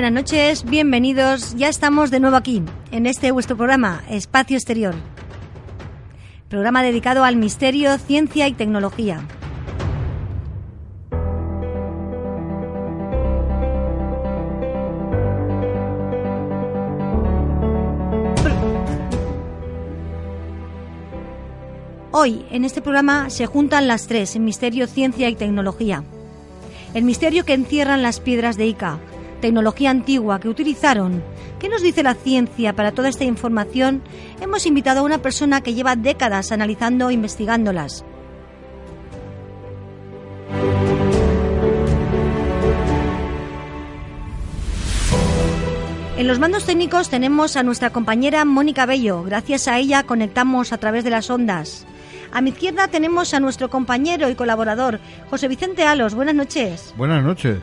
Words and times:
Buenas 0.00 0.14
noches, 0.14 0.64
bienvenidos. 0.64 1.54
Ya 1.56 1.68
estamos 1.68 2.10
de 2.10 2.20
nuevo 2.20 2.34
aquí, 2.34 2.62
en 2.90 3.04
este 3.04 3.32
vuestro 3.32 3.58
programa, 3.58 4.02
Espacio 4.08 4.56
Exterior. 4.56 4.94
Programa 6.48 6.82
dedicado 6.82 7.22
al 7.22 7.36
misterio, 7.36 7.98
ciencia 7.98 8.48
y 8.48 8.54
tecnología. 8.54 9.20
Hoy, 22.10 22.46
en 22.50 22.64
este 22.64 22.80
programa, 22.80 23.28
se 23.28 23.44
juntan 23.44 23.86
las 23.86 24.06
tres, 24.06 24.38
misterio, 24.38 24.86
ciencia 24.86 25.28
y 25.28 25.34
tecnología. 25.34 26.04
El 26.94 27.04
misterio 27.04 27.44
que 27.44 27.52
encierran 27.52 28.02
las 28.02 28.18
piedras 28.18 28.56
de 28.56 28.64
Ica, 28.64 28.98
tecnología 29.40 29.90
antigua 29.90 30.38
que 30.40 30.48
utilizaron. 30.48 31.22
¿Qué 31.58 31.68
nos 31.68 31.82
dice 31.82 32.02
la 32.02 32.14
ciencia 32.14 32.74
para 32.74 32.92
toda 32.92 33.08
esta 33.08 33.24
información? 33.24 34.02
Hemos 34.40 34.66
invitado 34.66 35.00
a 35.00 35.04
una 35.04 35.18
persona 35.18 35.60
que 35.62 35.74
lleva 35.74 35.96
décadas 35.96 36.52
analizando 36.52 37.10
e 37.10 37.14
investigándolas. 37.14 38.04
En 46.20 46.26
los 46.28 46.38
mandos 46.38 46.66
técnicos 46.66 47.08
tenemos 47.08 47.56
a 47.56 47.62
nuestra 47.62 47.88
compañera 47.90 48.44
Mónica 48.44 48.84
Bello. 48.84 49.22
Gracias 49.22 49.68
a 49.68 49.78
ella 49.78 50.02
conectamos 50.02 50.70
a 50.70 50.76
través 50.76 51.02
de 51.02 51.08
las 51.08 51.30
ondas. 51.30 51.86
A 52.30 52.42
mi 52.42 52.50
izquierda 52.50 52.88
tenemos 52.88 53.32
a 53.32 53.40
nuestro 53.40 53.70
compañero 53.70 54.28
y 54.28 54.34
colaborador, 54.34 55.00
José 55.30 55.48
Vicente 55.48 55.84
Alos. 55.84 56.14
Buenas 56.14 56.34
noches. 56.34 56.92
Buenas 56.96 57.24
noches. 57.24 57.58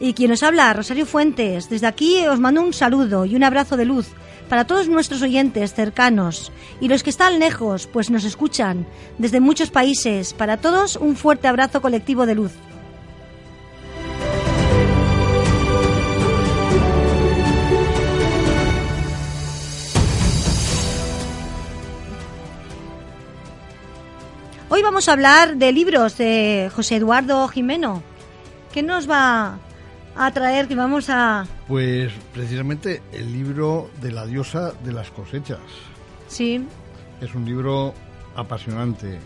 Y 0.00 0.14
quien 0.14 0.30
nos 0.30 0.42
habla, 0.44 0.72
Rosario 0.72 1.06
Fuentes. 1.06 1.68
Desde 1.68 1.88
aquí 1.88 2.24
os 2.26 2.38
mando 2.38 2.62
un 2.62 2.72
saludo 2.72 3.24
y 3.24 3.34
un 3.34 3.42
abrazo 3.42 3.76
de 3.76 3.84
luz 3.84 4.08
para 4.48 4.66
todos 4.66 4.88
nuestros 4.88 5.22
oyentes 5.22 5.74
cercanos 5.74 6.52
y 6.80 6.88
los 6.88 7.02
que 7.02 7.10
están 7.10 7.38
lejos, 7.38 7.86
pues 7.86 8.10
nos 8.10 8.24
escuchan 8.24 8.86
desde 9.18 9.40
muchos 9.40 9.70
países. 9.70 10.32
Para 10.32 10.56
todos 10.56 10.96
un 10.96 11.16
fuerte 11.16 11.48
abrazo 11.48 11.82
colectivo 11.82 12.26
de 12.26 12.34
luz. 12.34 12.52
Hoy 24.70 24.82
vamos 24.82 25.08
a 25.08 25.12
hablar 25.12 25.56
de 25.56 25.72
libros 25.72 26.16
de 26.18 26.70
José 26.74 26.96
Eduardo 26.96 27.48
Jimeno. 27.48 28.02
¿Qué 28.72 28.82
nos 28.82 29.10
va 29.10 29.58
a 30.18 30.30
traer 30.32 30.68
que 30.68 30.74
vamos 30.74 31.08
a...? 31.10 31.46
Pues 31.66 32.12
precisamente 32.34 33.02
el 33.12 33.32
libro 33.32 33.88
de 34.02 34.12
la 34.12 34.26
diosa 34.26 34.72
de 34.84 34.92
las 34.92 35.10
cosechas. 35.10 35.60
Sí. 36.28 36.64
Es 37.20 37.34
un 37.34 37.44
libro 37.44 37.94
apasionante, 38.36 39.18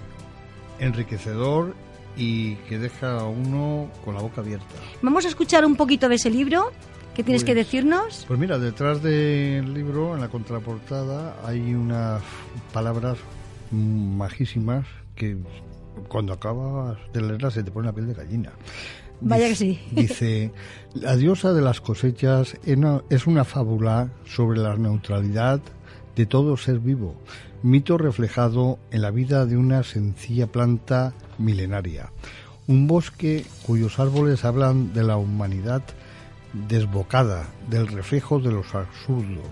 enriquecedor 0.78 1.74
y 2.16 2.56
que 2.68 2.78
deja 2.78 3.20
a 3.20 3.24
uno 3.24 3.90
con 4.04 4.14
la 4.14 4.20
boca 4.22 4.40
abierta. 4.40 4.66
Vamos 5.00 5.24
a 5.24 5.28
escuchar 5.28 5.64
un 5.64 5.76
poquito 5.76 6.08
de 6.08 6.16
ese 6.16 6.30
libro. 6.30 6.72
¿Qué 7.14 7.22
tienes 7.22 7.42
Pues- 7.42 7.46
que 7.50 7.54
decirnos? 7.54 8.24
Pues 8.26 8.38
mira, 8.40 8.58
detrás 8.58 9.02
del 9.02 9.74
libro, 9.74 10.14
en 10.14 10.20
la 10.22 10.28
contraportada, 10.28 11.36
hay 11.44 11.74
unas 11.74 12.22
palabras 12.72 13.18
majísimas 13.70 14.86
que 15.14 15.36
cuando 16.08 16.32
acabas 16.32 16.96
de 17.12 17.20
leerlas 17.20 17.52
se 17.54 17.62
te 17.62 17.70
pone 17.70 17.86
la 17.88 17.92
piel 17.92 18.06
de 18.08 18.14
gallina. 18.14 18.52
Vaya 19.22 19.48
que 19.48 19.56
sí. 19.56 19.80
Dice, 19.92 20.50
la 20.94 21.16
diosa 21.16 21.52
de 21.52 21.62
las 21.62 21.80
cosechas 21.80 22.56
es 22.64 23.26
una- 23.26 23.44
fábula 23.44 24.08
sobre 24.24 24.60
la 24.60 24.76
neutralidad 24.76 25.60
de 26.16 26.26
todo 26.26 26.56
ser 26.56 26.78
vivo, 26.78 27.14
mito 27.62 27.96
reflejado 27.98 28.78
en 28.90 29.02
la 29.02 29.10
vida 29.10 29.46
de 29.46 29.56
una 29.56 29.82
sencilla 29.82 30.46
planta 30.46 31.14
milenaria. 31.38 32.10
Un 32.66 32.86
bosque 32.86 33.44
cuyos 33.66 33.98
árboles 33.98 34.44
hablan 34.44 34.92
de 34.92 35.02
la 35.04 35.16
humanidad 35.16 35.82
desbocada, 36.68 37.48
del 37.70 37.88
reflejo 37.88 38.38
de 38.40 38.52
los 38.52 38.74
absurdo, 38.74 39.42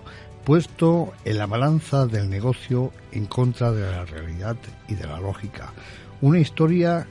puesto 0.45 1.13
en 1.25 1.37
la 1.37 1.47
balanza 1.47 2.05
del 2.05 2.29
negocio 2.29 2.91
en 3.11 3.25
contra 3.25 3.71
de 3.71 3.89
la 3.89 4.05
realidad 4.05 4.55
y 4.87 4.95
de 4.95 5.07
la 5.07 5.19
lógica. 5.19 5.73
Una 6.21 6.39
historia 6.39 7.07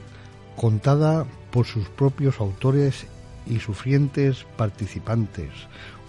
contada 0.57 1.27
por 1.51 1.67
sus 1.67 1.89
propios 1.89 2.41
autores 2.41 3.07
y 3.47 3.59
sufrientes 3.59 4.47
participantes. 4.57 5.51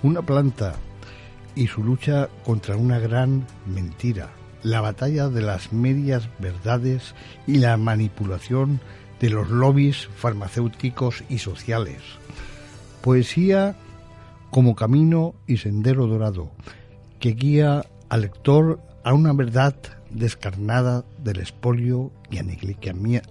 Una 0.03 0.22
planta 0.22 0.75
y 1.56 1.68
su 1.68 1.84
lucha 1.84 2.29
contra 2.46 2.78
una 2.78 3.00
gran 3.00 3.46
mentira. 3.66 4.29
La 4.63 4.81
batalla 4.81 5.28
de 5.29 5.41
las 5.41 5.74
medias 5.74 6.29
verdades 6.40 7.16
y 7.47 7.57
la 7.57 7.78
manipulación 7.78 8.79
de 9.19 9.29
los 9.29 9.50
lobbies 9.50 10.07
farmacéuticos 10.16 11.24
y 11.29 11.40
sociales. 11.40 12.02
Poesía 13.02 13.75
como 14.50 14.75
camino 14.75 15.34
y 15.47 15.58
sendero 15.58 16.08
dorado, 16.08 16.52
que 17.19 17.31
guía 17.31 17.85
al 18.09 18.22
lector 18.22 18.79
a 19.03 19.13
una 19.13 19.34
verdad 19.34 19.75
descarnada 20.09 21.06
del 21.23 21.40
espolio 21.40 22.12
y 22.29 22.38
aniquilami- 22.38 23.22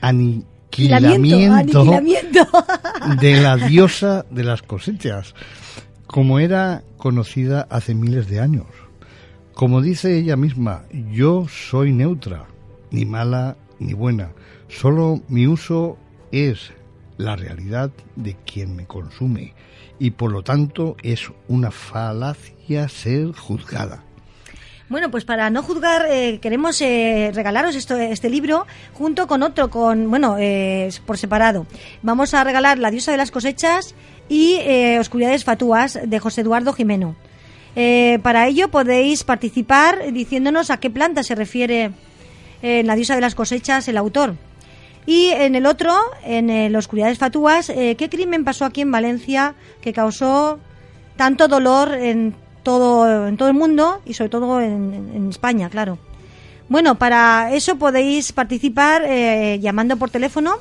anil- 0.00 0.44
aniquilamiento 0.72 1.52
aniquilamiento. 1.52 2.46
de 3.20 3.40
la 3.40 3.56
diosa 3.56 4.24
de 4.30 4.44
las 4.44 4.62
cosechas, 4.62 5.34
como 6.06 6.38
era 6.38 6.82
conocida 6.96 7.66
hace 7.70 7.94
miles 7.94 8.28
de 8.28 8.40
años. 8.40 8.66
Como 9.54 9.82
dice 9.82 10.18
ella 10.18 10.36
misma, 10.36 10.84
yo 11.10 11.46
soy 11.48 11.92
neutra, 11.92 12.46
ni 12.90 13.04
mala 13.04 13.56
ni 13.78 13.92
buena, 13.92 14.30
solo 14.68 15.20
mi 15.28 15.46
uso 15.46 15.98
es 16.30 16.72
la 17.18 17.36
realidad 17.36 17.90
de 18.16 18.36
quien 18.44 18.74
me 18.74 18.86
consume 18.86 19.54
y 19.98 20.12
por 20.12 20.32
lo 20.32 20.42
tanto 20.42 20.96
es 21.02 21.30
una 21.48 21.70
falacia 21.70 22.88
ser 22.88 23.32
juzgada. 23.32 24.04
Bueno, 24.92 25.10
pues 25.10 25.24
para 25.24 25.48
no 25.48 25.62
juzgar, 25.62 26.06
eh, 26.10 26.38
queremos 26.42 26.78
eh, 26.82 27.30
regalaros 27.34 27.74
esto, 27.76 27.96
este 27.96 28.28
libro 28.28 28.66
junto 28.92 29.26
con 29.26 29.42
otro, 29.42 29.70
con 29.70 30.10
bueno, 30.10 30.36
eh, 30.38 30.90
por 31.06 31.16
separado. 31.16 31.66
Vamos 32.02 32.34
a 32.34 32.44
regalar 32.44 32.78
La 32.78 32.90
diosa 32.90 33.10
de 33.10 33.16
las 33.16 33.30
cosechas 33.30 33.94
y 34.28 34.56
eh, 34.60 34.98
Oscuridades 35.00 35.44
Fatúas 35.44 35.98
de 36.04 36.18
José 36.18 36.42
Eduardo 36.42 36.74
Jimeno. 36.74 37.16
Eh, 37.74 38.18
para 38.22 38.46
ello 38.46 38.68
podéis 38.68 39.24
participar 39.24 40.12
diciéndonos 40.12 40.70
a 40.70 40.76
qué 40.76 40.90
planta 40.90 41.22
se 41.22 41.36
refiere 41.36 41.92
en 42.60 42.86
La 42.86 42.94
diosa 42.94 43.14
de 43.14 43.22
las 43.22 43.34
cosechas 43.34 43.88
el 43.88 43.96
autor. 43.96 44.34
Y 45.06 45.28
en 45.28 45.54
el 45.54 45.64
otro, 45.64 45.96
en 46.22 46.50
el 46.50 46.76
Oscuridades 46.76 47.16
Fatúas, 47.16 47.68
¿qué 47.68 48.08
crimen 48.10 48.44
pasó 48.44 48.66
aquí 48.66 48.82
en 48.82 48.90
Valencia 48.90 49.54
que 49.80 49.94
causó 49.94 50.60
tanto 51.16 51.48
dolor 51.48 51.94
en 51.94 52.34
todo, 52.62 53.28
en 53.28 53.36
todo 53.36 53.48
el 53.48 53.54
mundo 53.54 54.00
y 54.04 54.14
sobre 54.14 54.30
todo 54.30 54.60
en, 54.60 55.28
España, 55.28 55.70
claro? 55.70 55.98
Bueno, 56.68 56.96
para 56.96 57.52
eso 57.52 57.76
podéis 57.76 58.32
participar 58.32 59.04
eh, 59.06 59.60
llamando 59.60 59.96
por 59.96 60.10
teléfono 60.10 60.56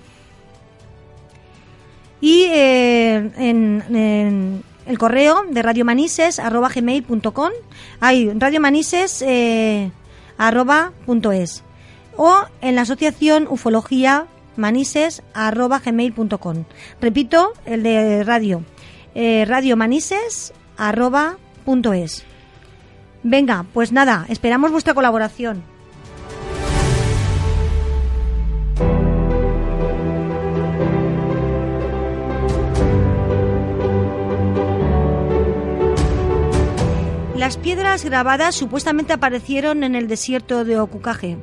Y 2.22 2.46
eh, 2.50 3.32
en, 3.38 3.84
en 3.94 4.64
el 4.86 4.98
correo 4.98 5.44
de 5.50 5.62
radiomanises 5.62 6.40
arroba 6.40 6.70
gmail.com 6.70 7.52
hay 8.00 8.32
radiomanises 8.34 9.22
eh, 9.22 9.92
arroba 10.38 10.92
punto 11.06 11.32
es 11.32 11.64
o 12.18 12.36
en 12.62 12.76
la 12.76 12.82
asociación 12.82 13.48
ufología 13.50 14.28
manises 14.56 15.24
arroba 15.34 15.80
gmail.com 15.80 16.64
repito 17.02 17.54
el 17.66 17.84
de 17.84 18.24
radio 18.24 18.64
eh, 19.16 19.46
radiomanises 19.48 20.54
arroba 20.78 21.38
www.radiomaria.es. 21.66 22.26
Venga, 23.24 23.66
pues 23.74 23.92
nada, 23.92 24.26
esperamos 24.30 24.72
vuestra 24.72 24.94
colaboración. 24.94 25.64
Las 37.38 37.58
piedras 37.58 38.06
grabadas 38.06 38.56
supuestamente 38.56 39.12
aparecieron 39.12 39.84
en 39.84 39.96
el 39.96 40.08
desierto 40.08 40.64
de 40.64 40.80
Ocucaje. 40.80 41.38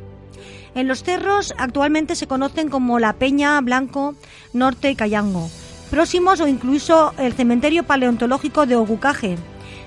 En 0.75 0.87
los 0.89 1.03
cerros 1.03 1.55
actualmente 1.59 2.15
se 2.15 2.27
conocen 2.27 2.69
como 2.69 2.99
la 2.99 3.15
Peña, 3.15 3.61
Blanco, 3.61 4.15
Norte 4.53 4.91
y 4.91 4.97
Cayango, 4.97 5.51
próximos 5.91 6.41
o 6.41 6.47
incluso 6.47 7.13
el 7.19 7.33
cementerio 7.33 7.85
paleontológico 7.85 8.67
de 8.67 8.77
Ocucaje. 8.77 9.37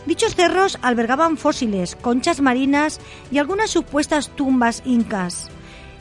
Dichos 0.05 0.35
cerros 0.35 0.77
albergaban 0.81 1.37
fósiles, 1.37 1.95
conchas 1.95 2.41
marinas 2.41 2.99
y 3.31 3.37
algunas 3.37 3.69
supuestas 3.69 4.29
tumbas 4.29 4.83
incas. 4.85 5.49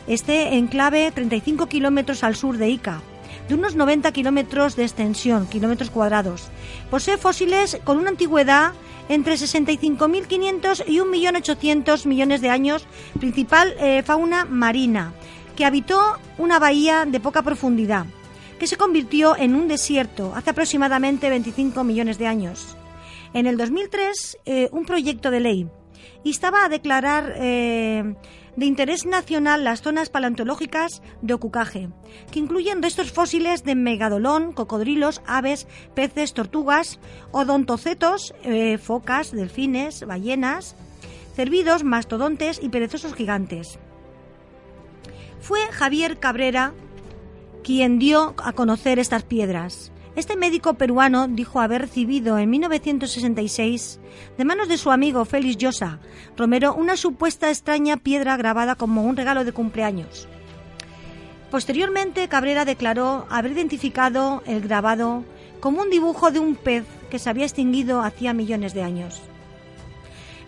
Este 0.08 0.56
enclave, 0.56 1.12
35 1.12 1.66
kilómetros 1.66 2.24
al 2.24 2.34
sur 2.34 2.58
de 2.58 2.68
Ica, 2.68 3.00
de 3.48 3.54
unos 3.54 3.74
90 3.74 4.12
kilómetros 4.12 4.76
de 4.76 4.84
extensión, 4.84 5.46
kilómetros 5.46 5.90
cuadrados. 5.90 6.50
Posee 6.90 7.16
fósiles 7.16 7.78
con 7.84 7.98
una 7.98 8.10
antigüedad 8.10 8.72
entre 9.08 9.34
65.500 9.34 10.84
y 10.86 10.98
1.800.000 10.98 12.06
millones 12.06 12.40
de 12.40 12.50
años, 12.50 12.86
principal 13.18 13.74
eh, 13.78 14.02
fauna 14.02 14.44
marina, 14.44 15.12
que 15.56 15.64
habitó 15.64 16.18
una 16.38 16.58
bahía 16.58 17.04
de 17.04 17.20
poca 17.20 17.42
profundidad, 17.42 18.06
que 18.58 18.66
se 18.66 18.76
convirtió 18.76 19.36
en 19.36 19.54
un 19.54 19.68
desierto 19.68 20.32
hace 20.34 20.50
aproximadamente 20.50 21.28
25 21.28 21.84
millones 21.84 22.18
de 22.18 22.26
años. 22.26 22.76
En 23.34 23.46
el 23.46 23.56
2003, 23.56 24.38
eh, 24.44 24.68
un 24.72 24.84
proyecto 24.84 25.30
de 25.30 25.40
ley 25.40 25.68
instaba 26.24 26.64
a 26.64 26.68
declarar 26.68 27.34
eh, 27.36 28.14
de 28.56 28.66
interés 28.66 29.06
nacional 29.06 29.64
las 29.64 29.82
zonas 29.82 30.10
paleontológicas 30.10 31.02
de 31.22 31.34
Ocucaje, 31.34 31.88
que 32.30 32.38
incluyen 32.38 32.82
restos 32.82 33.12
fósiles 33.12 33.64
de 33.64 33.74
megadolón, 33.74 34.52
cocodrilos, 34.52 35.22
aves, 35.26 35.66
peces, 35.94 36.34
tortugas, 36.34 36.98
odontocetos, 37.30 38.34
eh, 38.42 38.78
focas, 38.78 39.32
delfines, 39.32 40.04
ballenas, 40.06 40.76
cervidos, 41.34 41.84
mastodontes 41.84 42.60
y 42.62 42.68
perezosos 42.68 43.14
gigantes. 43.14 43.78
Fue 45.40 45.60
Javier 45.72 46.18
Cabrera 46.18 46.72
quien 47.64 47.98
dio 47.98 48.34
a 48.38 48.52
conocer 48.52 48.98
estas 48.98 49.22
piedras. 49.22 49.91
Este 50.14 50.36
médico 50.36 50.74
peruano 50.74 51.26
dijo 51.26 51.60
haber 51.60 51.82
recibido 51.82 52.38
en 52.38 52.50
1966 52.50 53.98
de 54.36 54.44
manos 54.44 54.68
de 54.68 54.76
su 54.76 54.90
amigo 54.90 55.24
Félix 55.24 55.56
Llosa 55.56 56.00
Romero 56.36 56.74
una 56.74 56.98
supuesta 56.98 57.48
extraña 57.48 57.96
piedra 57.96 58.36
grabada 58.36 58.74
como 58.74 59.04
un 59.04 59.16
regalo 59.16 59.44
de 59.44 59.52
cumpleaños. 59.52 60.28
Posteriormente, 61.50 62.28
Cabrera 62.28 62.66
declaró 62.66 63.26
haber 63.30 63.52
identificado 63.52 64.42
el 64.46 64.60
grabado 64.60 65.24
como 65.60 65.80
un 65.80 65.88
dibujo 65.88 66.30
de 66.30 66.40
un 66.40 66.56
pez 66.56 66.84
que 67.10 67.18
se 67.18 67.30
había 67.30 67.44
extinguido 67.44 68.02
hacía 68.02 68.34
millones 68.34 68.74
de 68.74 68.82
años. 68.82 69.22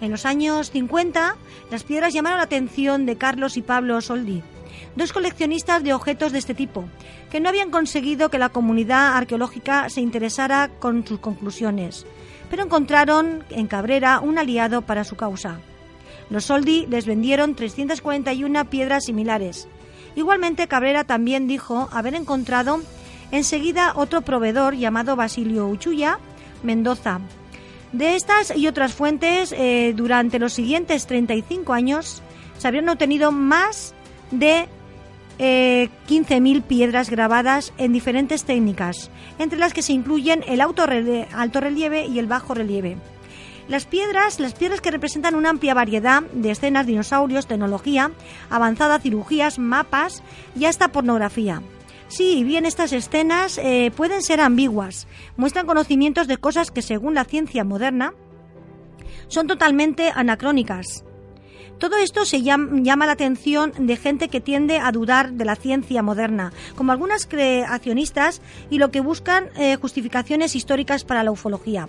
En 0.00 0.10
los 0.10 0.26
años 0.26 0.70
50, 0.72 1.37
las 1.70 1.84
piedras 1.84 2.12
llamaron 2.12 2.38
la 2.38 2.44
atención 2.44 3.06
de 3.06 3.17
Carlos 3.17 3.56
y 3.56 3.62
Pablo 3.62 4.00
Soldi, 4.02 4.43
dos 4.96 5.12
coleccionistas 5.12 5.82
de 5.82 5.94
objetos 5.94 6.32
de 6.32 6.38
este 6.38 6.55
tipo, 6.55 6.84
que 7.34 7.40
no 7.40 7.48
habían 7.48 7.72
conseguido 7.72 8.31
que 8.31 8.38
la 8.38 8.50
comunidad 8.50 9.16
arqueológica 9.16 9.88
se 9.90 10.00
interesara 10.00 10.70
con 10.78 11.04
sus 11.04 11.19
conclusiones, 11.19 12.06
pero 12.48 12.62
encontraron 12.62 13.42
en 13.50 13.66
Cabrera 13.66 14.20
un 14.20 14.38
aliado 14.38 14.82
para 14.82 15.02
su 15.02 15.16
causa. 15.16 15.58
Los 16.31 16.44
Soldi 16.44 16.86
les 16.86 17.06
vendieron 17.06 17.56
341 17.56 18.66
piedras 18.66 19.06
similares. 19.06 19.66
Igualmente, 20.14 20.69
Cabrera 20.69 21.02
también 21.02 21.48
dijo 21.48 21.88
haber 21.90 22.14
encontrado 22.14 22.78
enseguida 23.32 23.94
otro 23.96 24.20
proveedor 24.20 24.76
llamado 24.76 25.16
Basilio 25.16 25.66
Uchuya, 25.66 26.20
Mendoza. 26.62 27.19
De 27.90 28.14
estas 28.14 28.56
y 28.56 28.69
otras 28.69 28.94
fuentes, 28.94 29.52
eh, 29.58 29.92
durante 29.96 30.38
los 30.38 30.52
siguientes 30.52 31.08
35 31.08 31.72
años, 31.72 32.22
se 32.58 32.69
habrían 32.69 32.88
obtenido 32.88 33.32
más 33.32 33.92
de 34.31 34.69
15.000 35.38 36.62
piedras 36.62 37.10
grabadas 37.10 37.72
en 37.78 37.92
diferentes 37.92 38.44
técnicas, 38.44 39.10
entre 39.38 39.58
las 39.58 39.75
que 39.75 39.82
se 39.82 39.92
incluyen 39.92 40.44
el 40.46 40.60
alto 40.60 40.86
relieve 40.86 42.06
y 42.06 42.19
el 42.19 42.26
bajo 42.26 42.54
relieve. 42.54 42.96
Las 43.66 43.86
piedras, 43.86 44.40
las 44.40 44.52
piedras 44.52 44.82
que 44.82 44.90
representan 44.90 45.34
una 45.34 45.48
amplia 45.48 45.72
variedad 45.72 46.22
de 46.22 46.50
escenas, 46.50 46.86
dinosaurios, 46.86 47.46
tecnología, 47.46 48.10
avanzada, 48.50 48.98
cirugías, 49.00 49.58
mapas 49.58 50.22
y 50.54 50.66
hasta 50.66 50.88
pornografía. 50.88 51.62
Sí, 52.08 52.44
bien 52.44 52.66
estas 52.66 52.92
escenas 52.92 53.56
eh, 53.58 53.90
pueden 53.96 54.22
ser 54.22 54.42
ambiguas, 54.42 55.08
muestran 55.36 55.66
conocimientos 55.66 56.26
de 56.26 56.36
cosas 56.36 56.70
que 56.70 56.82
según 56.82 57.14
la 57.14 57.25
ciencia 57.25 57.64
moderna 57.64 58.12
son 59.28 59.46
totalmente 59.46 60.12
anacrónicas, 60.14 61.04
todo 61.79 61.97
esto 61.97 62.25
se 62.25 62.43
llama, 62.43 63.06
la 63.06 63.12
atención 63.12 63.73
de 63.79 63.97
gente 63.97 64.29
que 64.29 64.41
tiende 64.41 64.79
a 64.79 64.93
dudar 64.93 65.32
de 65.32 65.44
la 65.44 65.56
ciencia 65.56 66.03
moderna, 66.03 66.53
como 66.76 66.93
algunas 66.93 67.26
creacionistas 67.26 68.41
y 68.71 68.79
lo 68.79 68.91
que 68.91 69.00
buscan 69.00 69.49
eh, 69.56 69.76
justificaciones 69.76 70.55
históricas 70.56 71.05
para 71.05 71.23
la 71.23 71.31
ufología. 71.31 71.88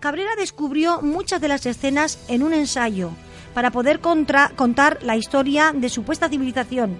Cabrera 0.00 0.32
descubrió 0.36 1.00
muchas 1.00 1.40
de 1.40 1.48
las 1.48 1.64
escenas 1.66 2.18
en 2.28 2.42
un 2.42 2.52
ensayo 2.52 3.10
para 3.54 3.70
poder 3.70 4.00
contar 4.00 5.02
la 5.02 5.16
historia 5.16 5.72
de 5.74 5.88
supuesta 5.88 6.28
civilización, 6.28 6.98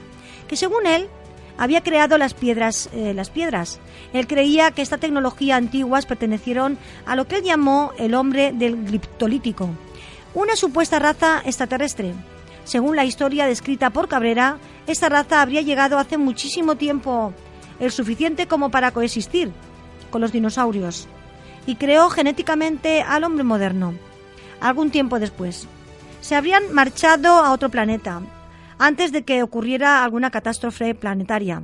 que 0.49 0.57
según 0.57 0.87
él 0.87 1.09
había 1.59 1.83
creado 1.83 2.19
las 2.19 2.35
piedras, 2.35 2.89
eh, 2.93 3.13
las 3.15 3.31
piedras. 3.31 3.81
Él 4.13 4.27
creía 4.27 4.71
que 4.71 4.83
esta 4.83 4.99
tecnología 4.99 5.57
antiguas 5.57 6.07
pertenecieron 6.07 6.79
a 7.07 7.17
lo 7.17 7.27
que 7.27 7.37
él 7.37 7.43
llamó 7.43 7.93
el 7.99 8.15
hombre 8.15 8.53
del 8.53 8.85
gliptolítico, 8.85 9.71
una 10.37 10.55
supuesta 10.55 10.99
raza 10.99 11.41
extraterrestre. 11.47 12.13
Según 12.65 12.95
la 12.95 13.07
historia 13.07 13.47
descrita 13.47 13.89
por 13.89 14.07
Cabrera, 14.07 14.59
esta 14.87 15.09
raza 15.09 15.41
habría 15.41 15.63
llegado 15.63 15.99
hace 15.99 16.19
muchísimo 16.19 16.77
tiempo, 16.77 17.33
el 17.81 17.91
suficiente 17.91 18.47
como 18.47 18.71
para 18.71 18.91
coexistir 18.91 19.51
con 20.11 20.21
los 20.21 20.33
dinosaurios, 20.33 21.09
y 21.67 21.77
creó 21.77 22.11
genéticamente 22.11 23.01
al 23.01 23.25
hombre 23.25 23.45
moderno. 23.45 23.95
Algún 24.61 24.91
tiempo 24.91 25.19
después, 25.19 25.67
se 26.21 26.37
habrían 26.37 26.71
marchado 26.71 27.31
a 27.37 27.53
otro 27.53 27.71
planeta, 27.71 28.21
antes 28.79 29.13
de 29.13 29.25
que 29.25 29.43
ocurriera 29.43 30.05
alguna 30.05 30.31
catástrofe 30.31 30.95
planetaria. 30.95 31.63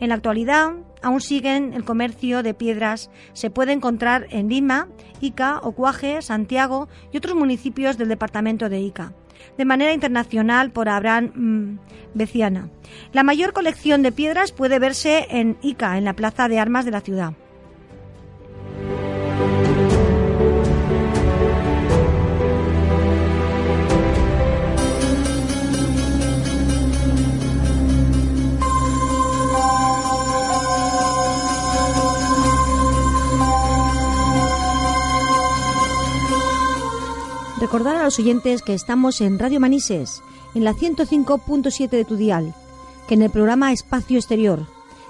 En 0.00 0.08
la 0.08 0.16
actualidad, 0.16 0.72
aún 1.02 1.20
siguen 1.20 1.72
el 1.74 1.84
comercio 1.84 2.42
de 2.42 2.54
piedras. 2.54 3.10
Se 3.32 3.50
puede 3.50 3.72
encontrar 3.72 4.26
en 4.30 4.48
Lima, 4.48 4.88
Ica, 5.20 5.60
Ocuaje, 5.62 6.22
Santiago 6.22 6.88
y 7.12 7.18
otros 7.18 7.34
municipios 7.34 7.98
del 7.98 8.08
departamento 8.08 8.68
de 8.68 8.80
Ica. 8.80 9.12
De 9.58 9.64
manera 9.64 9.92
internacional 9.92 10.70
por 10.70 10.88
Abraham 10.88 11.32
mm, 11.34 11.78
Beciana. 12.14 12.70
La 13.12 13.22
mayor 13.22 13.52
colección 13.52 14.02
de 14.02 14.12
piedras 14.12 14.52
puede 14.52 14.78
verse 14.78 15.26
en 15.30 15.56
Ica, 15.62 15.98
en 15.98 16.04
la 16.04 16.14
plaza 16.14 16.48
de 16.48 16.58
armas 16.58 16.84
de 16.84 16.90
la 16.90 17.00
ciudad. 17.00 17.34
Recordar 37.64 37.96
a 37.96 38.04
los 38.04 38.18
oyentes 38.18 38.60
que 38.60 38.74
estamos 38.74 39.22
en 39.22 39.38
Radio 39.38 39.58
Manises, 39.58 40.22
en 40.54 40.64
la 40.64 40.74
105.7 40.74 41.88
de 41.88 42.04
tu 42.04 42.16
dial, 42.16 42.54
que 43.08 43.14
en 43.14 43.22
el 43.22 43.30
programa 43.30 43.72
Espacio 43.72 44.18
Exterior, 44.18 44.66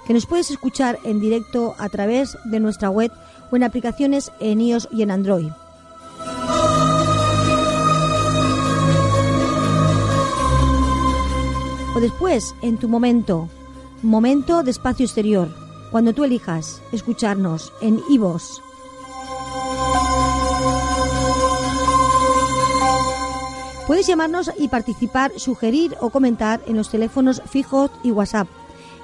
que 0.06 0.14
nos 0.14 0.26
puedes 0.26 0.52
escuchar 0.52 1.00
en 1.02 1.18
directo 1.18 1.74
a 1.78 1.88
través 1.88 2.38
de 2.44 2.60
nuestra 2.60 2.90
web 2.90 3.10
o 3.50 3.56
en 3.56 3.64
aplicaciones 3.64 4.30
en 4.38 4.60
iOS 4.60 4.88
y 4.92 5.02
en 5.02 5.10
Android. 5.10 5.50
O 11.96 12.00
después, 12.00 12.54
en 12.62 12.78
tu 12.78 12.88
momento, 12.88 13.48
momento 14.00 14.62
de 14.62 14.70
espacio 14.70 15.04
exterior, 15.04 15.48
cuando 15.90 16.12
tú 16.12 16.22
elijas 16.22 16.80
escucharnos 16.92 17.72
en 17.80 18.00
iVoox, 18.08 18.63
Puedes 23.86 24.06
llamarnos 24.06 24.50
y 24.58 24.68
participar, 24.68 25.32
sugerir 25.36 25.94
o 26.00 26.08
comentar 26.08 26.62
en 26.66 26.76
los 26.76 26.88
teléfonos 26.88 27.42
fijos 27.46 27.90
y 28.02 28.12
WhatsApp. 28.12 28.48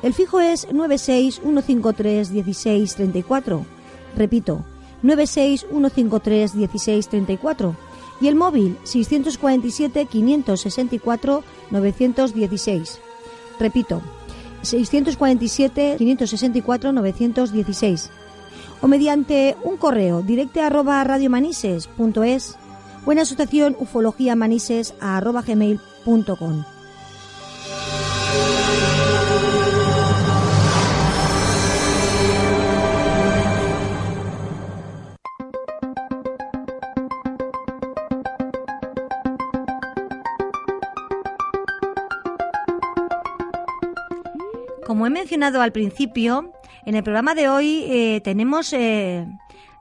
El 0.03 0.15
fijo 0.15 0.41
es 0.41 0.67
961531634. 0.71 3.63
Repito, 4.17 4.65
96153 5.03 6.55
1634 6.55 7.77
y 8.23 8.29
el 8.29 8.37
móvil 8.37 8.79
647 8.85 10.07
564 10.07 11.45
916. 11.71 13.01
Repito, 13.59 14.01
647 14.63 15.97
564 15.99 16.93
916 16.93 18.11
o 18.83 18.89
mediante 18.89 19.59
un 19.63 19.77
correo 19.77 20.23
directe 20.23 20.63
arroba 20.63 21.05
radiomanises.es 21.05 22.57
o 23.05 23.13
en 23.13 23.19
asociación 23.19 23.77
ufología 23.79 24.37
manises 24.37 24.95
arroba 25.01 25.43
gmail.com. 25.43 26.65
Como 44.91 45.07
he 45.07 45.11
mencionado 45.11 45.63
al 45.63 45.71
principio, 45.71 46.53
en 46.85 46.97
el 46.97 47.05
programa 47.05 47.37
de 47.37 47.49
hoy 47.49 47.85
eh, 47.89 48.21
tenemos 48.23 48.73
eh, 48.73 49.25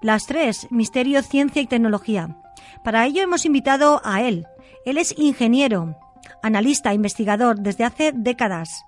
las 0.01 0.27
tres, 0.27 0.67
misterio, 0.69 1.23
ciencia 1.23 1.61
y 1.61 1.67
tecnología. 1.67 2.37
Para 2.83 3.05
ello 3.05 3.21
hemos 3.21 3.45
invitado 3.45 4.01
a 4.03 4.21
él. 4.21 4.47
Él 4.85 4.97
es 4.97 5.17
ingeniero, 5.17 5.95
analista, 6.41 6.93
investigador 6.93 7.59
desde 7.59 7.83
hace 7.83 8.11
décadas. 8.13 8.85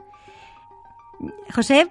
José 1.53 1.87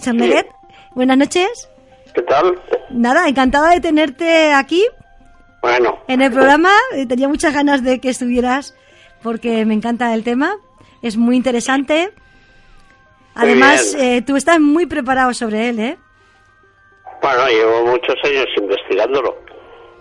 Sarneguet, 0.00 0.48
buenas 0.94 1.18
noches. 1.18 1.68
¿Qué 2.14 2.22
tal? 2.22 2.60
Nada, 2.90 3.28
encantada 3.28 3.70
de 3.70 3.80
tenerte 3.80 4.52
aquí. 4.52 4.84
Bueno. 5.60 5.98
En 6.08 6.20
el 6.20 6.32
programa 6.32 6.72
eh, 6.92 7.06
tenía 7.06 7.28
muchas 7.28 7.54
ganas 7.54 7.82
de 7.82 8.00
que 8.00 8.10
estuvieras 8.10 8.74
porque 9.22 9.64
me 9.64 9.74
encanta 9.74 10.12
el 10.14 10.24
tema. 10.24 10.56
Es 11.02 11.16
muy 11.16 11.36
interesante. 11.36 12.12
Además, 13.34 13.94
eh, 13.98 14.22
tú 14.22 14.36
estás 14.36 14.60
muy 14.60 14.86
preparado 14.86 15.32
sobre 15.32 15.70
él, 15.70 15.78
¿eh? 15.78 15.98
Bueno, 17.22 17.46
llevo 17.48 17.86
muchos 17.86 18.16
años 18.24 18.46
investigándolo. 18.56 19.36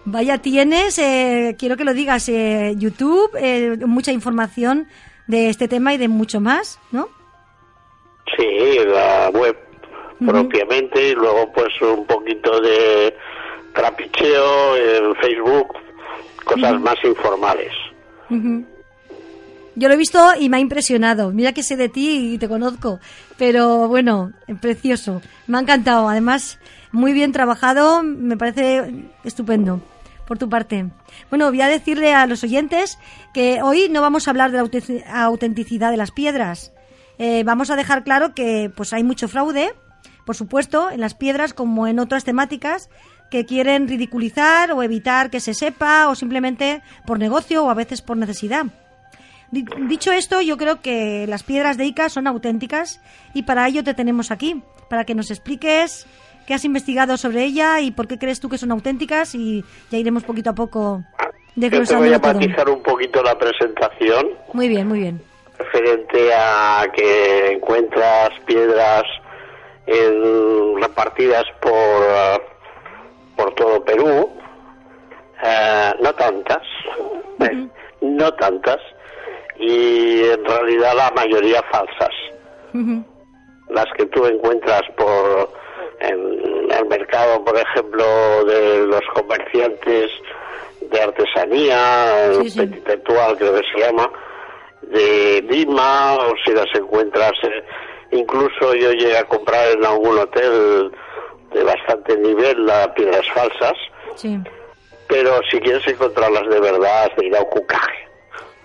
Vaya, 0.05 0.39
tienes, 0.39 0.97
eh, 0.97 1.55
quiero 1.59 1.77
que 1.77 1.83
lo 1.83 1.93
digas, 1.93 2.27
eh, 2.27 2.73
YouTube, 2.75 3.29
eh, 3.39 3.77
mucha 3.85 4.11
información 4.11 4.87
de 5.27 5.49
este 5.49 5.67
tema 5.67 5.93
y 5.93 5.97
de 5.97 6.07
mucho 6.07 6.41
más, 6.41 6.79
¿no? 6.91 7.07
Sí, 8.35 8.79
la 8.87 9.29
web 9.29 9.55
propiamente 10.25 11.09
y 11.09 11.13
luego 11.13 11.51
pues 11.53 11.69
un 11.81 12.05
poquito 12.05 12.61
de 12.61 13.15
trapicheo 13.73 14.75
en 14.75 15.15
Facebook, 15.15 15.73
cosas 16.45 16.79
más 16.79 16.95
informales. 17.03 17.71
Yo 19.75 19.87
lo 19.87 19.93
he 19.93 19.97
visto 19.97 20.19
y 20.39 20.49
me 20.49 20.57
ha 20.57 20.59
impresionado. 20.59 21.31
Mira 21.31 21.53
que 21.53 21.63
sé 21.63 21.75
de 21.75 21.89
ti 21.89 22.33
y 22.33 22.37
te 22.37 22.47
conozco, 22.47 22.99
pero 23.37 23.87
bueno, 23.87 24.31
precioso. 24.61 25.21
Me 25.47 25.57
ha 25.57 25.61
encantado. 25.61 26.09
Además, 26.09 26.59
muy 26.91 27.13
bien 27.13 27.31
trabajado, 27.31 28.03
me 28.03 28.37
parece 28.37 29.05
estupendo 29.23 29.81
por 30.31 30.37
tu 30.37 30.47
parte. 30.47 30.85
Bueno, 31.29 31.49
voy 31.49 31.59
a 31.59 31.67
decirle 31.67 32.13
a 32.13 32.25
los 32.25 32.41
oyentes 32.45 32.97
que 33.33 33.61
hoy 33.61 33.89
no 33.89 33.99
vamos 33.99 34.25
a 34.25 34.31
hablar 34.31 34.49
de 34.49 34.59
la 35.05 35.23
autenticidad 35.25 35.91
de 35.91 35.97
las 35.97 36.11
piedras. 36.11 36.71
Eh, 37.17 37.43
vamos 37.43 37.69
a 37.69 37.75
dejar 37.75 38.05
claro 38.05 38.33
que 38.33 38.71
pues 38.73 38.93
hay 38.93 39.03
mucho 39.03 39.27
fraude, 39.27 39.73
por 40.25 40.37
supuesto, 40.37 40.89
en 40.89 41.01
las 41.01 41.15
piedras 41.15 41.53
como 41.53 41.85
en 41.85 41.99
otras 41.99 42.23
temáticas 42.23 42.89
que 43.29 43.45
quieren 43.45 43.89
ridiculizar 43.89 44.71
o 44.71 44.83
evitar 44.83 45.31
que 45.31 45.41
se 45.41 45.53
sepa 45.53 46.07
o 46.07 46.15
simplemente 46.15 46.81
por 47.05 47.19
negocio 47.19 47.65
o 47.65 47.69
a 47.69 47.73
veces 47.73 48.01
por 48.01 48.15
necesidad. 48.15 48.67
Dicho 49.51 50.13
esto, 50.13 50.39
yo 50.39 50.55
creo 50.55 50.79
que 50.79 51.27
las 51.27 51.43
piedras 51.43 51.75
de 51.75 51.87
Ica 51.87 52.07
son 52.07 52.25
auténticas 52.25 53.01
y 53.33 53.43
para 53.43 53.67
ello 53.67 53.83
te 53.83 53.93
tenemos 53.93 54.31
aquí, 54.31 54.63
para 54.89 55.03
que 55.03 55.13
nos 55.13 55.29
expliques 55.29 56.07
qué 56.47 56.53
has 56.53 56.65
investigado 56.65 57.17
sobre 57.17 57.43
ella 57.43 57.79
y 57.79 57.91
por 57.91 58.07
qué 58.07 58.17
crees 58.17 58.39
tú 58.39 58.49
que 58.49 58.57
son 58.57 58.71
auténticas 58.71 59.35
y 59.35 59.63
ya 59.89 59.97
iremos 59.97 60.23
poquito 60.23 60.49
a 60.49 60.55
poco 60.55 61.03
desglosando 61.55 62.05
Yo 62.05 62.11
te 62.11 62.17
voy 62.19 62.29
a 62.29 62.33
matizar 62.33 62.69
un 62.69 62.83
poquito 62.83 63.23
la 63.23 63.37
presentación. 63.37 64.29
Muy 64.53 64.67
bien, 64.67 64.87
muy 64.87 64.99
bien. 64.99 65.21
Referente 65.57 66.33
a 66.33 66.85
que 66.93 67.53
encuentras 67.53 68.29
piedras 68.45 69.03
en, 69.85 70.81
repartidas 70.81 71.45
por, 71.61 71.73
por 73.35 73.53
todo 73.55 73.83
Perú, 73.83 74.29
eh, 75.43 75.93
no 76.01 76.13
tantas, 76.13 76.63
eh, 77.39 77.67
no 78.01 78.33
tantas, 78.33 78.79
y 79.59 80.23
en 80.23 80.45
realidad 80.45 80.95
la 80.95 81.11
mayoría 81.11 81.61
falsas. 81.71 82.09
Las 83.69 83.85
que 83.97 84.05
tú 84.05 84.25
encuentras 84.25 84.81
por 84.95 85.60
en 86.01 86.71
el 86.71 86.85
mercado, 86.87 87.43
por 87.43 87.57
ejemplo, 87.57 88.45
de 88.45 88.87
los 88.87 89.01
comerciantes 89.13 90.11
de 90.81 91.01
artesanía, 91.01 92.33
sí, 92.43 92.69
creo 92.83 93.37
que 93.37 93.61
se 93.73 93.79
llama, 93.79 94.09
de 94.81 95.41
Lima, 95.49 96.15
o 96.15 96.33
si 96.43 96.51
las 96.51 96.67
encuentras, 96.75 97.31
eh, 97.43 97.63
incluso 98.11 98.73
yo 98.73 98.91
llegué 98.91 99.17
a 99.17 99.23
comprar 99.23 99.71
en 99.71 99.85
algún 99.85 100.17
hotel 100.17 100.91
de 101.53 101.63
bastante 101.63 102.17
nivel 102.17 102.65
las 102.65 102.87
piedras 102.89 103.25
falsas, 103.33 103.73
pero 105.07 105.39
si 105.49 105.59
quieres 105.59 105.85
encontrarlas 105.87 106.47
de 106.49 106.59
verdad, 106.59 107.03
has 107.03 107.15
de 107.15 107.27
ir 107.27 107.35
a 107.35 107.43
Cucaje. 107.43 108.11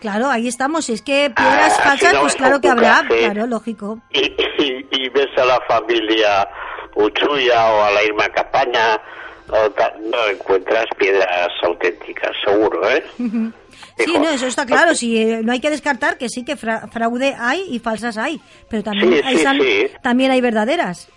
Claro, 0.01 0.29
ahí 0.29 0.47
estamos. 0.49 0.89
Es 0.89 1.03
que 1.03 1.31
piedras 1.35 1.77
ah, 1.81 1.83
falsas, 1.83 2.17
pues 2.21 2.37
claro 2.37 2.61
que 2.61 2.69
habrá, 2.69 3.05
claro, 3.09 3.47
lógico. 3.47 3.99
Y, 4.13 5.09
ves 5.09 5.39
a 5.39 5.45
la 5.45 5.61
familia 5.67 6.49
Uchuya 6.97 7.73
o 7.73 7.83
a 7.85 7.91
la 7.93 8.03
Irma 8.03 8.29
Capaña, 8.31 9.01
no 9.49 10.29
encuentras 10.29 10.87
piedras 10.99 11.49
auténticas, 11.63 12.33
seguro, 12.45 12.89
¿eh? 12.91 13.05
Sí, 13.99 14.19
no, 14.19 14.29
eso 14.29 14.47
está 14.47 14.67
claro. 14.67 14.95
Sí, 14.95 15.21
eh, 15.21 15.41
no 15.43 15.53
hay 15.53 15.61
que 15.61 15.71
descartar 15.71 16.19
que 16.19 16.29
sí, 16.29 16.45
que 16.45 16.57
fraude 16.57 17.35
hay 17.39 17.63
y 17.71 17.79
falsas 17.79 18.19
hay, 18.19 18.41
pero 18.69 18.83
también, 18.83 19.25
hay, 19.25 19.91
también 20.03 20.31
hay 20.31 20.41
verdaderas. 20.41 21.09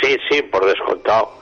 Sí, 0.00 0.16
sí, 0.28 0.42
por 0.42 0.64
descontado. 0.66 1.32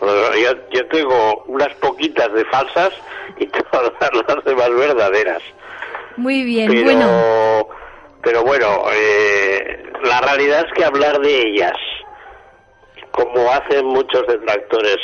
Yo, 0.00 0.52
yo 0.72 0.86
tengo 0.88 1.44
unas 1.46 1.74
poquitas 1.76 2.32
de 2.32 2.44
falsas 2.46 2.90
y 3.38 3.46
todas 3.70 3.92
las 4.28 4.44
demás 4.44 4.70
verdaderas. 4.70 5.42
Muy 6.16 6.44
bien, 6.44 6.68
pero, 6.68 6.84
bueno. 6.84 7.68
Pero 8.22 8.42
bueno, 8.42 8.84
eh, 8.92 9.92
la 10.02 10.20
realidad 10.20 10.66
es 10.66 10.72
que 10.74 10.84
hablar 10.84 11.20
de 11.20 11.48
ellas, 11.48 11.76
como 13.18 13.50
hacen 13.50 13.84
muchos 13.86 14.24
detractores, 14.28 14.96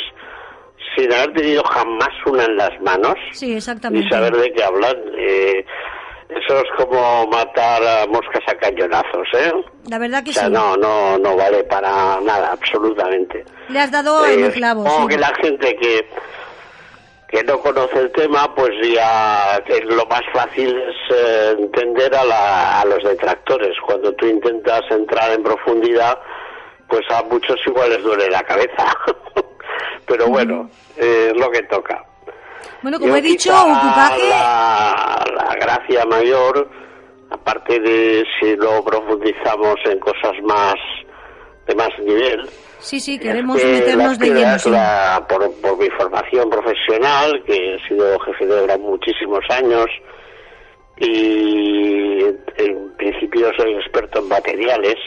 sin 0.95 1.11
haber 1.11 1.33
tenido 1.33 1.63
jamás 1.63 2.09
una 2.25 2.45
en 2.45 2.55
las 2.55 2.81
manos, 2.81 3.15
sí, 3.31 3.53
exactamente. 3.53 4.07
y 4.07 4.09
saber 4.09 4.33
de 4.33 4.53
qué 4.53 4.63
hablan, 4.63 4.95
eh, 5.17 5.65
eso 6.29 6.57
es 6.57 6.65
como 6.77 7.27
matar 7.27 7.83
a 7.83 8.07
moscas 8.07 8.41
a 8.47 8.55
cañonazos, 8.55 9.27
¿eh? 9.37 9.51
La 9.89 9.99
verdad 9.99 10.23
que 10.23 10.29
o 10.29 10.33
sea, 10.33 10.45
sí. 10.45 10.51
No, 10.51 10.77
no, 10.77 11.17
no 11.17 11.35
vale 11.35 11.63
para 11.65 12.19
nada, 12.21 12.53
absolutamente. 12.53 13.43
Le 13.69 13.79
has 13.79 13.91
dado 13.91 14.25
en 14.25 14.45
el 14.45 14.53
clavo. 14.53 14.83
O 14.83 15.07
que 15.07 15.17
la 15.17 15.33
gente 15.41 15.75
que 15.75 16.07
que 17.27 17.43
no 17.43 17.59
conoce 17.59 17.99
el 17.99 18.11
tema, 18.11 18.53
pues 18.55 18.69
ya 18.93 19.61
lo 19.85 20.05
más 20.05 20.21
fácil 20.31 20.77
es 20.77 21.15
eh, 21.15 21.55
entender 21.57 22.15
a, 22.15 22.81
a 22.81 22.85
los 22.85 23.03
detractores. 23.03 23.75
Cuando 23.85 24.13
tú 24.13 24.27
intentas 24.27 24.81
entrar 24.89 25.31
en 25.31 25.43
profundidad, 25.43 26.17
pues 26.87 27.01
a 27.09 27.23
muchos 27.23 27.57
igual 27.65 27.89
les 27.89 28.03
duele 28.03 28.29
la 28.29 28.43
cabeza. 28.43 28.95
Pero 30.07 30.27
bueno, 30.27 30.69
es 30.95 31.33
lo 31.35 31.49
que 31.49 31.63
toca. 31.63 32.03
Bueno, 32.81 32.99
como 32.99 33.15
he 33.15 33.21
dicho. 33.21 33.51
La, 33.51 35.25
la 35.33 35.55
gracia 35.59 36.05
mayor, 36.05 36.69
aparte 37.31 37.79
de 37.79 38.23
si 38.39 38.55
lo 38.55 38.83
profundizamos 38.83 39.75
en 39.85 39.99
cosas 39.99 40.33
más 40.43 40.75
de 41.67 41.73
más 41.75 41.89
nivel, 41.99 42.47
Sí, 42.85 42.99
sí, 42.99 43.17
queremos 43.17 43.55
meternos 43.55 44.19
de 44.19 44.29
lleno. 44.29 44.57
por, 45.27 45.51
por, 45.59 45.77
mi 45.79 45.89
formación 45.89 46.47
profesional, 46.51 47.43
que 47.43 47.75
he 47.75 47.87
sido 47.87 48.19
jefe 48.19 48.45
de 48.45 48.59
obra 48.59 48.77
muchísimos 48.77 49.39
años, 49.49 49.87
y 50.97 52.25
en 52.57 52.93
principio 52.95 53.51
soy 53.57 53.73
experto 53.73 54.19
en 54.19 54.27
materiales 54.27 54.97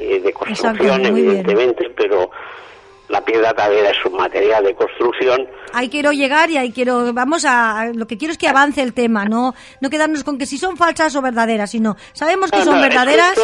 eh, 0.00 0.20
de 0.20 0.32
construcción, 0.32 1.04
evidentemente, 1.04 1.90
pero 1.96 2.30
la 3.08 3.24
piedra 3.24 3.52
tavera 3.52 3.90
es 3.90 4.04
un 4.04 4.16
material 4.16 4.64
de 4.64 4.74
construcción. 4.74 5.46
Ahí 5.72 5.88
quiero 5.88 6.12
llegar 6.12 6.50
y 6.50 6.56
ahí 6.56 6.72
quiero, 6.72 7.12
vamos 7.12 7.44
a, 7.44 7.90
lo 7.92 8.06
que 8.06 8.16
quiero 8.16 8.32
es 8.32 8.38
que 8.38 8.48
avance 8.48 8.82
el 8.82 8.94
tema, 8.94 9.24
no, 9.24 9.54
no 9.80 9.90
quedarnos 9.90 10.24
con 10.24 10.38
que 10.38 10.46
si 10.46 10.58
son 10.58 10.76
falsas 10.76 11.14
o 11.16 11.22
verdaderas, 11.22 11.70
sino 11.70 11.96
sabemos 12.12 12.50
que 12.50 12.62
son 12.62 12.80
verdaderas, 12.80 13.34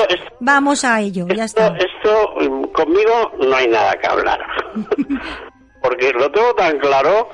vamos 0.40 0.84
a 0.84 1.00
ello, 1.00 1.26
ya 1.28 1.44
está. 1.44 1.76
Esto, 1.76 2.34
mm, 2.40 2.64
conmigo 2.72 3.32
no 3.40 3.56
hay 3.56 3.68
nada 3.68 3.94
que 3.94 4.06
hablar. 4.06 4.40
porque 5.82 6.12
lo 6.12 6.30
tengo 6.30 6.54
tan 6.54 6.78
claro 6.78 7.28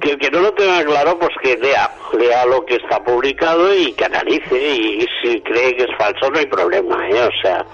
que 0.00 0.10
el 0.10 0.18
que 0.18 0.30
no 0.30 0.40
lo 0.40 0.52
tenga 0.52 0.84
claro, 0.84 1.18
pues 1.18 1.32
que 1.42 1.56
lea, 1.56 1.90
lea 2.16 2.44
lo 2.46 2.64
que 2.64 2.76
está 2.76 3.02
publicado 3.02 3.74
y 3.74 3.92
que 3.92 4.04
analice 4.04 4.56
y, 4.56 5.06
si 5.22 5.40
cree 5.40 5.74
que 5.74 5.84
es 5.84 5.96
falso 5.96 6.30
no 6.30 6.38
hay 6.38 6.46
problema, 6.46 7.08
¿eh? 7.08 7.22
o 7.22 7.42
sea, 7.42 7.64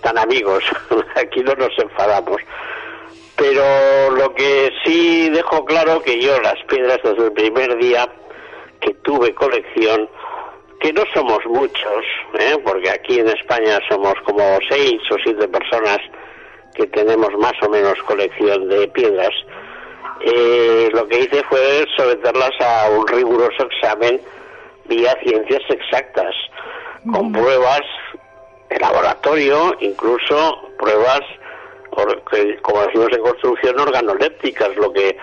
tan 0.00 0.18
amigos, 0.18 0.64
aquí 1.14 1.40
no 1.40 1.54
nos 1.54 1.76
enfadamos. 1.78 2.40
Pero 3.36 4.10
lo 4.16 4.34
que 4.34 4.70
sí 4.84 5.28
dejo 5.30 5.64
claro 5.64 6.02
que 6.02 6.20
yo 6.20 6.40
las 6.40 6.56
piedras 6.68 6.98
desde 7.04 7.26
el 7.26 7.32
primer 7.32 7.76
día 7.78 8.08
que 8.80 8.94
tuve 8.94 9.34
colección, 9.34 10.08
que 10.80 10.92
no 10.92 11.02
somos 11.14 11.38
muchos, 11.46 12.04
¿eh? 12.38 12.56
porque 12.64 12.90
aquí 12.90 13.20
en 13.20 13.28
España 13.28 13.78
somos 13.88 14.14
como 14.24 14.42
seis 14.68 15.00
o 15.10 15.16
siete 15.22 15.46
personas 15.48 15.98
que 16.74 16.86
tenemos 16.88 17.30
más 17.38 17.54
o 17.62 17.68
menos 17.68 18.00
colección 18.04 18.68
de 18.68 18.88
piedras, 18.88 19.34
eh, 20.20 20.88
lo 20.92 21.06
que 21.06 21.20
hice 21.20 21.42
fue 21.44 21.84
someterlas 21.96 22.52
a 22.60 22.90
un 22.90 23.06
riguroso 23.06 23.64
examen 23.64 24.20
vía 24.86 25.16
ciencias 25.22 25.62
exactas, 25.68 26.34
con 27.12 27.30
pruebas 27.32 27.82
de 28.68 28.78
laboratorio, 28.78 29.74
incluso 29.80 30.70
pruebas, 30.78 31.20
como 32.62 32.82
decimos 32.82 33.08
en 33.12 33.22
construcción, 33.22 33.80
organolépticas, 33.80 34.76
lo 34.76 34.92
que, 34.92 35.16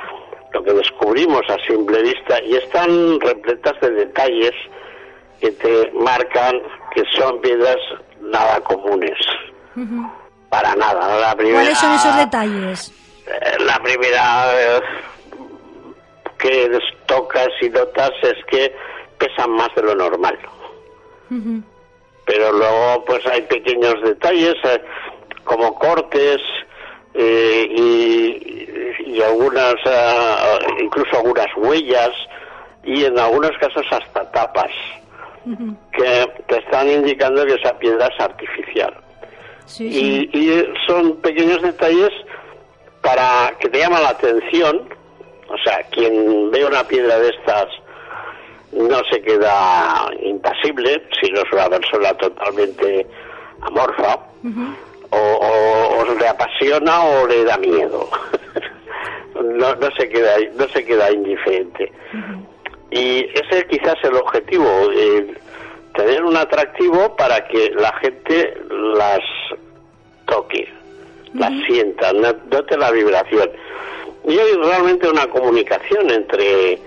lo 0.54 0.64
que 0.64 0.74
descubrimos 0.74 1.42
a 1.50 1.58
simple 1.66 2.02
vista, 2.02 2.42
y 2.44 2.56
están 2.56 3.20
repletas 3.20 3.80
de 3.82 3.92
detalles 3.92 4.54
que 5.40 5.52
te 5.52 5.92
marcan 5.92 6.62
que 6.94 7.04
son 7.18 7.40
piedras 7.42 7.78
nada 8.22 8.60
comunes. 8.62 9.18
Para 10.50 10.76
nada. 10.76 11.36
¿Cuáles 11.36 11.78
son 11.78 11.94
esos 11.94 12.16
detalles? 12.16 12.94
Eh, 13.28 13.58
la 13.60 13.78
primera 13.80 14.54
vez 14.54 14.82
que 16.38 16.80
tocas 17.06 17.50
y 17.62 17.70
notas 17.70 18.12
es 18.22 18.46
que 18.46 18.74
pesan 19.18 19.52
más 19.52 19.70
de 19.76 19.82
lo 19.82 19.96
normal. 19.96 20.38
Pero 22.26 22.52
luego 22.52 23.06
pues 23.06 23.26
hay 23.28 23.42
pequeños 23.44 23.96
detalles 24.04 24.56
eh, 24.64 24.82
como 25.44 25.76
cortes 25.76 26.42
eh, 27.14 27.68
y, 29.08 29.22
algunas, 29.22 29.76
incluso 30.82 31.18
algunas 31.18 31.48
huellas 31.56 32.12
y 32.84 33.06
en 33.06 33.18
algunos 33.18 33.52
casos 33.60 33.86
hasta 33.90 34.30
tapas 34.32 34.72
que 35.94 36.28
te 36.48 36.58
están 36.58 36.90
indicando 36.90 37.46
que 37.46 37.54
esa 37.54 37.78
piedra 37.80 38.08
es 38.08 38.20
artificial. 38.20 38.94
y 39.80 40.64
son 40.86 41.16
pequeños 41.22 41.62
detalles 41.62 42.12
para 43.06 43.54
que 43.60 43.70
te 43.70 43.78
llama 43.78 44.02
la 44.02 44.10
atención, 44.10 44.90
o 45.48 45.58
sea, 45.64 45.84
quien 45.92 46.50
ve 46.50 46.66
una 46.66 46.84
piedra 46.86 47.20
de 47.20 47.30
estas 47.30 47.68
no 48.76 49.02
se 49.10 49.22
queda 49.22 50.10
impasible, 50.22 51.04
si 51.20 51.32
no 51.32 51.42
es 51.42 51.52
una 51.52 51.70
persona 51.70 52.14
totalmente 52.16 53.08
amorfa, 53.62 54.20
o, 55.10 56.06
le 56.20 56.28
apasiona 56.28 57.04
o 57.04 57.28
le 57.28 57.44
da 57.44 57.58
miedo. 57.58 58.10
no, 59.36 59.76
no, 59.76 59.90
se 59.98 60.10
queda, 60.10 60.36
no 60.56 60.68
se 60.70 60.86
queda 60.86 61.12
indiferente. 61.12 61.92
Y 62.92 63.26
ese 63.34 63.60
es 63.60 63.66
quizás 63.66 63.96
el 64.04 64.16
objetivo, 64.16 64.68
tener 65.96 66.24
un 66.24 66.38
atractivo 66.38 67.16
para 67.16 67.48
que 67.48 67.72
la 67.72 67.94
gente 68.00 68.58
las 68.70 69.22
toque 70.26 70.70
la 71.38 71.50
sientan, 71.68 72.22
note 72.22 72.78
la 72.78 72.92
vibración. 72.92 73.50
Y 74.28 74.38
hay 74.38 74.54
realmente 74.56 75.08
una 75.08 75.28
comunicación 75.28 76.10
entre, 76.10 76.80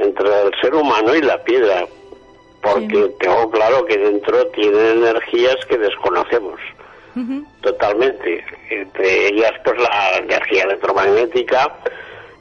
entre 0.00 0.42
el 0.42 0.50
ser 0.60 0.74
humano 0.74 1.14
y 1.14 1.22
la 1.22 1.42
piedra, 1.44 1.86
porque 2.62 3.10
tengo 3.20 3.50
claro 3.50 3.84
que 3.86 3.96
dentro 3.96 4.46
tienen 4.48 4.98
energías 4.98 5.56
que 5.68 5.78
desconocemos 5.78 6.60
totalmente. 7.60 8.44
Entre 8.70 9.28
ellas, 9.28 9.52
pues 9.64 9.80
la 9.80 10.18
energía 10.18 10.64
electromagnética, 10.64 11.70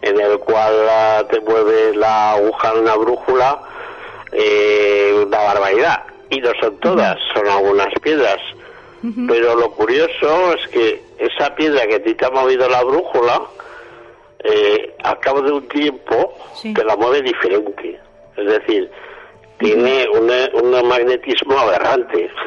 en 0.02 0.20
el 0.20 0.40
cual 0.40 1.28
te 1.30 1.40
mueve 1.42 1.96
la 1.96 2.34
aguja 2.34 2.74
de 2.74 2.80
una 2.80 2.96
brújula, 2.96 3.62
eh, 4.32 5.24
una 5.26 5.38
barbaridad. 5.38 6.04
Y 6.30 6.40
no 6.40 6.52
son 6.62 6.78
todas, 6.80 7.18
son 7.34 7.48
algunas 7.48 7.94
piedras. 8.02 8.40
Pero 9.28 9.56
lo 9.56 9.72
curioso 9.72 10.54
es 10.56 10.68
que 10.70 11.02
esa 11.18 11.56
piedra 11.56 11.88
que 11.88 11.96
a 11.96 12.04
ti 12.04 12.16
te 12.16 12.26
ha 12.26 12.30
movido 12.30 12.68
la 12.68 12.84
brújula, 12.84 13.42
eh, 14.44 14.96
al 15.04 15.20
cabo 15.20 15.42
de 15.42 15.52
un 15.52 15.68
tiempo 15.68 16.34
te 16.62 16.84
la 16.84 16.96
mueve 16.96 17.22
diferente. 17.22 18.00
Es 18.38 18.46
decir, 18.46 18.90
tiene 19.58 20.06
un 20.14 20.88
magnetismo 20.88 21.58
aberrante. 21.58 22.30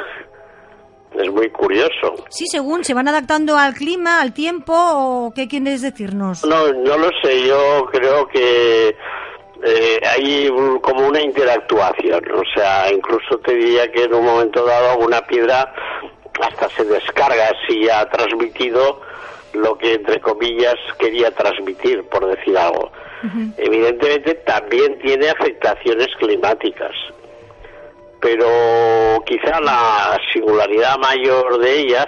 Es 1.14 1.30
muy 1.30 1.50
curioso. 1.50 2.24
Sí, 2.30 2.46
según 2.46 2.84
se 2.84 2.94
van 2.94 3.06
adaptando 3.06 3.58
al 3.58 3.74
clima, 3.74 4.22
al 4.22 4.32
tiempo, 4.32 4.72
o 4.74 5.32
qué 5.34 5.46
quieres 5.46 5.82
decirnos. 5.82 6.42
No, 6.42 6.72
no 6.72 6.96
lo 6.96 7.10
sé. 7.22 7.46
Yo 7.46 7.86
creo 7.92 8.26
que 8.28 8.96
eh, 9.62 10.00
hay 10.08 10.48
como 10.80 11.06
una 11.06 11.20
interactuación. 11.20 12.24
O 12.32 12.42
sea, 12.54 12.90
incluso 12.90 13.38
te 13.44 13.54
diría 13.54 13.92
que 13.92 14.04
en 14.04 14.14
un 14.14 14.24
momento 14.24 14.64
dado 14.64 14.92
alguna 14.92 15.20
piedra 15.26 15.72
hasta 16.40 16.68
se 16.70 16.84
descarga 16.84 17.50
si 17.68 17.88
ha 17.88 18.08
transmitido 18.08 19.00
lo 19.54 19.76
que 19.78 19.94
entre 19.94 20.20
comillas 20.20 20.76
quería 20.98 21.30
transmitir, 21.30 22.02
por 22.04 22.26
decir 22.26 22.56
algo. 22.56 22.90
Evidentemente 23.56 24.34
también 24.46 24.98
tiene 24.98 25.28
afectaciones 25.28 26.08
climáticas, 26.18 26.90
pero 28.20 29.22
quizá 29.24 29.60
la 29.60 30.18
singularidad 30.32 30.98
mayor 30.98 31.58
de 31.58 31.80
ellas, 31.80 32.06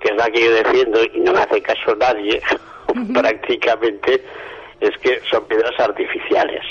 que 0.00 0.08
es 0.08 0.16
la 0.16 0.30
que 0.30 0.42
yo 0.42 0.52
defiendo 0.52 1.02
y 1.02 1.20
no 1.20 1.32
me 1.32 1.40
hace 1.40 1.60
caso 1.60 1.94
nadie, 1.96 2.40
prácticamente, 3.12 4.24
es 4.80 4.96
que 5.02 5.20
son 5.30 5.44
piedras 5.44 5.78
artificiales. 5.78 6.64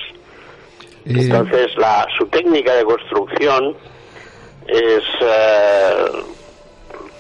Entonces, 1.06 1.68
la, 1.78 2.08
su 2.18 2.26
técnica 2.28 2.74
de 2.74 2.84
construcción 2.84 3.76
es 4.68 5.04
eh, 5.22 6.06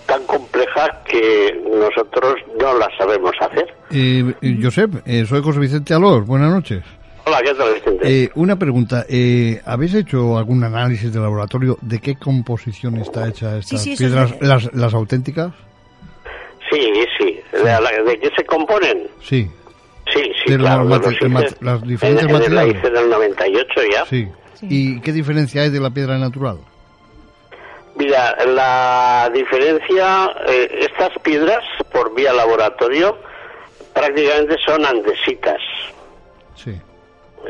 tan 0.09 0.23
compleja 0.25 1.01
que 1.05 1.61
nosotros 1.71 2.35
no 2.59 2.77
la 2.77 2.89
sabemos 2.97 3.31
hacer. 3.39 3.67
Eh, 3.91 4.57
Josep, 4.61 5.03
eh, 5.05 5.25
soy 5.25 5.41
José 5.41 5.59
Vicente 5.59 5.93
Alor, 5.93 6.25
buenas 6.25 6.51
noches. 6.51 6.83
Hola, 7.25 7.41
¿qué 7.43 7.53
tal, 7.53 7.73
Vicente? 7.75 8.23
Eh, 8.23 8.29
una 8.35 8.57
pregunta, 8.57 9.05
eh, 9.07 9.61
¿habéis 9.65 9.93
hecho 9.93 10.37
algún 10.37 10.63
análisis 10.63 11.13
de 11.13 11.19
laboratorio 11.19 11.77
de 11.81 11.99
qué 11.99 12.15
composición 12.15 12.97
está 12.97 13.27
hecha 13.27 13.57
estas 13.57 13.87
piedras, 13.87 14.35
las, 14.41 14.73
las 14.73 14.93
auténticas? 14.95 15.53
Sí, 16.71 16.81
sí. 17.17 17.39
¿De, 17.53 18.19
qué 18.19 18.31
se 18.35 18.43
componen? 18.45 19.07
Sí. 19.21 19.47
Sí, 20.11 20.31
sí, 20.43 20.57
claro. 20.57 20.85
las 20.85 21.83
diferentes 21.83 22.31
materiales. 22.31 22.51
La 22.51 22.79
hice 22.79 22.89
del 22.89 23.09
98 23.11 23.81
ya. 23.91 24.05
Sí. 24.05 24.27
¿Y 24.61 24.99
qué 25.01 25.13
diferencia 25.13 25.61
hay 25.61 25.69
de 25.69 25.79
la 25.79 25.91
piedra 25.91 26.17
natural? 26.17 26.57
Mira, 27.99 28.33
la 28.45 29.29
diferencia, 29.33 30.31
eh, 30.47 30.88
estas 30.89 31.12
piedras 31.19 31.62
por 31.91 32.15
vía 32.15 32.31
laboratorio 32.31 33.17
prácticamente 33.93 34.55
son 34.65 34.85
andesitas. 34.85 35.59
Sí. 36.55 36.79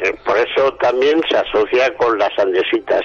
Eh, 0.01 0.15
por 0.25 0.37
eso 0.37 0.73
también 0.81 1.21
se 1.29 1.37
asocia 1.37 1.95
con 1.97 2.17
las 2.17 2.31
andesitas. 2.39 3.03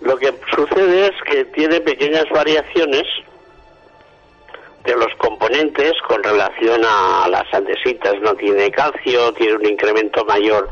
Lo 0.00 0.16
que 0.16 0.34
sucede 0.56 1.06
es 1.06 1.22
que 1.30 1.44
tiene 1.44 1.80
pequeñas 1.82 2.28
variaciones 2.30 3.04
de 4.84 4.96
los 4.96 5.14
componentes 5.18 5.92
con 6.08 6.20
relación 6.24 6.82
a 6.84 7.28
las 7.28 7.44
andesitas. 7.54 8.20
No 8.22 8.34
tiene 8.34 8.72
calcio, 8.72 9.32
tiene 9.34 9.54
un 9.54 9.66
incremento 9.66 10.24
mayor, 10.24 10.68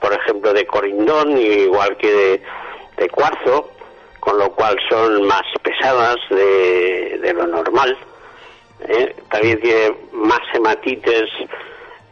por 0.00 0.12
ejemplo, 0.12 0.52
de 0.52 0.66
corindón, 0.66 1.38
igual 1.38 1.96
que 1.98 2.42
de 2.96 3.08
cuarzo 3.10 3.70
con 4.20 4.38
lo 4.38 4.52
cual 4.52 4.76
son 4.88 5.26
más 5.26 5.42
pesadas 5.62 6.16
de, 6.30 7.32
lo 7.34 7.46
normal. 7.46 7.96
¿eh? 8.88 9.14
También 9.30 9.60
tiene 9.60 9.94
más 10.12 10.40
hematites 10.54 11.30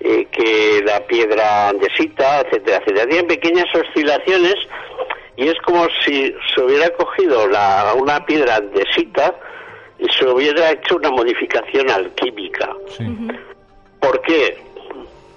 eh, 0.01 0.27
que 0.27 0.83
la 0.85 1.07
piedra 1.07 1.69
andesita, 1.69 2.41
etcétera, 2.41 2.79
etcétera. 2.79 3.07
Tiene 3.07 3.29
pequeñas 3.29 3.67
oscilaciones 3.75 4.57
y 5.37 5.49
es 5.49 5.55
como 5.65 5.87
si 6.05 6.35
se 6.55 6.63
hubiera 6.63 6.89
cogido 6.91 7.47
la, 7.49 7.95
una 7.97 8.25
piedra 8.25 8.57
andesita 8.57 9.35
y 9.99 10.09
se 10.09 10.27
hubiera 10.27 10.73
hecho 10.73 10.97
una 10.97 11.11
modificación 11.11 11.91
alquímica. 11.91 12.75
¿Por 14.01 14.21
qué? 14.23 14.57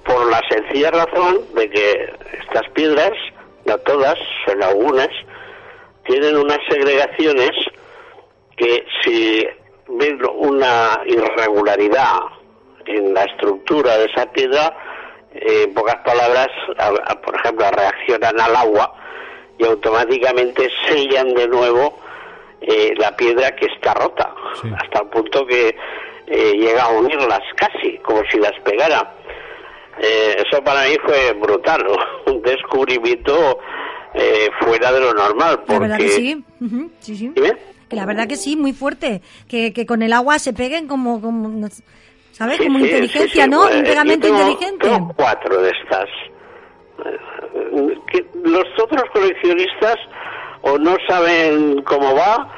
Por 0.03 0.29
la 0.29 0.41
sencilla 0.49 0.91
razón 0.91 1.41
de 1.55 1.69
que 1.69 2.13
estas 2.39 2.67
piedras, 2.69 3.11
no 3.65 3.77
todas, 3.79 4.17
son 4.45 4.63
algunas, 4.63 5.09
tienen 6.05 6.37
unas 6.37 6.59
segregaciones 6.69 7.51
que 8.57 8.85
si 9.03 9.45
ven 9.87 10.19
una 10.35 10.99
irregularidad 11.05 12.19
en 12.85 13.13
la 13.13 13.23
estructura 13.23 13.97
de 13.97 14.05
esa 14.05 14.25
piedra, 14.31 14.75
eh, 15.33 15.63
en 15.67 15.73
pocas 15.73 15.97
palabras, 16.03 16.47
a- 16.77 17.11
a- 17.11 17.21
por 17.21 17.35
ejemplo, 17.35 17.65
reaccionan 17.71 18.39
al 18.39 18.55
agua 18.55 18.93
y 19.57 19.65
automáticamente 19.65 20.69
sellan 20.87 21.33
de 21.33 21.47
nuevo 21.47 21.99
eh, 22.63 22.93
la 22.97 23.15
piedra 23.15 23.55
que 23.55 23.65
está 23.65 23.93
rota, 23.95 24.33
Sí. 24.61 24.69
hasta 24.77 25.01
el 25.01 25.07
punto 25.09 25.45
que 25.47 25.75
eh, 26.27 26.53
llega 26.55 26.83
a 26.83 26.89
unirlas 26.89 27.41
casi, 27.55 27.97
como 27.99 28.21
si 28.29 28.37
las 28.37 28.53
pegara. 28.63 29.15
Eh, 29.99 30.43
eso 30.47 30.63
para 30.63 30.83
mí 30.83 30.95
fue 31.03 31.33
brutal, 31.33 31.83
¿no? 31.83 31.95
un 32.33 32.41
descubrimiento 32.43 33.57
eh, 34.13 34.49
fuera 34.59 34.91
de 34.91 34.99
lo 34.99 35.13
normal, 35.13 35.51
La 35.51 35.63
porque... 35.65 35.79
verdad 35.79 35.97
que 35.97 36.09
sí. 36.09 36.43
Ujú, 36.59 36.91
sí, 36.99 37.15
sí. 37.15 37.31
Dime. 37.35 37.53
Que 37.89 37.95
la 37.95 38.05
verdad 38.05 38.27
que 38.27 38.37
sí, 38.37 38.55
muy 38.55 38.73
fuerte. 38.73 39.21
Que, 39.47 39.73
que 39.73 39.85
con 39.85 40.01
el 40.01 40.13
agua 40.13 40.39
se 40.39 40.53
peguen 40.53 40.87
como, 40.87 41.19
como 41.21 41.67
¿sabes? 42.31 42.57
Como 42.61 42.79
inteligencia. 42.79 43.47
¿no? 43.47 43.63
Pues, 43.63 43.75
Un 43.75 43.83
yo 43.83 43.89
pegamento 43.89 44.27
tengo- 44.27 44.39
inteligente. 44.39 44.87
tengo 44.89 45.13
cuatro 45.15 45.61
de 45.61 45.69
estas. 45.71 46.05
Eh, 47.05 47.97
que 48.11 48.25
los 48.43 48.65
otros 48.81 49.03
coleccionistas 49.13 49.95
o 50.61 50.77
no 50.77 50.95
saben 51.07 51.81
cómo 51.83 52.13
va 52.15 52.49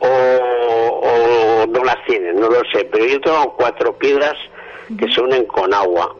o, 0.00 0.06
o 0.08 1.66
no 1.66 1.84
las 1.84 1.96
tienen, 2.06 2.36
no 2.40 2.48
lo 2.48 2.60
sé. 2.72 2.84
Pero 2.90 3.04
yo 3.06 3.20
tengo 3.20 3.54
cuatro 3.56 3.96
piedras 3.98 4.34
que 4.98 5.08
se 5.12 5.20
unen 5.20 5.44
con 5.46 5.72
agua. 5.72 6.16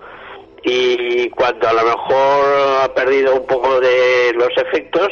Y 0.64 1.28
cuando 1.30 1.68
a 1.68 1.72
lo 1.72 1.82
mejor 1.84 2.82
ha 2.84 2.94
perdido 2.94 3.34
un 3.36 3.46
poco 3.46 3.80
de 3.80 4.32
los 4.34 4.50
efectos, 4.56 5.08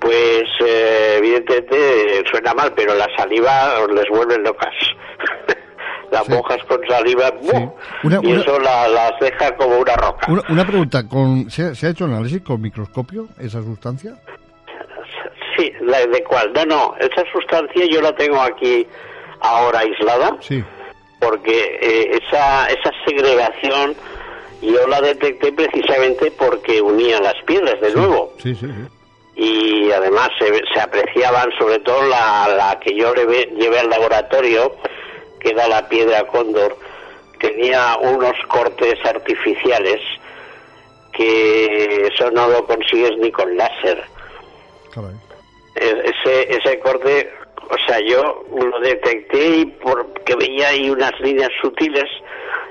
pues 0.00 0.44
eh, 0.64 1.14
evidentemente 1.18 2.22
suena 2.30 2.52
mal, 2.54 2.72
pero 2.76 2.94
la 2.94 3.08
saliva 3.16 3.74
les 3.92 4.08
vuelve 4.10 4.38
locas. 4.38 4.74
las 6.10 6.24
Sí. 6.26 6.32
monjas 6.32 6.62
con 6.68 6.80
saliva. 6.88 7.32
Una- 8.04 8.20
y 8.22 8.32
una- 8.32 8.40
eso 8.42 8.58
la- 8.60 8.86
las 8.88 9.12
deja 9.20 9.56
como 9.56 9.78
una 9.78 9.96
roca. 9.96 10.30
Una, 10.30 10.42
una 10.50 10.64
pregunta, 10.66 11.08
¿con, 11.08 11.50
¿se, 11.50 11.74
se 11.74 11.86
ha 11.86 11.90
hecho 11.90 12.04
análisis 12.04 12.42
con 12.42 12.60
microscopio 12.60 13.28
esa 13.40 13.62
sustancia? 13.62 14.14
Sí, 15.56 15.72
la 15.80 16.06
de 16.06 16.22
cuál. 16.22 16.52
No, 16.52 16.64
no, 16.66 16.94
esa 17.00 17.24
sustancia 17.32 17.84
yo 17.90 18.00
la 18.02 18.14
tengo 18.14 18.40
aquí 18.40 18.86
ahora 19.40 19.80
aislada, 19.80 20.36
Sí. 20.40 20.62
porque 21.18 21.78
eh, 21.80 22.20
esa, 22.22 22.66
esa 22.66 22.90
segregación 23.06 23.94
yo 24.62 24.86
la 24.88 25.00
detecté 25.00 25.52
precisamente 25.52 26.30
porque 26.32 26.80
unía 26.80 27.20
las 27.20 27.34
piedras 27.46 27.80
de 27.80 27.92
nuevo. 27.94 28.32
Sí, 28.42 28.54
sí, 28.54 28.66
sí. 28.66 29.42
y 29.42 29.92
además 29.92 30.30
se, 30.38 30.46
se 30.72 30.80
apreciaban 30.80 31.50
sobre 31.58 31.78
todo 31.80 32.02
la, 32.08 32.48
la 32.56 32.80
que 32.80 32.94
yo 32.96 33.14
le 33.14 33.26
ve- 33.26 33.52
llevé 33.58 33.80
al 33.80 33.90
laboratorio, 33.90 34.74
que 35.40 35.50
era 35.50 35.68
la 35.68 35.88
piedra 35.88 36.26
cóndor, 36.26 36.76
tenía 37.38 37.96
unos 38.00 38.32
cortes 38.48 38.94
artificiales 39.04 40.00
que 41.12 42.08
eso 42.12 42.30
no 42.30 42.48
lo 42.48 42.66
consigues 42.66 43.16
ni 43.18 43.30
con 43.30 43.56
láser. 43.56 44.04
E- 45.74 46.12
Ese, 46.24 46.56
ese 46.56 46.78
corte, 46.80 47.30
o 47.70 47.76
sea, 47.86 47.98
yo 48.00 48.44
lo 48.50 48.80
detecté 48.80 49.48
y 49.58 49.66
porque 49.66 50.34
veía 50.36 50.68
ahí 50.68 50.90
unas 50.90 51.12
líneas 51.20 51.50
sutiles. 51.62 52.04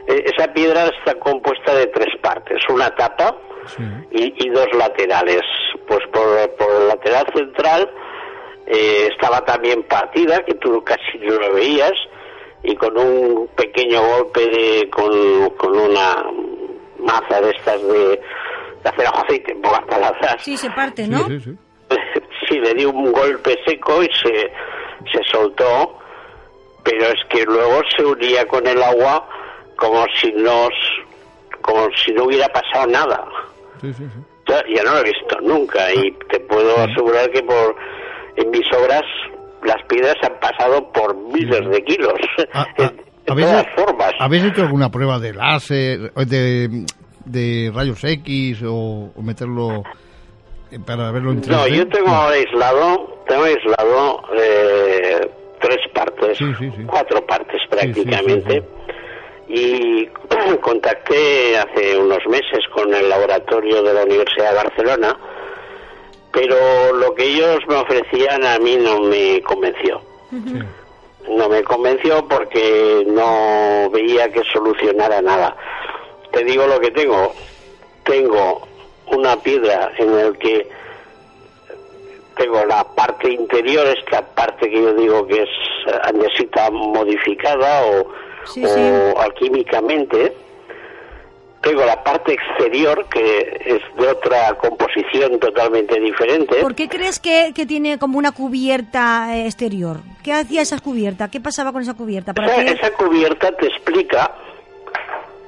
E- 0.08 0.26
Esa 0.36 0.52
piedra 0.54 0.86
está 0.86 1.16
compuesta 1.20 1.74
de 1.76 1.88
tres 1.88 2.16
partes, 2.22 2.62
una 2.70 2.90
tapa, 2.96 3.36
Sí. 3.68 3.84
y, 4.12 4.46
y 4.46 4.50
dos 4.50 4.68
laterales. 4.78 5.42
Pues 5.88 6.00
por, 6.14 6.50
por 6.56 6.82
el 6.82 6.88
lateral 6.88 7.26
central 7.36 7.90
eh, 8.68 9.10
estaba 9.12 9.42
también 9.44 9.84
partida, 9.84 10.44
que 10.46 10.54
tú 10.56 10.84
casi 10.84 11.18
no 11.22 11.34
lo 11.36 11.54
veías, 11.54 11.94
y 12.64 12.76
con 12.76 12.98
un 12.98 13.48
pequeño 13.56 14.02
golpe 14.02 14.42
de, 14.48 14.90
con, 14.92 15.50
con 15.58 15.78
una 15.80 16.26
maza 17.00 17.42
de 17.42 17.52
estas 17.52 17.82
de, 17.84 18.08
de 18.84 18.90
hacer 18.90 19.06
aceite, 19.08 19.52
en 19.52 19.62
pocas 19.62 19.86
palabras. 19.86 20.36
Sí, 20.40 20.56
se 20.58 20.70
parte, 20.72 21.06
Sí, 21.06 21.10
¿no? 21.12 21.28
sí, 21.28 21.40
sí. 21.40 21.56
sí, 22.50 22.60
le 22.60 22.74
di 22.76 22.86
un 22.86 23.12
golpe 23.12 23.58
seco 23.66 24.02
y 24.04 24.10
se, 24.14 24.52
se 25.12 25.24
soltó, 25.32 26.00
pero 26.84 27.08
es 27.08 27.26
que 27.30 27.44
luego 27.44 27.82
se 27.96 28.04
unía 28.04 28.46
con 28.48 28.66
el 28.68 28.82
agua 28.82 29.28
como 29.76 30.06
si 30.22 30.32
nos, 30.34 30.70
como 31.62 31.88
si 32.04 32.14
no 32.14 32.26
hubiera 32.26 32.48
pasado 32.50 32.88
nada. 32.88 33.28
Sí, 33.82 33.94
sí, 33.94 34.04
sí. 34.04 34.22
Ya, 34.48 34.62
ya 34.74 34.84
no 34.84 34.94
lo 34.94 35.00
he 35.00 35.04
visto 35.04 35.38
nunca 35.42 35.92
y 35.94 36.12
te 36.30 36.40
puedo 36.42 36.78
asegurar 36.80 37.30
que 37.32 37.42
por 37.42 37.76
en 38.36 38.52
mis 38.52 38.66
obras 38.74 39.02
las 39.64 39.82
piedras 39.88 40.16
han 40.22 40.40
pasado 40.40 40.92
por 40.92 41.16
miles 41.16 41.68
de 41.70 41.84
kilos 41.84 42.14
Ah, 42.54 42.68
ah, 42.78 42.92
¿habéis, 43.28 43.48
todas 43.48 43.66
formas. 43.76 44.14
¿Habéis 44.20 44.46
hecho 44.46 44.62
alguna 44.62 44.92
prueba 44.92 45.18
de 45.20 45.34
láser, 45.34 46.14
de, 46.14 46.86
de 47.26 47.72
rayos 47.74 48.04
X 48.04 48.62
o, 48.64 49.12
o 49.16 49.22
meterlo 49.24 49.84
eh, 50.72 50.80
para 50.86 51.12
verlo 51.12 51.32
en 51.32 51.42
3D? 51.42 51.48
No, 51.50 51.68
yo 51.68 51.88
tengo 51.88 52.10
ahora 52.10 52.36
aislado, 52.36 53.15
tengo 53.28 53.44
aislado 53.44 54.24
eh, 54.38 55.30
tres 55.60 55.78
partes, 55.94 56.38
Sí, 56.38 56.46
sí, 56.60 56.72
sí. 56.76 56.84
cuatro 56.86 57.26
partes 57.26 57.62
prácticamente. 57.70 58.64
Y 59.48 60.08
contacté 60.62 61.58
hace 61.58 61.98
unos 61.98 62.26
meses 62.28 62.60
con 62.74 62.94
el 62.94 63.10
laboratorio 63.10 63.84
de 63.84 63.94
la 63.94 64.04
Universidad 64.04 64.50
de 64.52 64.56
Barcelona, 64.56 65.18
pero 66.32 66.94
lo 66.94 67.14
que 67.16 67.24
ellos 67.26 67.60
me 67.68 67.76
ofrecían 67.76 68.44
a 68.46 68.60
mí 68.60 68.78
no 68.78 69.02
me 69.02 69.42
convenció. 69.42 70.02
No 71.30 71.50
me 71.50 71.64
convenció 71.64 72.28
porque 72.28 73.04
no 73.08 73.90
veía 73.92 74.30
que 74.32 74.44
solucionara 74.52 75.22
nada. 75.22 75.56
Te 76.32 76.44
digo 76.44 76.68
lo 76.68 76.80
que 76.80 76.92
tengo. 76.92 77.34
Tengo 78.04 78.68
una 79.08 79.36
piedra 79.38 79.92
en 79.98 80.14
el 80.20 80.38
que 80.38 80.68
tengo 82.38 82.64
la 82.66 82.84
parte 82.84 83.32
interior, 83.32 83.86
esta 83.88 84.22
parte 84.22 84.70
que 84.70 84.82
yo 84.82 84.94
digo 84.94 85.26
que 85.28 85.42
es 85.44 85.50
eh, 85.88 86.00
andesita 86.04 86.70
modificada 86.72 87.86
o, 87.86 88.08
Sí, 88.46 88.64
o 88.64 88.68
sí. 88.68 88.80
alquímicamente. 89.20 90.36
Tengo 91.62 91.84
la 91.84 92.04
parte 92.04 92.34
exterior 92.34 93.08
que 93.10 93.60
es 93.66 93.82
de 94.00 94.08
otra 94.08 94.54
composición 94.56 95.40
totalmente 95.40 96.00
diferente. 96.00 96.58
¿Por 96.62 96.76
qué 96.76 96.88
crees 96.88 97.20
que, 97.20 97.54
que 97.56 97.66
tiene 97.66 97.98
como 97.98 98.20
una 98.20 98.32
cubierta 98.34 99.36
eh, 99.36 99.46
exterior? 99.48 99.98
¿Qué 100.24 100.32
hacía 100.32 100.62
esa 100.62 100.80
cubierta? 100.80 101.32
¿Qué 101.32 101.40
pasaba 101.40 101.72
con 101.72 101.82
esa 101.82 101.96
cubierta? 101.96 102.34
¿Para 102.36 102.54
Esa, 102.54 102.66
qué? 102.66 102.72
esa 102.72 102.92
cubierta 102.92 103.52
te 103.54 103.66
explica 103.66 104.32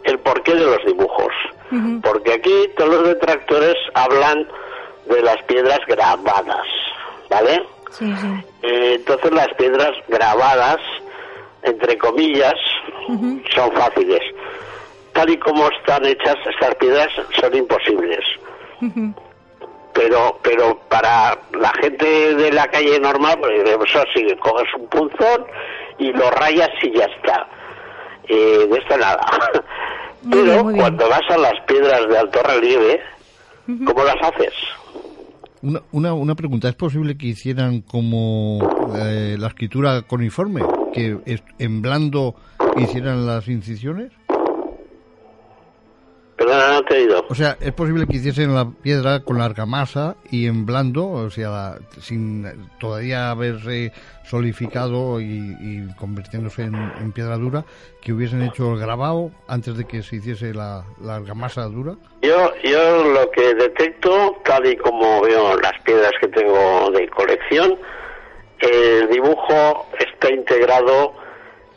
el 0.06 0.18
porqué 0.20 0.56
de 0.56 0.66
los 0.66 0.84
dibujos. 0.88 1.34
Porque 2.02 2.34
aquí 2.34 2.54
todos 2.78 2.90
los 2.96 3.08
detractores 3.10 3.76
hablan 3.94 4.48
de 5.10 5.22
las 5.22 5.42
piedras 5.44 5.80
grabadas, 5.88 6.68
¿vale? 7.30 7.64
Sí, 7.92 8.14
sí. 8.16 8.28
Eh, 8.64 8.94
entonces 8.96 9.32
las 9.32 9.48
piedras 9.56 9.92
grabadas, 10.08 10.78
entre 11.64 11.98
comillas, 11.98 12.56
son 13.56 13.72
fáciles. 13.74 14.22
Tal 15.14 15.30
y 15.30 15.38
como 15.38 15.68
están 15.70 16.06
hechas 16.06 16.36
estas 16.46 16.76
piedras 16.76 17.08
son 17.40 17.56
imposibles. 17.56 18.24
Pero 19.94 20.40
pero 20.44 20.78
para 20.90 21.38
la 21.54 21.72
gente 21.82 22.36
de 22.36 22.52
la 22.52 22.68
calle 22.68 23.00
normal, 23.00 23.40
pues 23.40 23.68
eso 23.68 24.04
sí, 24.14 24.28
coges 24.40 24.68
un 24.78 24.88
punzón 24.90 25.46
y 25.98 26.12
lo 26.14 26.30
rayas 26.32 26.70
y 26.84 26.92
ya 26.92 27.06
está. 27.06 27.48
Eh, 28.28 28.68
de 28.70 28.78
esto 28.78 28.98
nada. 28.98 29.26
Muy 30.22 30.32
Pero 30.32 30.44
bien, 30.44 30.64
muy 30.64 30.74
bien. 30.74 30.84
cuando 30.84 31.10
vas 31.10 31.22
a 31.30 31.38
las 31.38 31.60
piedras 31.66 32.08
de 32.10 32.18
alto 32.18 32.44
relieve, 32.44 33.02
¿cómo 33.86 34.04
las 34.04 34.18
haces? 34.22 34.54
Una, 35.62 35.82
una, 35.92 36.14
una 36.14 36.36
pregunta, 36.36 36.70
¿es 36.70 36.76
posible 36.76 37.18
que 37.18 37.28
hicieran 37.28 37.82
como 37.82 38.60
eh, 38.96 39.36
la 39.40 39.48
escritura 39.48 40.04
coniforme? 40.04 40.62
¿Que 40.94 41.42
en 41.58 41.82
blando 41.82 42.36
hicieran 42.78 43.26
las 43.26 43.48
incisiones? 43.48 44.12
Perdona, 46.38 46.74
no 46.74 46.84
te 46.84 46.96
he 46.96 47.04
oído. 47.04 47.26
O 47.30 47.36
sea, 47.36 47.58
¿es 47.60 47.74
posible 47.74 48.06
que 48.06 48.18
hiciesen 48.18 48.54
la 48.54 48.70
piedra 48.70 49.22
con 49.22 49.40
la 49.40 49.46
argamasa 49.46 50.18
y 50.30 50.46
en 50.46 50.68
blando, 50.68 51.08
o 51.10 51.30
sea, 51.32 51.78
sin 52.00 52.46
todavía 52.80 53.32
haberse 53.32 53.92
solidificado 54.24 55.20
y, 55.20 55.26
y 55.60 55.88
convirtiéndose 55.98 56.64
en, 56.64 56.76
en 56.76 57.12
piedra 57.12 57.38
dura, 57.38 57.66
que 58.02 58.14
hubiesen 58.14 58.44
hecho 58.44 58.74
el 58.74 58.80
grabado 58.80 59.32
antes 59.48 59.76
de 59.78 59.86
que 59.86 60.04
se 60.04 60.18
hiciese 60.18 60.54
la, 60.54 60.86
la 61.02 61.16
argamasa 61.16 61.64
dura? 61.64 61.96
Yo, 62.22 62.52
yo 62.64 63.04
lo 63.06 63.32
que 63.32 63.56
detecto, 63.56 64.38
tal 64.46 64.66
y 64.68 64.78
como 64.78 65.22
veo 65.22 65.60
las 65.60 65.82
piedras 65.84 66.12
que 66.22 66.28
tengo 66.28 66.92
de 66.92 67.10
colección, 67.10 67.80
el 68.60 69.10
dibujo 69.10 69.88
está 69.98 70.32
integrado 70.32 71.14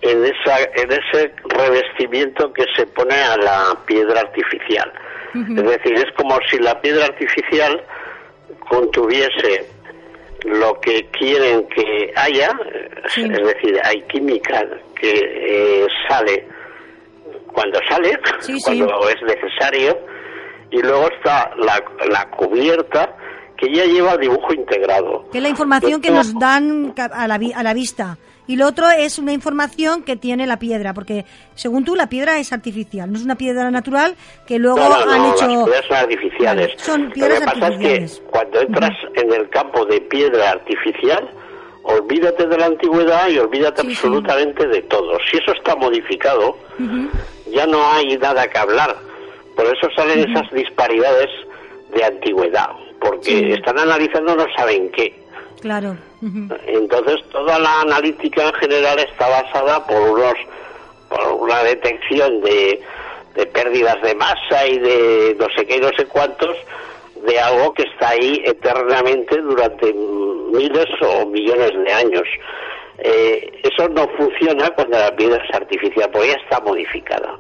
en, 0.03 0.25
esa, 0.25 0.59
en 0.75 0.91
ese 0.93 1.33
revestimiento 1.45 2.53
que 2.53 2.65
se 2.77 2.87
pone 2.87 3.15
a 3.15 3.37
la 3.37 3.77
piedra 3.87 4.21
artificial. 4.21 4.93
Es 5.35 5.63
decir, 5.65 5.95
es 5.95 6.13
como 6.17 6.39
si 6.51 6.59
la 6.59 6.81
piedra 6.81 7.05
artificial 7.05 7.81
contuviese 8.69 9.67
lo 10.45 10.81
que 10.81 11.07
quieren 11.11 11.67
que 11.69 12.13
haya, 12.17 12.51
Sí. 13.09 13.23
es 13.23 13.47
decir, 13.47 13.79
hay 13.85 14.03
química 14.03 14.65
que 14.99 15.13
eh, 15.13 15.87
sale 16.09 16.47
cuando 17.53 17.79
sale, 17.89 18.19
Sí, 18.41 18.59
sí. 18.59 18.63
cuando 18.65 19.09
es 19.09 19.23
necesario, 19.23 19.99
y 20.71 20.81
luego 20.83 21.09
está 21.11 21.51
la, 21.59 21.83
la 22.09 22.29
cubierta 22.31 23.15
que 23.57 23.73
ya 23.75 23.85
lleva 23.85 24.17
dibujo 24.17 24.53
integrado. 24.55 25.29
Que 25.31 25.39
es 25.39 25.43
la 25.43 25.51
información 25.51 26.01
que 26.01 26.11
nos 26.11 26.33
dan 26.39 26.95
a 26.97 27.27
la, 27.29 27.39
a 27.55 27.63
la 27.63 27.75
vista. 27.75 28.17
Y 28.51 28.57
lo 28.57 28.67
otro 28.67 28.91
es 28.91 29.19
una 29.21 29.33
información 29.33 30.03
que 30.03 30.17
tiene 30.17 30.45
la 30.45 30.59
piedra, 30.59 30.93
porque 30.93 31.25
según 31.55 31.85
tú 31.85 31.95
la 31.95 32.09
piedra 32.09 32.39
es 32.41 32.53
artificial, 32.53 33.09
no 33.13 33.17
es 33.17 33.25
una 33.25 33.37
piedra 33.37 33.71
natural 33.71 34.17
que 34.45 34.59
luego 34.59 34.79
No, 34.79 34.89
no, 34.89 35.05
no, 35.07 35.13
han 35.13 35.25
hecho... 35.33 35.47
las 35.47 35.65
piedras 35.65 35.85
son 35.87 35.97
artificiales. 35.97 36.67
Vale, 36.71 36.79
son 36.85 37.05
Lo 37.05 37.11
piedras 37.13 37.39
que 37.41 37.45
pasa 37.47 37.67
artificiales. 37.67 38.13
es 38.13 38.19
que 38.19 38.25
cuando 38.27 38.61
entras 38.61 38.91
en 39.15 39.33
el 39.33 39.49
campo 39.51 39.85
de 39.87 40.01
piedra 40.01 40.51
artificial, 40.51 41.31
olvídate 41.85 42.47
de 42.49 42.59
la 42.59 42.67
antigüedad 42.67 43.29
y 43.29 43.39
olvídate 43.39 43.83
Sí, 43.83 43.87
sí. 43.89 43.93
absolutamente 43.95 44.67
de 44.67 44.83
todo. 44.83 45.17
Si 45.31 45.37
eso 45.37 45.53
está 45.53 45.77
modificado, 45.77 46.57
ya 47.53 47.67
no 47.67 47.87
hay 47.93 48.17
nada 48.19 48.49
que 48.49 48.59
hablar. 48.59 48.97
Por 49.55 49.65
eso 49.67 49.89
salen 49.95 50.29
esas 50.29 50.51
disparidades 50.53 51.29
de 51.95 52.05
antigüedad, 52.05 52.71
porque 53.01 53.31
Sí. 53.31 53.53
están 53.53 53.79
analizando 53.79 54.35
no 54.35 54.47
saben 54.57 54.91
qué. 54.91 55.21
Claro. 55.61 55.97
Entonces 56.67 57.17
toda 57.31 57.59
la 57.59 57.83
analítica 57.83 58.49
en 58.49 58.55
general 58.55 58.99
está 58.99 59.29
basada 59.29 59.87
por 59.87 60.01
unos 60.11 60.35
por 61.09 61.27
una 61.33 61.63
detección 61.65 62.41
de, 62.41 62.81
de 63.35 63.47
pérdidas 63.47 64.01
de 64.03 64.15
masa 64.15 64.67
y 64.67 64.79
de 64.79 65.37
no 65.39 65.47
sé 65.57 65.67
qué 65.67 65.77
y 65.77 65.81
no 65.81 65.91
sé 65.97 66.07
cuántos 66.07 66.57
de 67.27 67.39
algo 67.39 67.75
que 67.75 67.83
está 67.83 68.11
ahí 68.11 68.43
eternamente 68.45 69.37
durante 69.41 69.93
miles 69.93 70.87
o 71.03 71.27
millones 71.27 71.73
de 71.85 71.93
años. 71.93 72.25
Eh, 72.99 73.61
eso 73.63 73.89
no 73.89 74.09
funciona 74.17 74.71
cuando 74.71 74.99
la 74.99 75.15
piedra 75.17 75.43
es 75.43 75.55
artificial, 75.55 76.11
porque 76.11 76.29
ya 76.29 76.35
está 76.35 76.61
modificada. 76.61 77.39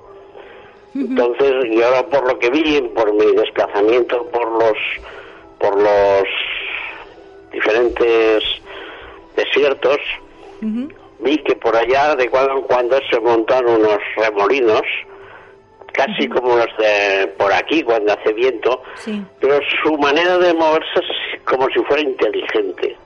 Entonces, 0.94 1.52
y 1.70 1.82
ahora 1.82 2.04
por 2.06 2.26
lo 2.26 2.38
que 2.38 2.50
vi, 2.50 2.80
por 2.94 3.12
mi 3.12 3.26
desplazamiento 3.36 4.26
por 4.30 4.50
los 4.50 4.76
por 5.58 5.80
los 5.80 6.24
diferentes 7.52 8.42
desiertos, 9.36 9.98
vi 11.20 11.38
que 11.38 11.56
por 11.56 11.74
allá 11.76 12.14
de 12.16 12.28
cuando 12.28 12.52
en 12.58 12.62
cuando 12.62 12.98
se 13.10 13.20
montan 13.20 13.66
unos 13.66 13.98
remolinos, 14.16 14.82
casi 15.92 16.28
como 16.28 16.56
los 16.56 16.68
de 16.78 17.26
por 17.38 17.52
aquí 17.52 17.82
cuando 17.82 18.12
hace 18.12 18.32
viento, 18.32 18.82
Sí. 18.94 19.22
pero 19.40 19.58
su 19.82 19.96
manera 19.98 20.38
de 20.38 20.54
moverse 20.54 20.88
es 21.00 21.40
como 21.44 21.66
si 21.68 21.80
fuera 21.80 22.02
inteligente. 22.02 22.96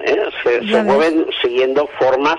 ¿Eh? 0.00 0.22
Se, 0.42 0.68
se 0.68 0.82
mueven 0.82 1.26
siguiendo 1.42 1.86
formas 1.98 2.36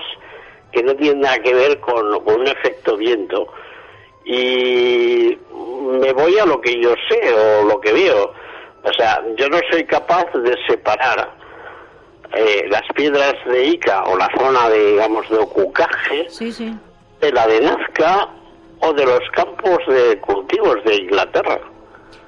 que 0.72 0.82
no 0.82 0.94
tienen 0.94 1.20
nada 1.20 1.38
que 1.38 1.54
ver 1.54 1.80
con, 1.80 2.20
con 2.24 2.40
un 2.40 2.46
efecto 2.48 2.96
viento. 2.96 3.48
Y 4.24 5.36
me 6.00 6.12
voy 6.12 6.38
a 6.38 6.46
lo 6.46 6.60
que 6.60 6.80
yo 6.80 6.94
sé 7.08 7.32
o 7.32 7.64
lo 7.64 7.80
que 7.80 7.92
veo. 7.92 8.32
O 8.88 8.92
sea, 8.92 9.20
yo 9.36 9.48
no 9.48 9.58
soy 9.70 9.84
capaz 9.84 10.24
de 10.32 10.54
separar 10.68 11.30
eh, 12.34 12.64
las 12.68 12.82
piedras 12.94 13.34
de 13.46 13.64
Ica 13.66 14.04
o 14.04 14.16
la 14.16 14.28
zona, 14.38 14.68
de, 14.68 14.92
digamos, 14.92 15.28
de 15.28 15.38
Ocucaje 15.38 16.26
Sí, 16.28 16.52
sí. 16.52 16.74
de 17.20 17.32
la 17.32 17.46
de 17.46 17.60
Nazca 17.60 18.28
o 18.80 18.92
de 18.92 19.04
los 19.06 19.20
campos 19.32 19.78
de 19.88 20.18
cultivos 20.20 20.76
de 20.84 20.94
Inglaterra. 20.96 21.58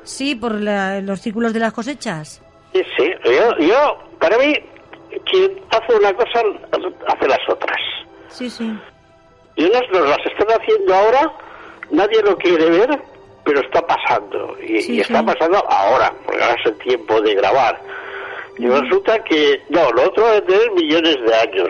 Sí, 0.02 0.34
por 0.34 0.54
la- 0.60 1.00
los 1.00 1.20
círculos 1.20 1.52
de 1.52 1.60
las 1.60 1.72
cosechas. 1.72 2.42
Sí, 2.72 2.82
sí. 2.96 3.10
Yo, 3.24 3.56
yo, 3.58 3.98
para 4.18 4.38
mí, 4.38 4.54
quien 5.30 5.60
hace 5.70 5.94
una 5.94 6.12
cosa, 6.14 6.40
hace 7.08 7.28
las 7.28 7.48
otras. 7.48 7.76
Sí, 8.28 8.48
sí. 8.50 8.72
Y 9.56 9.64
unas 9.64 9.82
nos 9.92 10.08
las 10.08 10.18
están 10.26 10.48
haciendo 10.60 10.94
ahora, 10.94 11.32
nadie 11.90 12.22
lo 12.22 12.36
quiere 12.36 12.70
ver, 12.70 12.98
pero 13.48 13.60
está 13.62 13.80
pasando. 13.86 14.54
Y, 14.62 14.82
Sí, 14.82 14.96
y 14.96 15.00
está 15.00 15.20
sí. 15.20 15.24
pasando 15.26 15.64
ahora, 15.70 16.12
porque 16.26 16.42
ahora 16.42 16.56
es 16.60 16.66
el 16.66 16.78
tiempo 16.78 17.18
de 17.22 17.34
grabar. 17.34 17.80
Y 18.58 18.66
resulta 18.68 19.18
que, 19.24 19.62
no, 19.70 19.90
lo 19.92 20.02
otro 20.04 20.26
debe 20.26 20.42
tener 20.42 20.70
millones 20.72 21.16
de 21.24 21.34
años. 21.34 21.68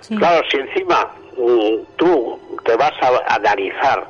Sí. 0.00 0.16
Claro, 0.16 0.46
si 0.48 0.58
encima 0.58 1.08
mm, 1.36 1.74
tú 1.96 2.38
te 2.64 2.76
vas 2.76 2.92
a 3.02 3.34
analizar 3.34 4.06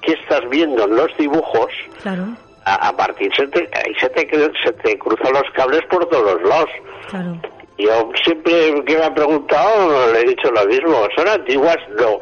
qué 0.00 0.12
estás 0.14 0.40
viendo 0.50 0.82
en 0.84 0.96
los 0.96 1.16
dibujos, 1.16 1.70
Claro, 2.02 2.24
a, 2.64 2.88
a 2.88 2.96
partir 2.96 3.30
se 3.36 3.46
te, 3.48 3.60
ahí 3.74 3.94
se 4.00 4.08
te, 4.10 4.28
se 4.64 4.72
te 4.72 4.98
cruzan 4.98 5.32
los 5.32 5.48
cables 5.54 5.82
por 5.90 6.04
todos 6.08 6.34
los 6.40 6.48
lados. 6.48 6.70
claro. 7.08 7.36
Yo 7.78 8.10
siempre 8.24 8.84
que 8.84 8.96
me 8.98 9.04
han 9.04 9.14
preguntado 9.14 10.12
le 10.12 10.20
he 10.20 10.24
dicho 10.24 10.50
lo 10.50 10.64
mismo, 10.66 11.06
son 11.16 11.26
antiguas, 11.28 11.76
no. 11.98 12.20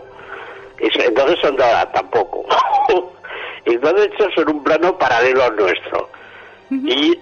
Y 0.80 0.88
Entonces 1.02 1.38
son 1.42 1.56
de 1.56 1.64
ahora, 1.64 1.90
tampoco. 1.92 2.44
y 3.66 3.74
entonces 3.74 4.06
hechas 4.12 4.32
en 4.36 4.48
un 4.48 4.62
plano 4.64 4.96
paralelo 4.98 5.44
al 5.44 5.56
nuestro. 5.56 6.08
Y 6.70 7.18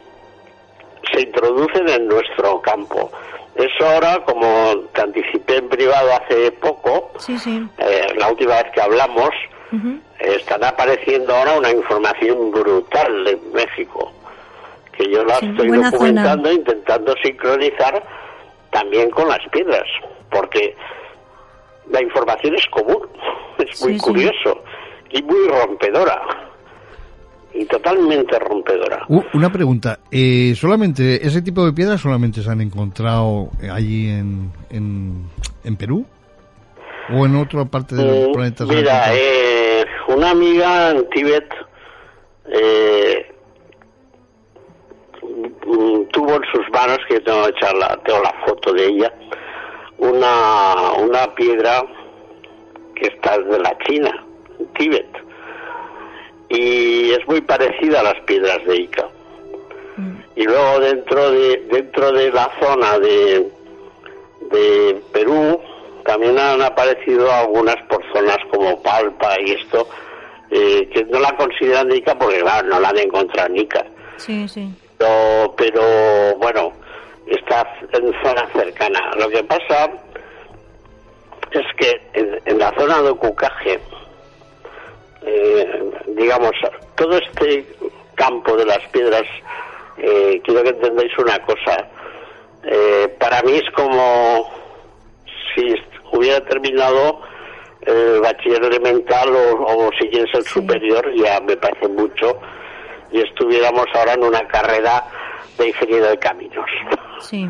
se 1.12 1.20
introducen 1.22 1.88
en 1.88 2.07
nuestro 2.07 2.61
campo. 2.61 3.11
Eso 3.55 3.87
ahora, 3.88 4.22
como 4.24 4.77
te 4.92 5.01
anticipé 5.01 5.57
en 5.57 5.68
privado 5.68 6.12
hace 6.12 6.53
poco, 6.53 7.11
Sí, 7.18 7.38
sí. 7.38 7.66
eh, 7.79 8.07
la 8.16 8.29
última 8.31 8.55
vez 8.62 8.70
que 8.72 8.81
hablamos, 8.81 9.31
están 10.18 10.64
apareciendo 10.64 11.35
ahora 11.35 11.59
una 11.59 11.70
información 11.70 12.51
brutal 12.51 13.24
de 13.24 13.37
México, 13.53 14.12
que 14.92 15.11
yo 15.11 15.24
la 15.24 15.37
Sí, 15.37 15.46
estoy 15.46 15.68
documentando, 15.70 16.51
intentando 16.53 17.14
sincronizar 17.22 18.03
también 18.70 19.11
con 19.11 19.29
las 19.29 19.46
piedras, 19.51 19.85
porque 20.31 20.74
la 21.90 22.03
información 22.03 22.55
es 22.55 22.66
común, 22.68 23.09
es 23.59 23.83
muy 23.83 23.98
curioso 23.98 24.62
y 25.11 25.23
muy 25.23 25.49
rompedora, 25.49 26.21
y 27.55 27.64
totalmente 27.64 28.38
rompedora. 28.38 29.05
U- 29.09 29.25
una 29.35 29.51
pregunta, 29.51 30.01
eh, 30.11 30.55
solamente 30.55 31.27
ese 31.27 31.42
tipo 31.42 31.64
de 31.64 31.73
piedras 31.73 32.01
solamente 32.01 32.42
se 32.42 32.51
han 32.51 32.61
encontrado 32.61 33.51
eh, 33.62 33.71
allí 33.71 34.09
en, 34.11 34.53
en, 34.71 35.25
en 35.64 35.77
Perú 35.77 36.05
o 37.11 37.25
en 37.25 37.37
otra 37.37 37.64
parte 37.64 37.94
del 37.94 38.29
Mm, 38.29 38.33
planeta. 38.33 38.64
Mira, 38.66 39.14
eh, 39.14 39.85
una 40.09 40.31
amiga 40.31 40.90
en 40.90 41.09
Tíbet 41.11 41.49
eh, 42.51 43.33
mm, 45.23 46.03
tuvo 46.12 46.35
en 46.37 46.42
sus 46.53 46.68
manos, 46.73 46.99
que 47.09 47.21
tengo, 47.21 47.44
que 47.44 47.51
echar 47.51 47.75
la, 47.77 47.97
tengo 48.05 48.23
la 48.23 48.35
foto 48.47 48.73
de 48.73 48.87
ella, 48.87 49.12
una, 49.99 50.92
una 51.03 51.35
piedra 51.35 51.83
que 52.94 53.09
está 53.09 53.38
de 53.38 53.59
la 53.59 53.77
China, 53.87 54.11
Tíbet. 54.77 55.09
Y 56.49 57.11
es 57.12 57.27
muy 57.27 57.40
parecida 57.42 58.01
a 58.01 58.05
las 58.05 58.21
piedras 58.23 58.64
de 58.66 58.77
Ica. 58.77 59.09
Y 60.37 60.44
luego 60.44 60.79
dentro 60.79 61.33
de, 61.33 61.66
dentro 61.71 62.12
de 62.12 62.31
la 62.31 62.49
zona 62.61 62.99
de, 63.01 63.51
de 64.53 65.03
Perú 65.12 65.61
también 66.05 66.38
han 66.38 66.62
aparecido 66.62 67.31
algunas 67.31 67.77
por 67.88 68.03
zonas 68.12 68.38
como 68.51 68.81
Palpa 68.83 69.35
y 69.40 69.51
esto, 69.51 69.88
eh, 70.51 70.88
que 70.92 71.05
no 71.07 71.18
la 71.18 71.37
consideran 71.37 71.90
Ica 71.92 72.16
porque 72.16 72.40
claro, 72.40 72.68
no 72.68 72.81
la 72.81 72.90
han 72.90 72.99
encontrado 72.99 73.49
en 73.49 73.59
Ica. 73.59 73.85
Sí, 74.16 74.49
sí. 74.49 74.71
Pero, 74.97 75.55
pero 75.57 75.83
bueno, 76.37 76.73
está 77.27 77.66
en 77.92 78.12
zona 78.23 78.49
cercana. 78.53 79.11
Lo 79.18 79.29
que 79.29 79.42
pasa 79.44 79.90
es 81.51 81.66
que 81.77 82.01
en, 82.14 82.40
en 82.44 82.59
la 82.59 82.73
zona 82.79 83.03
de 83.03 83.11
Ocucaje, 83.11 83.81
eh, 85.22 85.90
digamos, 86.09 86.52
todo 86.94 87.18
este 87.18 87.66
campo 88.14 88.57
de 88.57 88.66
las 88.66 88.81
piedras, 88.88 89.24
eh, 89.98 90.40
quiero 90.44 90.62
que 90.62 90.70
entendáis 90.70 91.16
una 91.18 91.38
cosa. 91.40 91.88
Eh, 92.64 93.14
para 93.18 93.42
mí 93.42 93.52
es 93.52 93.70
como 93.74 94.50
si 95.54 95.74
hubiera 96.12 96.44
terminado 96.44 97.20
el 97.83 98.20
bachiller 98.20 98.64
elemental 98.64 99.35
o, 99.35 99.64
o 99.64 99.90
si 99.98 100.09
quieres 100.09 100.35
el 100.35 100.44
superior, 100.44 101.14
ya 101.14 101.40
me 101.40 101.57
parece 101.57 101.88
mucho, 101.88 102.38
y 103.11 103.20
estuviéramos 103.20 103.87
ahora 103.94 104.14
en 104.14 104.24
una 104.24 104.46
carrera 104.48 105.04
de 105.57 105.68
ingeniero 105.68 106.11
de 106.11 106.18
caminos. 106.18 106.66
Sí. 107.20 107.48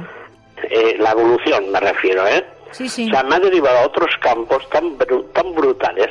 Eh, 0.70 0.96
la 0.98 1.12
evolución 1.12 1.70
me 1.70 1.80
refiero, 1.80 2.26
¿eh? 2.26 2.44
Sí, 2.70 2.88
sí. 2.88 3.08
O 3.08 3.14
sea, 3.14 3.22
me 3.22 3.36
ha 3.36 3.40
derivado 3.40 3.78
a 3.78 3.86
otros 3.86 4.10
campos 4.20 4.68
tan, 4.70 4.96
tan 5.32 5.54
brutales 5.54 6.10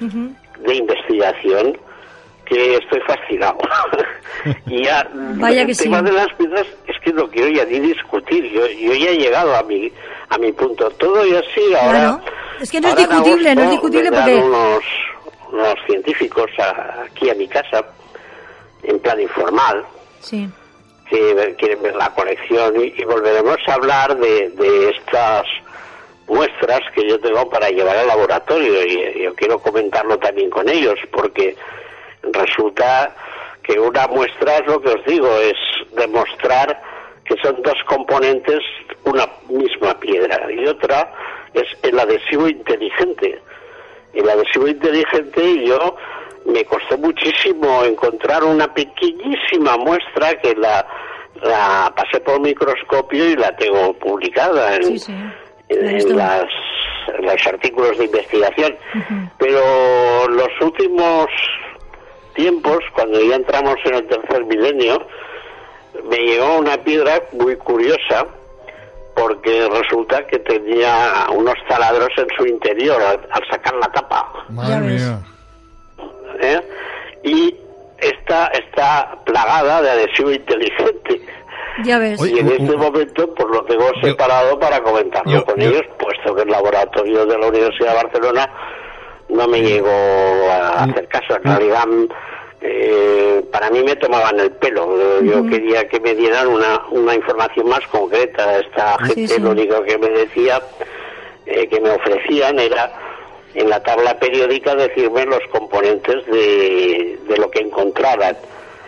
Ujú. 0.00 0.34
De 0.58 0.74
investigación 0.74 1.78
que 2.44 2.76
estoy 2.76 3.00
fascinado. 3.06 3.58
y 4.66 4.84
ya, 4.84 5.08
Vaya 5.14 5.62
el 5.62 5.76
tema 5.76 5.98
sí. 6.00 6.04
de 6.04 6.12
las 6.12 6.28
piedras 6.34 6.66
es 6.86 6.98
que 7.00 7.12
no 7.12 7.28
quiero 7.30 7.48
ya 7.48 7.64
ni 7.64 7.80
discutir. 7.80 8.44
Yo, 8.50 8.66
yo 8.66 8.94
ya 8.94 9.10
he 9.10 9.16
llegado 9.16 9.54
a 9.56 9.62
mi, 9.62 9.90
a 10.28 10.38
mi 10.38 10.52
punto. 10.52 10.90
Todo 10.90 11.24
y 11.26 11.34
así 11.34 11.74
ahora. 11.80 11.98
Claro. 11.98 12.20
Es 12.60 12.70
que 12.70 12.80
no 12.80 12.88
es 12.88 12.96
discutible, 12.96 13.54
no 13.54 13.62
es 13.62 13.70
discutible 13.70 14.12
porque- 14.12 14.34
Unos, 14.36 14.84
unos 15.52 15.74
científicos 15.86 16.50
a- 16.58 17.02
aquí 17.04 17.30
a 17.30 17.34
mi 17.34 17.48
casa, 17.48 17.84
en 18.82 18.98
plan 19.00 19.20
informal, 19.20 19.84
Sí. 20.20 20.48
que 21.08 21.54
quieren 21.58 21.82
ver 21.82 21.94
la 21.96 22.10
colección 22.14 22.74
y, 22.80 22.94
y 23.00 23.04
volveremos 23.04 23.56
a 23.66 23.74
hablar 23.74 24.16
de, 24.16 24.50
de 24.50 24.88
estas 24.90 25.44
muestras 26.26 26.80
que 26.94 27.08
yo 27.08 27.18
tengo 27.20 27.48
para 27.48 27.68
llevar 27.70 27.96
al 27.96 28.06
laboratorio 28.06 28.84
y, 28.86 29.22
yo 29.22 29.34
quiero 29.34 29.58
comentarlo 29.58 30.18
también 30.18 30.50
con 30.50 30.68
ellos 30.68 30.98
porque 31.10 31.56
resulta 32.22 33.14
que 33.62 33.78
una 33.78 34.06
muestra 34.08 34.58
es 34.58 34.66
lo 34.66 34.80
que 34.80 34.90
os 34.90 35.04
digo, 35.06 35.28
es 35.38 35.56
demostrar 35.94 36.80
que 37.24 37.36
son 37.42 37.62
dos 37.62 37.76
componentes 37.86 38.60
una 39.04 39.28
misma 39.48 39.98
piedra 39.98 40.50
y 40.50 40.66
otra 40.66 41.12
es 41.54 41.66
el 41.82 41.98
adhesivo 41.98 42.48
inteligente. 42.48 43.40
El 44.12 44.28
adhesivo 44.28 44.68
inteligente 44.68 45.64
yo 45.64 45.96
me 46.46 46.64
costó 46.64 46.98
muchísimo 46.98 47.84
encontrar 47.84 48.42
una 48.44 48.72
pequeñísima 48.72 49.76
muestra 49.76 50.34
que 50.40 50.54
la, 50.54 50.86
la 51.42 51.92
pasé 51.94 52.20
por 52.20 52.40
microscopio 52.40 53.30
y 53.30 53.36
la 53.36 53.54
tengo 53.56 53.92
publicada 53.94 54.76
en, 54.76 54.98
en, 55.68 56.16
las, 56.16 56.44
los 57.20 57.46
artículos 57.46 57.98
de 57.98 58.04
investigación. 58.04 58.76
Pero 59.38 60.28
los 60.28 60.60
últimos 60.60 61.26
tiempos, 62.34 62.78
cuando 62.94 63.20
ya 63.20 63.36
entramos 63.36 63.76
en 63.84 63.94
el 63.94 64.06
tercer 64.06 64.44
milenio, 64.44 65.06
me 66.08 66.16
llegó 66.16 66.58
una 66.58 66.76
piedra 66.78 67.22
muy 67.32 67.56
curiosa 67.56 68.26
porque 69.14 69.68
resulta 69.68 70.26
que 70.26 70.38
tenía 70.38 71.26
unos 71.34 71.54
taladros 71.68 72.08
en 72.16 72.26
su 72.36 72.46
interior 72.46 73.00
al, 73.02 73.48
sacar 73.50 73.74
la 73.74 73.92
tapa. 73.92 74.46
¿Eh? 76.40 76.60
Y 77.22 77.54
está, 77.98 78.46
está 78.48 79.16
plagada 79.24 79.82
de 79.82 79.90
adhesivo 79.90 80.32
inteligente. 80.32 81.20
Ya 81.84 81.98
ves. 81.98 82.20
y 82.24 82.38
en 82.38 82.48
este 82.48 82.76
momento 82.76 83.34
pues 83.34 83.48
lo 83.48 83.64
tengo 83.64 83.90
separado 84.02 84.58
para 84.58 84.82
comentarlo 84.82 85.44
con 85.44 85.60
ellos, 85.60 85.82
puesto 85.98 86.34
que 86.34 86.42
el 86.42 86.50
laboratorio 86.50 87.26
de 87.26 87.38
la 87.38 87.46
Universidad 87.46 87.90
de 87.90 88.02
Barcelona 88.02 88.50
no 89.28 89.48
me 89.48 89.62
llegó 89.62 89.88
a 90.50 90.84
hacer 90.84 91.08
caso. 91.08 91.36
En 91.36 91.44
realidad 91.44 91.86
eh, 92.60 93.44
para 93.50 93.70
mí 93.70 93.82
me 93.82 93.96
tomaban 93.96 94.38
el 94.38 94.52
pelo. 94.52 95.20
Yo 95.22 95.44
quería 95.46 95.88
que 95.88 95.98
me 96.00 96.14
dieran 96.14 96.48
una, 96.48 96.82
una 96.90 97.14
información 97.14 97.68
más 97.68 97.86
concreta. 97.88 98.58
Esta 98.58 98.98
gente 99.04 99.38
lo 99.40 99.50
único 99.50 99.82
que 99.82 99.98
me 99.98 100.08
decía, 100.08 100.60
eh, 101.46 101.66
que 101.68 101.80
me 101.80 101.90
ofrecían 101.90 102.58
era 102.58 102.92
en 103.54 103.68
la 103.68 103.82
tabla 103.82 104.18
periódica 104.18 104.74
decirme 104.74 105.26
los 105.26 105.40
componentes 105.50 106.24
de, 106.26 107.18
de 107.28 107.36
lo 107.36 107.50
que 107.50 107.60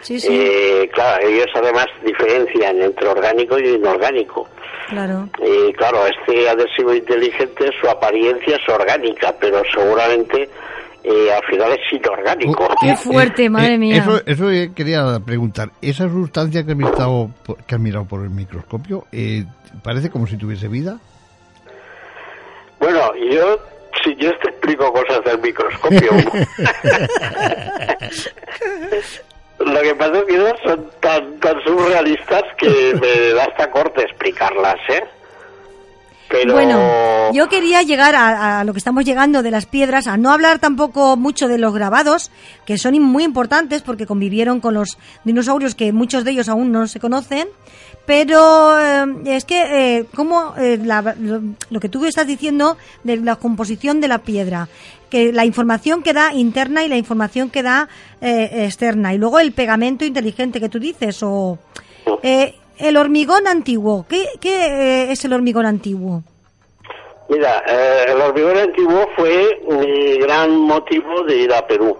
encontraban. 0.08 0.40
Eh, 0.40 0.90
claro, 0.92 1.26
ellos 1.26 1.46
además 1.54 1.86
diferencian 2.04 2.82
entre 2.82 3.08
orgánico 3.08 3.58
y 3.58 3.68
inorgánico. 3.68 4.48
Claro. 4.88 5.28
Y 5.42 5.72
claro, 5.72 6.06
este 6.06 6.48
adhesivo 6.48 6.94
inteligente, 6.94 7.70
su 7.80 7.88
apariencia 7.88 8.56
es 8.56 8.68
orgánica, 8.68 9.34
pero 9.40 9.62
seguramente 9.72 10.48
eh, 11.02 11.32
al 11.32 11.44
final 11.44 11.72
es 11.72 11.92
inorgánico. 11.92 12.64
Uh, 12.64 12.74
¡Qué 12.80 12.96
fuerte, 12.96 13.50
madre 13.50 13.74
eh, 13.74 13.78
mía! 13.78 13.96
Eso, 13.96 14.22
eso 14.26 14.74
quería 14.74 15.20
preguntar. 15.24 15.70
¿Esa 15.80 16.08
sustancia 16.08 16.64
que 16.64 16.72
has 16.72 16.76
mirado, 16.76 17.30
que 17.66 17.74
has 17.74 17.80
mirado 17.80 18.04
por 18.04 18.22
el 18.22 18.30
microscopio 18.30 19.06
eh, 19.12 19.44
parece 19.82 20.10
como 20.10 20.26
si 20.26 20.36
tuviese 20.36 20.68
vida? 20.68 20.98
Bueno, 22.78 23.14
yo 23.30 23.58
si 24.02 24.14
yo 24.16 24.30
te 24.38 24.50
explico 24.50 24.92
cosas 24.92 25.24
del 25.24 25.40
microscopio. 25.40 26.10
Lo 29.58 29.80
que 29.80 29.94
pasa 29.94 30.18
es 30.18 30.24
que 30.24 30.68
son 30.68 30.90
tan, 31.00 31.40
tan 31.40 31.62
surrealistas 31.62 32.42
que 32.58 32.94
me 33.00 33.34
da 33.34 33.44
hasta 33.44 33.70
corte 33.70 34.02
explicarlas, 34.02 34.76
¿eh? 34.88 35.04
Bueno, 36.50 37.32
yo 37.32 37.48
quería 37.48 37.82
llegar 37.82 38.14
a, 38.16 38.64
lo 38.64 38.72
que 38.72 38.78
estamos 38.78 39.04
llegando 39.04 39.42
de 39.42 39.50
las 39.50 39.66
piedras, 39.66 40.06
a 40.06 40.16
no 40.16 40.32
hablar 40.32 40.58
tampoco 40.58 41.16
mucho 41.16 41.48
de 41.48 41.58
los 41.58 41.72
grabados, 41.72 42.30
que 42.66 42.76
son 42.76 43.00
muy 43.00 43.24
importantes 43.24 43.82
porque 43.82 44.06
convivieron 44.06 44.60
con 44.60 44.74
los 44.74 44.98
dinosaurios 45.24 45.74
que 45.74 45.92
muchos 45.92 46.24
de 46.24 46.32
ellos 46.32 46.48
aún 46.48 46.72
no 46.72 46.86
se 46.86 47.00
conocen, 47.00 47.48
pero 48.04 48.78
eh, 48.78 49.06
es 49.26 49.44
que 49.44 49.98
eh, 49.98 50.04
como 50.14 50.54
eh, 50.58 50.78
lo, 51.70 51.80
que 51.80 51.88
tú 51.88 52.04
estás 52.04 52.26
diciendo 52.26 52.76
de 53.04 53.16
la 53.18 53.36
composición 53.36 54.00
de 54.00 54.08
la 54.08 54.18
piedra, 54.18 54.68
que 55.10 55.32
la 55.32 55.44
información 55.44 56.02
que 56.02 56.12
da 56.12 56.34
interna 56.34 56.84
y 56.84 56.88
la 56.88 56.96
información 56.96 57.48
que 57.48 57.62
da 57.62 57.88
externa, 58.20 59.14
y 59.14 59.18
luego 59.18 59.38
el 59.38 59.52
pegamento 59.52 60.04
inteligente 60.04 60.60
que 60.60 60.68
tú 60.68 60.80
dices, 60.80 61.22
o 61.22 61.58
el 62.78 62.96
hormigón 62.96 63.46
antiguo, 63.46 64.06
¿qué, 64.08 64.26
qué 64.40 65.10
es 65.12 65.24
el 65.24 65.32
hormigón 65.32 65.66
antiguo? 65.66 66.22
Mira, 67.28 67.58
el 68.06 68.20
hormigón 68.20 68.58
antiguo 68.58 69.08
fue 69.16 69.60
mi 69.68 70.18
gran 70.18 70.56
motivo 70.56 71.22
de 71.24 71.36
ir 71.36 71.52
a 71.52 71.66
Perú. 71.66 71.96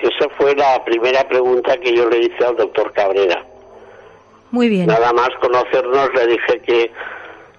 Esa 0.00 0.28
fue 0.36 0.54
la 0.54 0.84
primera 0.84 1.26
pregunta 1.26 1.76
que 1.78 1.94
yo 1.94 2.08
le 2.08 2.18
hice 2.18 2.44
al 2.44 2.56
doctor 2.56 2.92
Cabrera. 2.92 3.44
Muy 4.52 4.68
bien. 4.68 4.86
Nada 4.86 5.12
más 5.12 5.30
conocernos 5.40 6.10
le 6.14 6.26
dije 6.28 6.60
que 6.64 6.92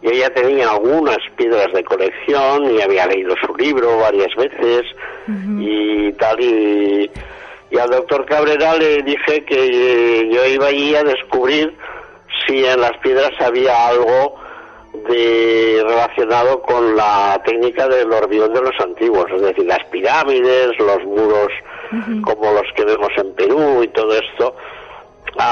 yo 0.01 0.11
ya 0.11 0.29
tenía 0.29 0.71
algunas 0.71 1.17
piedras 1.35 1.67
de 1.73 1.83
colección 1.83 2.71
y 2.71 2.81
había 2.81 3.05
leído 3.07 3.35
su 3.45 3.53
libro 3.55 3.97
varias 3.97 4.33
veces 4.35 4.83
y 5.59 6.13
tal 6.13 6.39
y, 6.39 7.11
al 7.77 7.89
doctor 7.89 8.25
Cabrera 8.25 8.75
le 8.75 9.03
dije 9.03 9.45
que 9.45 10.29
yo 10.31 10.45
iba 10.45 10.67
allí 10.67 10.95
a 10.95 11.03
descubrir 11.03 11.77
si 12.45 12.65
en 12.65 12.81
las 12.81 12.97
piedras 12.97 13.31
había 13.39 13.87
algo 13.87 14.35
de 15.07 15.83
relacionado 15.85 16.61
con 16.61 16.95
la 16.95 17.41
técnica 17.45 17.87
del 17.87 18.11
hormigón 18.11 18.53
de 18.53 18.61
los 18.61 18.79
antiguos, 18.79 19.25
es 19.35 19.41
decir, 19.41 19.65
las 19.65 19.83
pirámides, 19.85 20.77
los 20.79 21.03
muros 21.05 21.49
como 22.23 22.53
los 22.53 22.65
que 22.75 22.85
vemos 22.85 23.09
en 23.17 23.33
Perú 23.33 23.83
y 23.83 23.87
todo 23.89 24.13
esto, 24.13 24.55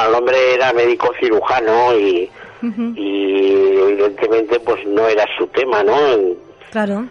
el 0.07 0.13
hombre 0.13 0.53
era 0.53 0.73
médico 0.73 1.11
cirujano 1.19 1.97
y, 1.97 2.29
evidentemente 2.61 4.59
pues 4.59 4.85
no 4.87 5.07
era 5.07 5.25
su 5.37 5.47
tema, 5.47 5.83
¿no? 5.83 5.97
Claro. 6.71 7.05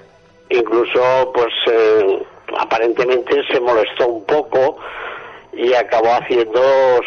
Incluso 0.49 1.33
pues 1.35 1.53
eh, 1.71 2.23
aparentemente 2.59 3.43
se 3.51 3.61
molestó 3.61 4.09
un 4.09 4.25
poco 4.25 4.79
y 5.53 5.73
acabó 5.73 6.13
haciendo 6.13 6.61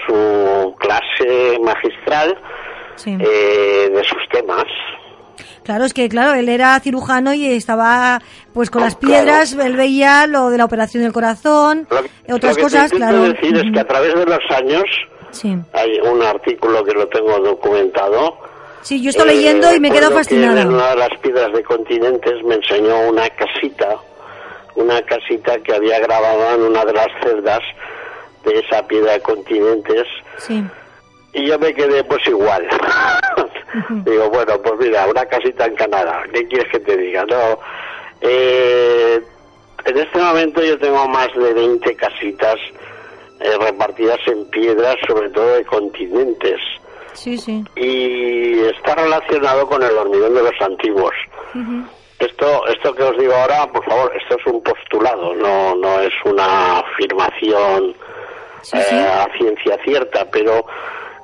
su 0.08 0.76
clase 0.80 1.60
magistral 1.62 2.38
eh, 3.06 3.90
de 3.94 4.04
sus 4.04 4.28
temas. 4.32 4.66
Claro, 5.64 5.86
es 5.86 5.94
que 5.94 6.10
claro, 6.10 6.34
él 6.34 6.50
era 6.50 6.80
cirujano 6.80 7.34
y 7.34 7.46
estaba 7.46 8.22
pues 8.54 8.72
con 8.72 8.82
las 8.82 8.96
piedras, 8.96 9.54
él 9.54 9.76
veía 9.76 10.26
lo 10.26 10.50
de 10.50 10.58
la 10.58 10.66
operación 10.66 11.04
del 11.04 11.14
corazón, 11.14 11.88
otras 12.28 12.58
cosas, 12.58 12.92
claro. 12.92 13.22
decir 13.22 13.56
es 13.56 13.72
que 13.72 13.80
a 13.80 13.88
través 13.88 14.16
de 14.16 14.26
los 14.26 14.40
años 14.50 14.86
Sí. 15.32 15.56
Hay 15.74 16.00
un 16.00 16.22
artículo 16.24 16.84
que 16.84 16.94
lo 16.94 17.08
tengo 17.08 17.40
documentado. 17.40 18.38
Sí, 18.82 19.02
yo 19.02 19.10
estoy 19.10 19.28
leyendo 19.28 19.74
y 19.74 19.80
me 19.80 19.92
quedo 19.92 20.12
fascinada. 20.12 20.62
En 20.62 20.70
una 20.70 20.90
de 20.92 20.96
las 20.96 21.10
piedras 21.22 21.52
de 21.54 21.64
continentes 21.64 22.44
me 22.44 22.56
enseñó 22.56 23.10
una 23.10 23.30
casita, 23.30 23.98
una 24.76 25.02
casita 25.04 25.60
que 25.60 25.76
había 25.76 26.00
grabado 26.00 26.56
en 26.56 26.62
una 26.62 26.86
de 26.86 26.94
las 26.94 27.08
celdas 27.24 27.62
de 28.46 28.60
esa 28.60 28.86
piedra 28.88 29.14
de 29.14 29.22
continentes. 29.22 30.08
Sí. 30.38 30.64
Y 31.34 31.48
yo 31.48 31.60
me 31.60 31.74
quedé 31.74 32.04
pues 32.04 32.26
igual. 32.28 32.68
Digo, 33.90 34.30
bueno, 34.30 34.60
pues 34.62 34.74
mira, 34.80 35.06
una 35.08 35.26
casita 35.26 35.66
en 35.66 35.76
Canadá, 35.76 36.24
¿qué 36.34 36.48
quieres 36.48 36.72
que 36.72 36.80
te 36.80 36.98
diga? 36.98 37.24
No, 37.26 37.60
eh, 38.22 39.22
en 39.86 39.98
este 39.98 40.20
momento 40.20 40.64
yo 40.64 40.78
tengo 40.80 41.08
más 41.08 41.30
de 41.36 41.54
20 41.54 41.96
casitas 41.96 42.56
eh, 43.40 43.58
repartidas 43.60 44.20
en 44.28 44.50
piedras, 44.50 44.96
sobre 45.08 45.30
todo 45.30 45.56
de 45.56 45.66
continentes. 45.66 46.60
Sí, 47.14 47.38
sí. 47.38 47.64
Y 47.76 48.60
está 48.60 48.96
relacionado 48.96 49.68
con 49.68 49.84
el 49.84 49.96
hormigón 49.98 50.34
de 50.34 50.44
los 50.44 50.62
antiguos. 50.62 51.14
Esto, 52.20 52.68
esto 52.68 52.94
que 52.94 53.04
os 53.04 53.18
digo 53.18 53.34
ahora, 53.34 53.66
por 53.72 53.84
favor, 53.86 54.12
esto 54.16 54.36
es 54.38 54.46
un 54.46 54.62
postulado, 54.62 55.34
no, 55.36 55.74
no 55.76 56.02
es 56.02 56.14
una 56.26 56.80
afirmación 56.80 57.96
eh, 58.74 59.08
a 59.08 59.26
ciencia 59.38 59.78
cierta, 59.86 60.26
pero 60.30 60.66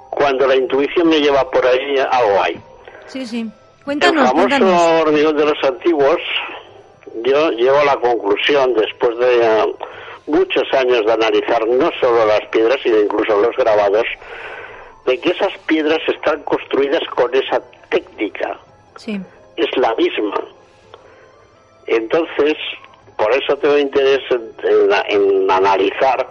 cuando 0.10 0.48
la 0.48 0.56
intuición 0.56 1.10
me 1.10 1.20
lleva 1.20 1.50
por 1.52 1.66
ahí, 1.66 1.98
algo 1.98 2.42
hay. 2.42 2.58
Sí, 3.08 3.26
sí. 3.26 3.46
Cuéntanos, 3.84 4.32
el 4.32 4.50
famoso 4.50 5.02
hormigón 5.02 5.36
de 5.36 5.46
los 5.46 5.64
antiguos, 5.64 6.18
yo 7.24 7.52
llego 7.52 7.78
a 7.78 7.86
la 7.86 7.98
conclusión, 7.98 8.74
después 8.74 9.18
de 9.20 9.76
muchos 10.28 10.64
años 10.74 11.06
de 11.06 11.12
analizar 11.12 11.68
no 11.68 11.92
solo 12.00 12.26
las 12.26 12.42
piedras, 12.50 12.80
sino 12.82 13.00
incluso 13.00 13.40
los 13.42 13.56
grabados, 13.58 14.06
de 15.06 15.20
que 15.20 15.30
esas 15.30 15.56
piedras 15.68 16.00
están 16.08 16.42
construidas 16.44 17.04
con 17.16 17.34
esa 17.36 17.62
técnica. 17.90 18.58
Sí. 18.96 19.20
Es 19.56 19.78
la 19.78 19.94
misma. 19.96 20.36
Entonces, 21.88 22.56
por 23.18 23.32
eso 23.34 23.56
tengo 23.58 23.78
interés 23.78 24.20
en, 25.10 25.50
analizar 25.50 26.28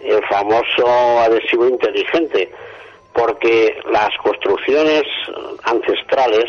el 0.00 0.24
famoso 0.26 0.86
adhesivo 1.20 1.68
inteligente, 1.68 2.52
porque 3.12 3.76
las 3.90 4.10
construcciones 4.22 5.04
ancestrales 5.64 6.44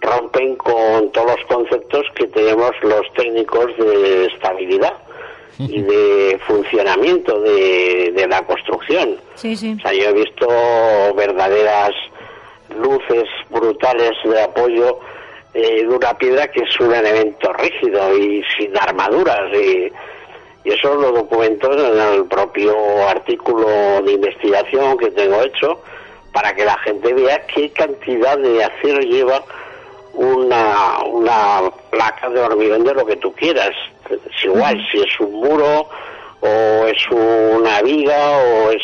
rompen 0.00 0.56
con 0.56 1.12
todos 1.12 1.36
los 1.36 1.46
conceptos 1.46 2.06
que 2.14 2.26
tenemos 2.28 2.70
los 2.82 3.02
técnicos 3.14 3.66
de 3.76 4.26
estabilidad 4.26 4.94
y 5.58 5.82
de 5.82 6.40
funcionamiento 6.46 7.40
de, 7.40 8.12
de 8.14 8.26
la 8.26 8.42
construcción. 8.46 9.16
Sí, 9.34 9.56
sí. 9.56 9.76
O 9.78 9.80
sea, 9.82 9.92
yo 9.92 10.08
he 10.08 10.12
visto 10.12 10.48
verdaderas 11.16 11.90
luces 12.78 13.24
brutales 13.50 14.12
de 14.24 14.42
apoyo 14.42 15.00
eh, 15.54 15.86
de 15.86 15.88
una 15.88 16.14
piedra 16.14 16.48
que 16.48 16.60
es 16.60 16.80
un 16.80 16.94
elemento 16.94 17.52
rígido 17.54 18.16
y 18.16 18.42
sin 18.56 18.76
armaduras 18.78 19.52
y, 19.52 19.92
y 20.64 20.72
eso 20.72 20.94
lo 20.94 21.12
documento 21.12 21.72
en 21.72 21.98
el 22.00 22.24
propio 22.26 22.74
artículo 23.08 24.00
de 24.02 24.12
investigación 24.12 24.96
que 24.98 25.10
tengo 25.10 25.42
hecho 25.42 25.82
para 26.32 26.54
que 26.54 26.64
la 26.64 26.78
gente 26.78 27.12
vea 27.12 27.44
qué 27.46 27.70
cantidad 27.70 28.38
de 28.38 28.62
acero 28.64 29.00
lleva 29.00 29.42
una, 30.12 31.02
una 31.04 31.70
placa 31.90 32.28
de 32.28 32.40
hormigón 32.40 32.84
de 32.84 32.94
lo 32.94 33.04
que 33.06 33.16
tú 33.16 33.32
quieras. 33.32 33.70
Es 34.08 34.44
igual 34.44 34.78
si 34.90 35.00
es 35.00 35.20
un 35.20 35.32
muro 35.32 35.88
o 36.40 36.86
es 36.86 37.10
una 37.10 37.82
viga 37.82 38.38
o 38.38 38.70
es 38.70 38.82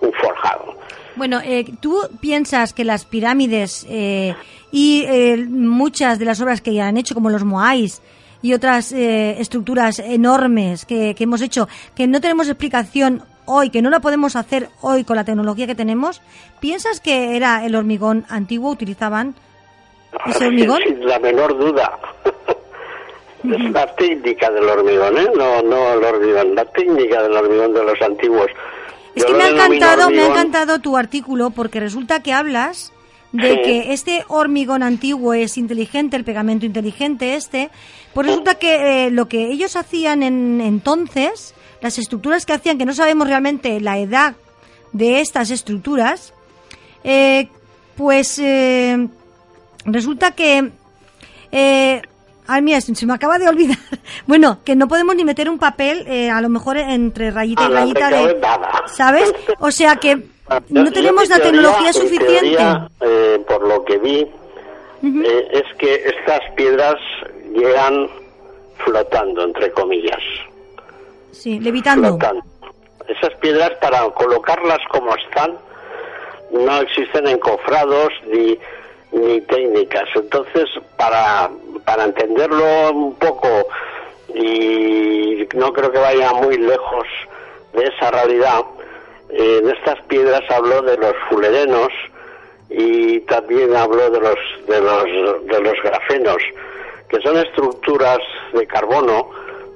un 0.00 0.12
forjado. 0.12 0.74
Bueno, 1.16 1.40
eh, 1.44 1.64
¿tú 1.80 1.98
piensas 2.20 2.72
que 2.72 2.84
las 2.84 3.04
pirámides 3.04 3.86
eh, 3.88 4.34
y 4.70 5.04
eh, 5.06 5.36
muchas 5.48 6.18
de 6.18 6.24
las 6.24 6.40
obras 6.40 6.60
que 6.60 6.80
han 6.80 6.96
hecho, 6.96 7.14
como 7.14 7.30
los 7.30 7.44
Moais 7.44 8.02
y 8.42 8.54
otras 8.54 8.92
eh, 8.92 9.40
estructuras 9.40 9.98
enormes 9.98 10.84
que, 10.86 11.14
que 11.14 11.24
hemos 11.24 11.42
hecho, 11.42 11.68
que 11.94 12.06
no 12.06 12.20
tenemos 12.20 12.48
explicación 12.48 13.22
hoy, 13.44 13.70
que 13.70 13.82
no 13.82 13.90
la 13.90 14.00
podemos 14.00 14.36
hacer 14.36 14.68
hoy 14.80 15.04
con 15.04 15.16
la 15.16 15.24
tecnología 15.24 15.66
que 15.66 15.74
tenemos, 15.74 16.22
¿piensas 16.60 17.00
que 17.00 17.36
era 17.36 17.64
el 17.64 17.74
hormigón 17.74 18.24
antiguo? 18.28 18.70
¿Utilizaban 18.70 19.34
ese 20.26 20.46
hormigón? 20.46 20.80
Sin 20.86 21.06
la 21.06 21.18
menor 21.18 21.58
duda. 21.58 21.98
es 23.44 23.70
la 23.72 23.86
técnica 23.96 24.50
del 24.50 24.68
hormigón, 24.68 25.18
¿eh? 25.18 25.28
No, 25.36 25.62
no 25.62 25.92
el 25.94 26.04
hormigón, 26.04 26.54
la 26.54 26.64
técnica 26.66 27.22
del 27.22 27.32
hormigón 27.32 27.74
de 27.74 27.84
los 27.84 28.00
antiguos. 28.00 28.50
Es 29.14 29.24
que 29.24 29.34
me 29.34 29.44
ha 29.44 29.48
encantado, 29.48 30.10
me 30.10 30.20
ha 30.22 30.28
encantado 30.28 30.78
tu 30.78 30.96
artículo 30.96 31.50
porque 31.50 31.80
resulta 31.80 32.20
que 32.22 32.32
hablas 32.32 32.92
de 33.32 33.54
Sí. 33.54 33.60
que 33.64 33.92
este 33.92 34.24
hormigón 34.28 34.82
antiguo 34.82 35.34
es 35.34 35.56
inteligente, 35.56 36.16
el 36.16 36.24
pegamento 36.24 36.66
inteligente 36.66 37.34
este, 37.34 37.70
pues 38.12 38.26
resulta 38.26 38.56
que 38.56 39.06
eh, 39.06 39.10
lo 39.10 39.28
que 39.28 39.46
ellos 39.52 39.76
hacían 39.76 40.22
en 40.22 40.60
entonces, 40.60 41.54
las 41.80 41.98
estructuras 41.98 42.44
que 42.44 42.52
hacían, 42.54 42.76
que 42.76 42.86
no 42.86 42.92
sabemos 42.94 43.28
realmente 43.28 43.80
la 43.80 43.98
edad 43.98 44.34
de 44.92 45.20
estas 45.20 45.50
estructuras, 45.50 46.34
eh, 47.04 47.48
pues 47.96 48.38
eh, 48.40 49.08
resulta 49.84 50.32
que 50.32 50.72
eh, 51.52 52.02
ay, 52.50 52.62
mira, 52.62 52.80
se 52.80 53.06
me 53.06 53.14
acaba 53.14 53.38
de 53.38 53.48
olvidar. 53.48 53.78
Bueno, 54.26 54.58
que 54.64 54.76
no 54.76 54.88
podemos 54.88 55.14
ni 55.16 55.24
meter 55.24 55.48
un 55.48 55.58
papel, 55.58 56.04
eh, 56.06 56.30
a 56.30 56.40
lo 56.40 56.48
mejor 56.48 56.76
entre 56.76 57.30
rayita 57.30 57.64
y 57.68 57.72
rayita 57.72 58.10
de... 58.10 58.34
nada. 58.34 58.82
¿Sabes? 58.86 59.32
O 59.60 59.70
sea 59.70 59.96
que 59.96 60.16
no 60.68 60.92
tenemos 60.92 61.28
la 61.28 61.38
tecnología 61.38 61.92
suficiente. 61.92 62.56
teoría, 62.56 62.88
eh, 63.00 63.42
por 63.46 63.66
lo 63.66 63.84
que 63.84 63.98
vi, 63.98 64.20
eh, 65.02 65.48
es 65.52 65.64
que 65.78 65.94
estas 65.94 66.40
piedras 66.56 66.96
llegan 67.54 68.08
flotando, 68.84 69.44
entre 69.44 69.70
comillas. 69.72 70.20
Sí, 71.32 71.60
levitando. 71.60 72.08
flotando. 72.08 72.42
Esas 73.08 73.34
piedras, 73.40 73.70
para 73.80 74.08
colocarlas 74.10 74.80
como 74.90 75.14
están, 75.16 75.56
no 76.50 76.80
existen 76.80 77.26
encofrados 77.28 78.12
ni, 78.32 78.58
ni 79.12 79.40
técnicas. 79.42 80.08
Entonces, 80.14 80.68
para, 80.96 81.50
para 81.84 82.04
entenderlo 82.04 82.92
un 82.92 83.14
poco, 83.14 83.48
y 84.34 85.48
no 85.54 85.72
creo 85.72 85.90
que 85.90 85.98
vaya 85.98 86.32
muy 86.32 86.56
lejos 86.56 87.06
de 87.72 87.84
esa 87.84 88.10
realidad, 88.10 88.64
en 89.30 89.68
estas 89.70 90.00
piedras 90.02 90.42
habló 90.50 90.82
de 90.82 90.96
los 90.96 91.14
fulerenos 91.28 91.88
y 92.68 93.20
también 93.20 93.74
habló 93.76 94.10
de 94.10 94.20
los, 94.20 94.38
de 94.66 94.80
los, 94.80 95.46
de 95.46 95.60
los 95.60 95.82
grafenos, 95.82 96.38
que 97.08 97.20
son 97.20 97.36
estructuras 97.36 98.18
de 98.52 98.66
carbono 98.66 99.30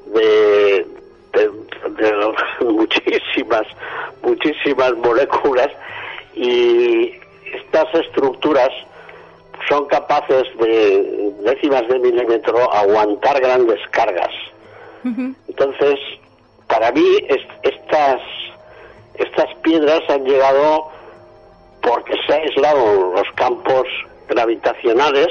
de, 0.07 0.87
de, 1.33 1.51
de 1.91 2.35
muchísimas, 2.65 3.67
muchísimas 4.23 4.95
moléculas 4.95 5.69
y 6.35 7.13
estas 7.53 7.93
estructuras 7.95 8.71
son 9.69 9.87
capaces 9.87 10.45
de 10.59 11.33
décimas 11.43 11.87
de 11.89 11.99
milímetro 11.99 12.73
aguantar 12.73 13.41
grandes 13.41 13.79
cargas. 13.91 14.31
Entonces, 15.05 15.99
para 16.67 16.91
mí 16.93 17.05
es- 17.29 17.47
estas 17.63 18.21
estas 19.17 19.47
piedras 19.63 20.01
han 20.09 20.25
llegado 20.25 20.89
porque 21.83 22.15
se 22.27 22.35
han 22.35 22.41
aislado 22.41 23.13
los 23.15 23.31
campos 23.37 23.87
gravitacionales 24.29 25.29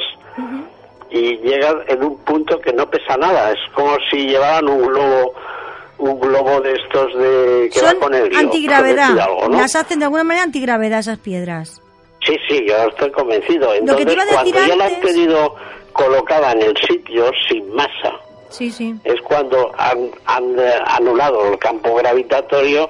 y 1.09 1.37
llegan 1.39 1.77
en 1.87 2.03
un 2.03 2.17
punto 2.19 2.59
que 2.61 2.71
no 2.71 2.89
pesa 2.89 3.17
nada. 3.17 3.51
Es 3.51 3.59
como 3.75 3.97
si 4.09 4.27
llevaran 4.27 4.67
un 4.69 4.87
globo 4.87 5.33
un 5.99 6.19
globo 6.19 6.59
de 6.61 6.73
estos 6.73 7.13
de 7.17 7.69
que 7.71 7.79
Son 7.79 7.95
va 7.95 7.99
con 7.99 8.13
helio, 8.13 8.37
antigravedad. 8.39 9.19
algo, 9.19 9.47
¿no? 9.47 9.57
Las 9.59 9.75
hacen 9.75 9.99
de 9.99 10.05
alguna 10.05 10.23
manera 10.23 10.43
antigravedad 10.43 10.99
esas 10.99 11.19
piedras. 11.19 11.81
Sí, 12.25 12.37
sí, 12.47 12.65
yo 12.67 12.75
estoy 12.87 13.11
convencido. 13.11 13.73
Entonces, 13.73 14.15
cuando 14.31 14.51
ya 14.65 14.75
la 14.75 14.85
han 14.85 15.01
tenido 15.01 15.55
colocada 15.91 16.51
en 16.53 16.61
el 16.61 16.77
sitio 16.77 17.29
sin 17.49 17.69
masa, 17.73 18.13
Sí, 18.49 18.71
sí. 18.71 18.93
es 19.03 19.19
cuando 19.21 19.71
han, 19.77 20.09
han, 20.25 20.59
eh, 20.59 20.73
anulado 20.85 21.51
el 21.51 21.57
campo 21.59 21.95
gravitatorio 21.95 22.89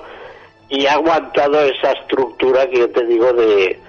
y 0.70 0.86
ha 0.86 0.94
aguantado 0.94 1.62
esa 1.62 1.92
estructura 1.94 2.68
que 2.70 2.80
yo 2.80 2.90
te 2.92 3.06
digo 3.06 3.32
de, 3.34 3.80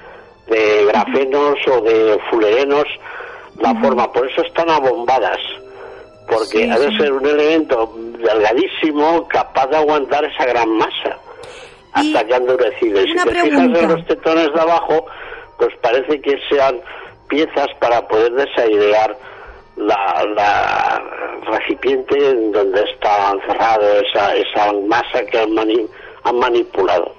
de 0.46 0.84
grafenos 0.86 1.56
o 1.70 1.80
de 1.80 2.18
fulerenos, 2.30 2.84
la 3.60 3.74
forma. 3.80 4.12
Por 4.12 4.30
eso 4.30 4.42
están 4.42 4.70
abombadas, 4.70 5.38
porque 6.28 6.64
Sí, 6.64 6.70
ha 6.70 6.78
de 6.78 6.96
ser 6.96 7.12
un 7.12 7.26
elemento 7.26 7.92
delgadísimo 8.18 9.26
capaz 9.28 9.66
de 9.68 9.76
aguantar 9.76 10.24
esa 10.24 10.46
gran 10.46 10.70
masa 10.76 11.18
Y 11.96 12.14
hasta 12.14 12.26
que 12.26 12.34
han 12.34 12.42
endurecido. 12.42 13.00
Y 13.02 13.08
si 13.08 13.14
te 13.14 13.20
fijas 13.30 13.48
pregunta. 13.48 13.80
en 13.80 13.88
los 13.88 14.06
tetones 14.06 14.52
de 14.54 14.60
abajo, 14.60 15.06
pues 15.58 15.70
parece 15.80 16.20
que 16.20 16.36
sean 16.48 16.80
piezas 17.28 17.68
para 17.80 18.06
poder 18.08 18.32
desairear 18.32 19.16
la, 19.76 20.24
la 20.34 21.02
recipiente 21.46 22.16
en 22.30 22.52
donde 22.52 22.82
está 22.82 23.32
encerrado 23.32 23.84
esa, 24.00 24.34
esa 24.36 24.72
masa 24.86 25.24
que 25.30 25.38
han, 25.38 25.50
mani- 25.52 25.88
han 26.24 26.38
manipulado. 26.38 27.14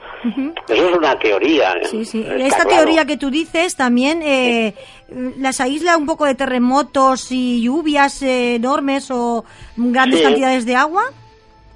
Eso 0.67 0.89
es 0.89 0.95
una 0.97 1.19
teoría. 1.19 1.73
¿eh? 1.73 1.85
Sí, 1.85 2.03
sí. 2.03 2.25
Esta 2.27 2.63
claro. 2.63 2.77
teoría 2.77 3.05
que 3.05 3.15
tú 3.17 3.29
dices 3.29 3.75
también 3.75 4.21
eh, 4.23 4.73
las 5.37 5.61
aísla 5.61 5.97
un 5.97 6.07
poco 6.07 6.25
de 6.25 6.33
terremotos 6.33 7.31
y 7.31 7.61
lluvias 7.61 8.23
eh, 8.23 8.55
enormes 8.55 9.11
o 9.11 9.45
grandes 9.75 10.19
Sí. 10.21 10.25
cantidades 10.25 10.65
de 10.65 10.75
agua. 10.75 11.03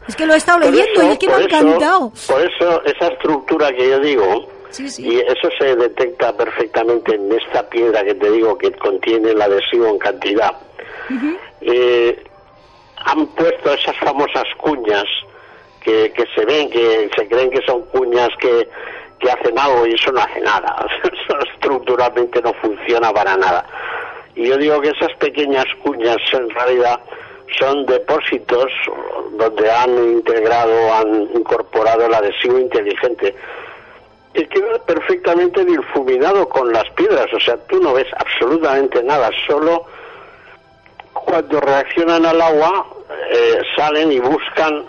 Es 0.07 0.15
que 0.15 0.25
lo 0.25 0.33
he 0.33 0.37
estado 0.37 0.61
Por 0.61 0.71
leyendo 0.71 0.99
eso- 1.01 1.09
y 1.09 1.11
es 1.13 1.19
que 1.19 1.27
me 1.27 1.33
ha 1.35 1.39
encantado. 1.41 2.11
Por 2.27 2.41
eso, 2.41 2.83
esa 2.85 3.07
estructura 3.09 3.71
que 3.71 3.87
yo 3.87 3.99
digo, 3.99 4.47
Sí, 4.69 4.89
sí. 4.89 5.07
y 5.07 5.19
eso 5.19 5.49
se 5.57 5.75
detecta 5.75 6.35
perfectamente 6.35 7.15
en 7.15 7.31
esta 7.31 7.67
piedra 7.69 8.03
que 8.03 8.15
te 8.15 8.31
digo 8.31 8.57
que 8.57 8.71
contiene 8.73 9.31
el 9.31 9.41
adhesivo 9.41 9.87
en 9.87 9.97
cantidad, 9.97 10.55
eh, 11.61 12.23
han 12.97 13.27
puesto 13.27 13.73
esas 13.73 13.97
famosas 13.97 14.45
cuñas 14.57 15.05
que, 15.81 16.11
que 16.11 16.25
se 16.35 16.45
ven, 16.45 16.69
que 16.69 17.09
se 17.15 17.27
creen 17.27 17.49
que 17.49 17.61
son 17.65 17.81
cuñas 17.85 18.29
que, 18.39 18.67
que 19.19 19.31
hacen 19.31 19.57
algo 19.57 19.85
y 19.85 19.93
eso 19.93 20.11
no 20.11 20.21
hace 20.21 20.41
nada. 20.41 20.75
Eso 21.03 21.39
estructuralmente 21.53 22.41
no 22.41 22.53
funciona 22.53 23.11
para 23.11 23.35
nada. 23.37 23.65
Y 24.35 24.47
yo 24.47 24.57
digo 24.57 24.79
que 24.81 24.89
esas 24.89 25.13
pequeñas 25.17 25.65
cuñas 25.83 26.17
en 26.33 26.49
realidad 26.49 26.99
son 27.59 27.85
depósitos 27.85 28.71
donde 29.33 29.71
han 29.71 29.91
integrado, 30.13 30.93
han 30.93 31.29
incorporado 31.35 32.05
el 32.05 32.13
adhesivo 32.13 32.59
inteligente 32.59 33.35
que 34.33 34.47
queda 34.47 34.79
perfectamente 34.85 35.65
difuminado 35.65 36.47
con 36.47 36.71
las 36.71 36.89
piedras, 36.91 37.27
o 37.33 37.39
sea, 37.39 37.57
tú 37.67 37.81
no 37.81 37.93
ves 37.93 38.07
absolutamente 38.15 39.03
nada, 39.03 39.29
solo 39.47 39.85
cuando 41.13 41.59
reaccionan 41.59 42.25
al 42.25 42.41
agua 42.41 42.87
eh, 43.31 43.61
salen 43.75 44.11
y 44.11 44.19
buscan 44.19 44.85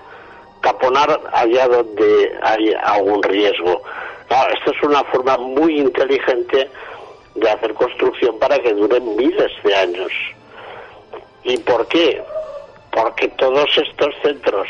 taponar 0.63 1.21
allá 1.33 1.69
donde 1.69 2.39
hay 2.43 2.75
algún 2.83 3.23
riesgo. 3.23 3.83
Claro, 4.29 4.55
esto 4.55 4.73
es 4.73 4.83
una 4.83 5.03
forma 5.05 5.37
muy 5.39 5.81
inteligente 5.81 6.71
de 7.35 7.51
hacer 7.51 7.75
construcción 7.75 8.39
para 8.39 8.59
que 8.59 8.75
dure 8.75 9.01
miles 9.01 9.51
de 9.65 9.75
años. 9.75 10.13
¿Y 11.45 11.57
por 11.59 11.87
qué? 11.89 12.23
Porque 12.91 13.29
todos 13.29 13.69
estos 13.77 14.15
centros 14.23 14.69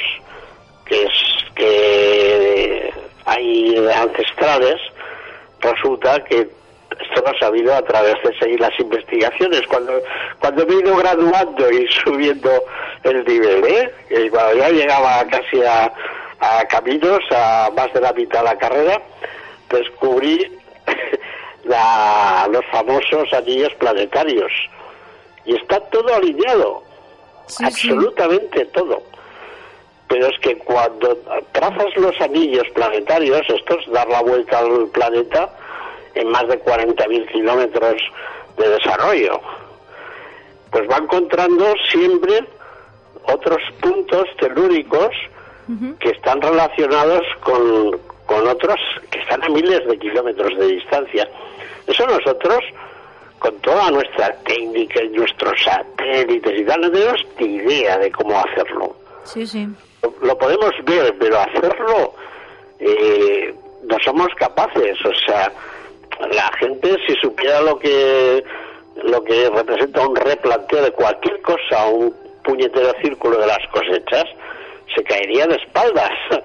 que 0.87 1.05
es 1.05 1.13
que 1.55 2.93
hay 3.31 3.77
ancestrales, 3.95 4.81
resulta 5.61 6.23
que 6.25 6.41
esto 6.41 7.23
lo 7.23 7.29
ha 7.29 7.39
sabido 7.39 7.75
a 7.75 7.83
través 7.83 8.15
de 8.25 8.37
seguir 8.41 8.61
las 8.61 8.79
investigaciones. 8.81 9.63
Cuando, 9.69 9.93
cuando 10.41 10.67
me 10.67 10.75
he 10.75 10.79
ido 10.81 10.97
graduando 10.97 11.71
y 11.71 11.87
subiendo 12.05 12.51
el 13.05 13.25
nivel, 13.25 13.65
¿eh? 13.65 13.95
Y 14.11 14.29
cuando 14.31 14.57
ya 14.57 14.71
llegaba 14.71 15.25
casi 15.29 15.63
a, 15.63 15.93
a 16.41 16.65
caminos, 16.65 17.21
a 17.31 17.71
más 17.77 17.93
de 17.93 18.01
la 18.01 18.13
mitad 18.13 18.41
de 18.41 18.45
la 18.47 18.59
carrera, 18.59 19.01
descubrí 19.71 20.51
la, 21.65 22.49
los 22.51 22.65
famosos 22.67 23.33
anillos 23.33 23.73
planetarios. 23.75 24.51
Y 25.45 25.55
está 25.55 25.79
todo 25.89 26.13
alineado, 26.13 26.83
absolutamente 27.65 28.65
todo. 28.67 29.03
Pero 30.11 30.27
es 30.27 30.37
que 30.41 30.57
cuando 30.59 31.17
trazas 31.53 31.97
los 31.97 32.21
anillos 32.21 32.69
planetarios, 32.75 33.43
esto 33.49 33.79
es 33.79 33.93
dar 33.93 34.09
la 34.09 34.21
vuelta 34.23 34.59
al 34.59 34.89
planeta 34.89 35.49
en 36.17 36.29
más 36.29 36.49
de 36.49 36.61
40.000 36.65 37.31
kilómetros 37.31 38.03
de 38.59 38.69
desarrollo, 38.71 39.41
pues 40.73 40.91
va 40.91 40.97
encontrando 40.97 41.73
siempre 41.93 42.45
otros 43.23 43.63
puntos 43.81 44.25
telúricos 44.41 45.11
que 46.01 46.11
están 46.11 46.43
relacionados 46.43 47.25
con, 47.45 47.97
con 48.27 48.49
otros 48.49 48.81
que 49.13 49.21
están 49.21 49.45
a 49.45 49.49
miles 49.49 49.87
de 49.87 49.97
kilómetros 49.97 50.59
de 50.59 50.67
distancia. 50.67 51.29
Eso 51.87 52.05
nosotros, 52.09 52.59
con 53.39 53.57
toda 53.61 53.93
nuestra 53.93 54.35
técnica 54.43 55.05
y 55.05 55.11
nuestros 55.11 55.63
satélites 55.63 56.61
y 56.61 56.65
tal, 56.65 56.81
no 56.81 56.91
tenemos 56.91 57.25
ni 57.39 57.55
idea 57.55 57.99
de 57.99 58.11
cómo 58.11 58.37
hacerlo. 58.41 58.97
Sí, 59.23 59.47
sí. 59.47 59.69
Lo, 60.23 60.39
podemos 60.39 60.73
ver, 60.85 61.15
pero 61.19 61.39
hacerlo 61.39 62.15
eh, 62.79 63.55
no 63.85 63.97
somos 64.05 64.29
capaces. 64.37 64.97
O 65.05 65.15
sea, 65.27 65.53
la 66.33 66.51
gente 66.59 66.97
si 67.07 67.15
supiera 67.17 67.61
lo 67.61 67.79
que 67.79 68.43
lo 69.03 69.23
que 69.25 69.49
representa 69.51 70.07
un 70.07 70.17
replanteo 70.17 70.83
de 70.83 70.93
cualquier 70.93 71.41
cosa, 71.43 71.87
un 71.87 72.15
puñetero 72.45 72.93
círculo 73.01 73.39
de 73.39 73.47
las 73.47 73.67
cosechas, 73.73 74.25
se 74.95 75.03
caería 75.05 75.47
de 75.47 75.57
espaldas 75.57 76.11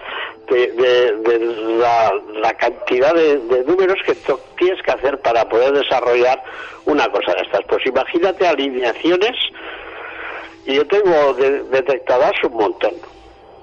de, 0.49 1.77
la, 2.39 2.53
cantidad 2.53 3.13
de, 3.13 3.63
números 3.65 3.97
que 4.05 4.15
tienes 4.57 4.81
que 4.83 4.91
hacer 4.91 5.19
para 5.19 5.47
poder 5.49 5.73
desarrollar 5.73 6.41
una 6.85 7.07
cosa 7.09 7.33
de 7.33 7.41
estas. 7.41 7.61
Pues 7.67 7.85
imagínate 7.85 8.47
alineaciones, 8.47 9.35
y 10.65 10.75
yo 10.75 10.87
tengo 10.87 11.33
detectadas 11.33 12.33
un 12.43 12.53
montón. 12.53 12.93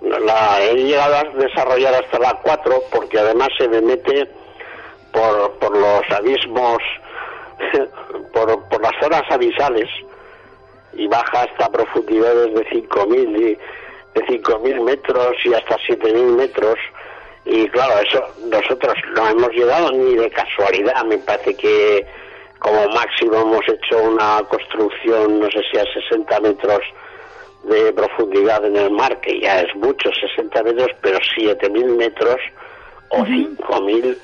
La 0.02 0.60
he 0.60 0.74
llegado 0.74 1.14
a 1.14 1.24
desarrollar 1.38 1.94
hasta 1.94 2.18
la 2.18 2.38
4 2.42 2.82
porque 2.90 3.18
además 3.18 3.48
se 3.56 3.68
me 3.68 3.80
mete 3.80 4.28
por, 5.12 5.52
por 5.58 5.76
los 5.76 6.02
abismos, 6.10 6.78
por, 8.32 8.68
por 8.68 8.82
las 8.82 8.92
zonas 9.00 9.22
abisales 9.30 9.88
y 10.94 11.06
baja 11.06 11.42
hasta 11.42 11.70
profundidades 11.70 12.52
de 12.54 12.66
5.000 12.66 13.38
y 13.38 13.58
de 14.14 14.26
5.000 14.26 14.80
metros 14.82 15.36
y 15.44 15.54
hasta 15.54 15.76
7.000 15.78 16.36
metros. 16.36 16.78
Y 17.44 17.68
claro, 17.68 18.00
eso 18.00 18.22
nosotros 18.44 18.94
no 19.16 19.28
hemos 19.28 19.50
llegado 19.50 19.90
ni 19.92 20.16
de 20.16 20.30
casualidad. 20.30 21.04
Me 21.04 21.18
parece 21.18 21.56
que 21.56 22.06
como 22.58 22.88
máximo 22.90 23.40
hemos 23.40 23.68
hecho 23.68 23.98
una 24.02 24.42
construcción, 24.48 25.40
no 25.40 25.50
sé 25.50 25.62
si 25.70 25.78
a 25.78 25.84
60 25.84 26.40
metros 26.40 26.80
de 27.64 27.92
profundidad 27.92 28.64
en 28.64 28.76
el 28.76 28.90
mar, 28.90 29.20
que 29.20 29.40
ya 29.40 29.60
es 29.60 29.74
mucho, 29.76 30.10
60 30.12 30.62
metros, 30.62 30.90
pero 31.00 31.18
7.000 31.18 31.96
metros 31.96 32.36
o 33.10 33.18
5.000, 33.18 34.16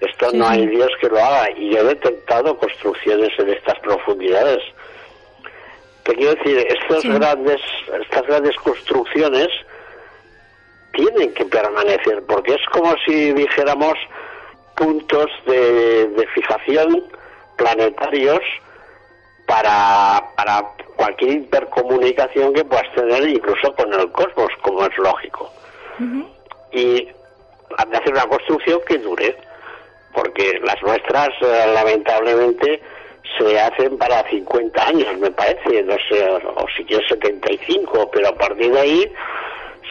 esto 0.00 0.32
no 0.32 0.46
hay 0.46 0.66
Dios 0.66 0.90
que 1.00 1.08
lo 1.08 1.18
haga. 1.18 1.50
Y 1.56 1.70
yo 1.70 1.80
he 1.80 1.84
detectado 1.84 2.56
construcciones 2.58 3.30
en 3.38 3.50
estas 3.50 3.78
profundidades. 3.80 4.62
Te 6.02 6.14
quiero 6.14 6.34
decir, 6.34 6.66
estos 6.68 7.04
grandes, 7.04 7.60
estas 8.02 8.22
grandes 8.26 8.56
construcciones 8.56 9.48
tienen 10.92 11.32
que 11.34 11.44
permanecer, 11.46 12.22
porque 12.26 12.54
es 12.54 12.66
como 12.72 12.94
si 13.04 13.32
dijéramos 13.32 13.94
puntos 14.76 15.26
de, 15.46 16.26
fijación 16.34 17.04
planetarios 17.56 18.40
para, 19.46 20.22
para 20.36 20.62
cualquier 20.96 21.32
intercomunicación 21.32 22.52
que 22.54 22.64
puedas 22.64 22.90
tener 22.94 23.28
incluso 23.28 23.74
con 23.74 23.92
el 23.92 24.10
cosmos, 24.12 24.48
como 24.62 24.84
es 24.86 24.96
lógico. 24.98 25.52
Y 26.72 27.08
han 27.78 27.90
de 27.90 27.96
hacer 27.96 28.12
una 28.12 28.26
construcción 28.26 28.80
que 28.86 28.98
dure, 28.98 29.36
porque 30.12 30.60
las 30.64 30.80
nuestras, 30.82 31.28
eh, 31.40 31.72
lamentablemente, 31.72 32.80
se 33.38 33.60
hacen 33.60 33.98
para 33.98 34.28
50 34.28 34.86
años, 34.86 35.18
me 35.18 35.30
parece, 35.30 35.82
no 35.82 35.96
sé, 36.08 36.28
o, 36.28 36.66
si 36.76 36.84
quieres 36.84 37.08
75, 37.08 38.10
pero 38.12 38.28
a 38.28 38.34
partir 38.34 38.72
de 38.72 38.80
ahí, 38.80 39.12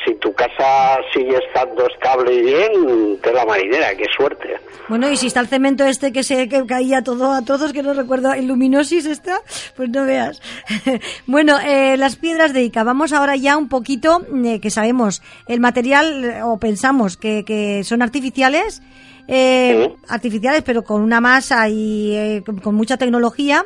si 0.06 0.14
tu 0.16 0.34
casa 0.34 0.98
sigue 1.14 1.38
estando 1.48 1.88
estable 1.88 2.34
y 2.34 2.42
bien, 2.42 3.20
te 3.22 3.34
la 3.34 3.46
marinera, 3.46 3.96
qué 3.96 4.06
suerte. 4.16 4.60
Bueno, 4.90 5.10
y 5.10 5.18
si 5.18 5.28
está 5.28 5.40
el 5.40 5.48
cemento 5.48 5.86
este 5.86 6.12
que 6.12 6.24
se 6.24 6.50
que 6.50 6.66
caía 6.66 7.04
todo 7.04 7.32
a 7.32 7.44
todos, 7.44 7.74
que 7.74 7.84
no 7.84 7.94
recuerdo, 7.94 8.34
el 8.34 8.48
luminosis 8.48 9.06
está, 9.06 9.40
pues 9.76 9.90
no 9.90 10.06
veas. 10.06 10.42
bueno, 11.28 11.58
eh, 11.60 11.98
las 11.98 12.16
piedras 12.16 12.54
de 12.54 12.64
Ica, 12.64 12.84
vamos 12.84 13.14
ahora 13.14 13.36
ya 13.36 13.58
un 13.58 13.70
poquito, 13.70 14.26
eh, 14.44 14.60
que 14.60 14.70
sabemos, 14.70 15.22
el 15.48 15.60
material, 15.60 16.24
eh, 16.26 16.44
o 16.44 16.58
pensamos 16.58 17.18
que, 17.18 17.44
que 17.46 17.84
son 17.84 18.02
artificiales, 18.02 18.82
eh, 19.28 19.96
artificiales, 20.10 20.64
pero 20.64 20.84
con 20.84 21.02
una 21.02 21.22
masa 21.22 21.70
y 21.70 22.16
eh, 22.16 22.44
con 22.62 22.76
mucha 22.76 22.98
tecnología. 22.98 23.66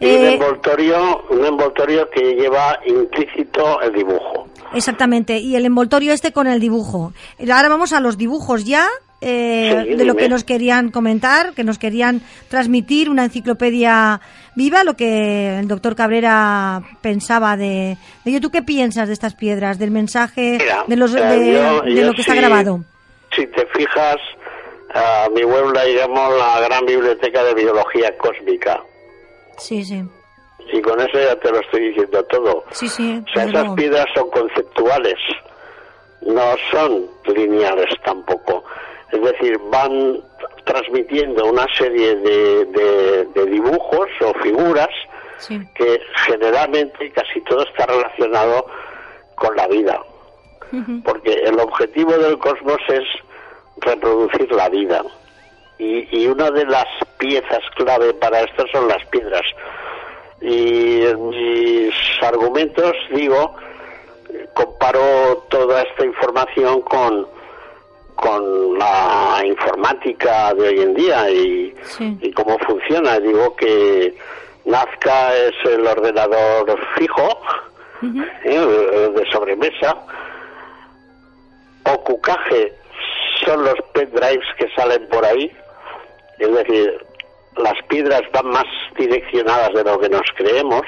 Y 0.00 0.06
un 0.06 0.24
envoltorio, 0.24 1.22
un 1.30 1.44
envoltorio 1.44 2.08
que 2.10 2.34
lleva 2.34 2.78
implícito 2.84 3.80
el 3.80 3.92
dibujo. 3.92 4.48
Exactamente, 4.74 5.38
y 5.38 5.56
el 5.56 5.64
envoltorio 5.64 6.12
este 6.12 6.32
con 6.32 6.46
el 6.46 6.60
dibujo. 6.60 7.12
Ahora 7.40 7.68
vamos 7.68 7.92
a 7.92 8.00
los 8.00 8.18
dibujos 8.18 8.64
ya. 8.64 8.86
de 9.20 10.04
lo 10.04 10.14
que 10.14 10.28
nos 10.28 10.44
querían 10.44 10.90
comentar, 10.90 11.52
que 11.54 11.64
nos 11.64 11.78
querían 11.78 12.22
transmitir 12.48 13.10
una 13.10 13.24
enciclopedia 13.24 14.20
viva, 14.54 14.84
lo 14.84 14.94
que 14.94 15.58
el 15.58 15.68
doctor 15.68 15.96
Cabrera 15.96 16.82
pensaba 17.00 17.56
de, 17.56 17.96
de 18.24 18.30
ello. 18.30 18.40
¿Tú 18.40 18.50
qué 18.50 18.62
piensas 18.62 19.08
de 19.08 19.14
estas 19.14 19.34
piedras, 19.34 19.78
del 19.78 19.90
mensaje, 19.90 20.58
de, 20.86 20.96
los, 20.96 21.12
de, 21.12 22.02
lo 22.04 22.12
que 22.12 22.20
está 22.20 22.34
grabado? 22.34 22.84
Si 23.34 23.46
te 23.46 23.66
fijas, 23.66 24.16
a 24.94 25.28
mi 25.34 25.44
web 25.44 25.72
la 25.72 25.86
llamamos 25.86 26.38
la 26.38 26.60
gran 26.60 26.84
biblioteca 26.86 27.42
de 27.44 27.54
biología 27.54 28.16
cósmica. 28.18 28.82
Sí, 29.58 29.84
sí. 29.84 30.02
Y 30.72 30.80
con 30.82 31.00
eso 31.00 31.18
ya 31.18 31.36
te 31.36 31.50
lo 31.50 31.60
estoy 31.60 31.88
diciendo 31.88 32.24
todo. 32.24 32.64
Sí, 32.70 32.88
sí. 32.88 33.22
O 33.26 33.32
sea, 33.32 33.44
esas 33.44 33.74
piedras 33.74 34.06
son 34.14 34.30
conceptuales, 34.30 35.16
no 36.22 36.42
son 36.70 37.06
lineales 37.34 37.88
tampoco. 38.04 38.64
Es 39.10 39.22
decir, 39.22 39.58
van 39.70 40.20
transmitiendo 40.64 41.46
una 41.46 41.66
serie 41.74 42.14
de, 42.16 42.64
de, 43.34 43.46
dibujos 43.46 44.08
o 44.20 44.34
figuras 44.42 44.88
que 45.74 46.00
generalmente 46.26 47.10
casi 47.12 47.40
todo 47.42 47.62
está 47.62 47.86
relacionado 47.86 48.66
con 49.34 49.56
la 49.56 49.66
vida. 49.68 50.02
Porque 51.04 51.32
el 51.32 51.58
objetivo 51.58 52.12
del 52.18 52.38
cosmos 52.38 52.78
es 52.88 53.04
reproducir 53.80 54.52
la 54.52 54.68
vida. 54.68 55.02
Y, 55.78 56.26
una 56.26 56.50
de 56.50 56.66
las 56.66 56.86
piezas 57.18 57.60
clave 57.76 58.12
para 58.14 58.40
esto 58.40 58.64
son 58.72 58.88
las 58.88 59.04
piedras. 59.06 59.42
Y 60.40 61.02
en 61.04 61.28
mis 61.28 61.94
argumentos 62.22 62.92
digo, 63.10 63.54
comparo 64.54 65.44
toda 65.48 65.82
esta 65.82 66.04
información 66.04 66.80
con, 66.82 67.26
con 68.14 68.78
la 68.78 69.42
informática 69.44 70.54
de 70.54 70.68
hoy 70.68 70.80
en 70.80 70.94
día 70.94 71.30
y, 71.30 71.74
y 72.20 72.32
cómo 72.32 72.58
funciona. 72.60 73.18
Digo 73.18 73.54
que 73.56 74.16
Nazca 74.64 75.34
es 75.34 75.54
el 75.64 75.86
ordenador 75.86 76.78
fijo, 76.96 77.40
¿eh? 78.44 79.10
de 79.14 79.30
sobremesa, 79.32 79.96
o 81.84 82.04
Cucaje 82.04 82.74
son 83.44 83.64
los 83.64 83.76
pendrives 83.92 84.46
que 84.58 84.68
salen 84.76 85.08
por 85.08 85.24
ahí. 85.24 85.50
Es 86.38 86.52
decir, 86.52 87.07
las 87.62 87.74
piedras 87.88 88.22
van 88.32 88.48
más 88.48 88.66
direccionadas 88.96 89.72
de 89.74 89.84
lo 89.84 89.98
que 89.98 90.08
nos 90.08 90.26
creemos. 90.36 90.82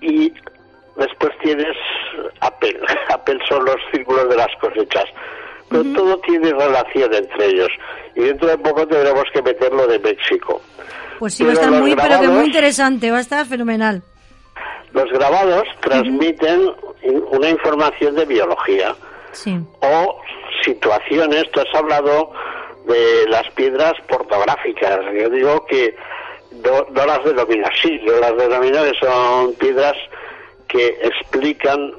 Y 0.00 0.32
después 0.96 1.32
tienes 1.42 1.76
Apple. 2.40 2.78
Apple 3.08 3.38
son 3.48 3.64
los 3.64 3.76
círculos 3.92 4.28
de 4.28 4.36
las 4.36 4.54
cosechas. 4.60 5.04
Pero 5.68 5.82
todo 5.94 6.18
tiene 6.18 6.52
relación 6.52 7.12
entre 7.14 7.46
ellos. 7.46 7.70
Y 8.14 8.20
dentro 8.20 8.48
de 8.48 8.58
poco 8.58 8.86
tendremos 8.86 9.24
que 9.32 9.42
meterlo 9.42 9.86
de 9.86 9.98
México. 9.98 10.60
Pues 11.18 11.34
sí, 11.34 11.44
va 11.44 11.50
a 11.50 11.54
estar 11.54 11.70
muy, 11.70 11.96
pero 11.96 12.20
que 12.20 12.28
muy 12.28 12.44
interesante, 12.46 13.10
va 13.10 13.18
a 13.18 13.20
estar 13.20 13.46
fenomenal. 13.46 14.02
Los 14.92 15.10
grabados 15.10 15.64
transmiten 15.80 16.70
una 17.30 17.48
información 17.48 18.14
de 18.14 18.24
biología. 18.26 18.94
Sí. 19.32 19.58
O 19.80 20.20
situaciones, 20.62 21.50
tú 21.50 21.60
has 21.60 21.74
hablado 21.74 22.30
de 22.84 23.26
las 23.28 23.48
piedras 23.54 23.94
portográficas. 24.08 25.00
Yo 25.14 25.28
digo 25.30 25.64
que 25.66 25.94
no, 26.62 26.86
las 27.06 27.24
denomino 27.24 27.66
así, 27.66 28.00
yo 28.06 28.20
las 28.20 28.36
denomino 28.36 28.82
que 28.82 28.92
son 29.00 29.54
piedras 29.54 29.94
que 30.68 30.98
explican 31.02 31.94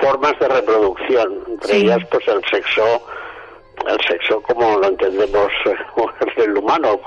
formas 0.00 0.38
de 0.38 0.48
reproducción, 0.48 1.44
entre 1.48 1.76
ellas 1.78 1.98
pues 2.10 2.26
el 2.28 2.42
sexo 2.50 3.02
el 3.88 3.98
sexo 4.06 4.40
como 4.42 4.78
lo 4.78 4.88
entendemos 4.88 5.48
el 6.36 6.56
humano, 6.56 7.00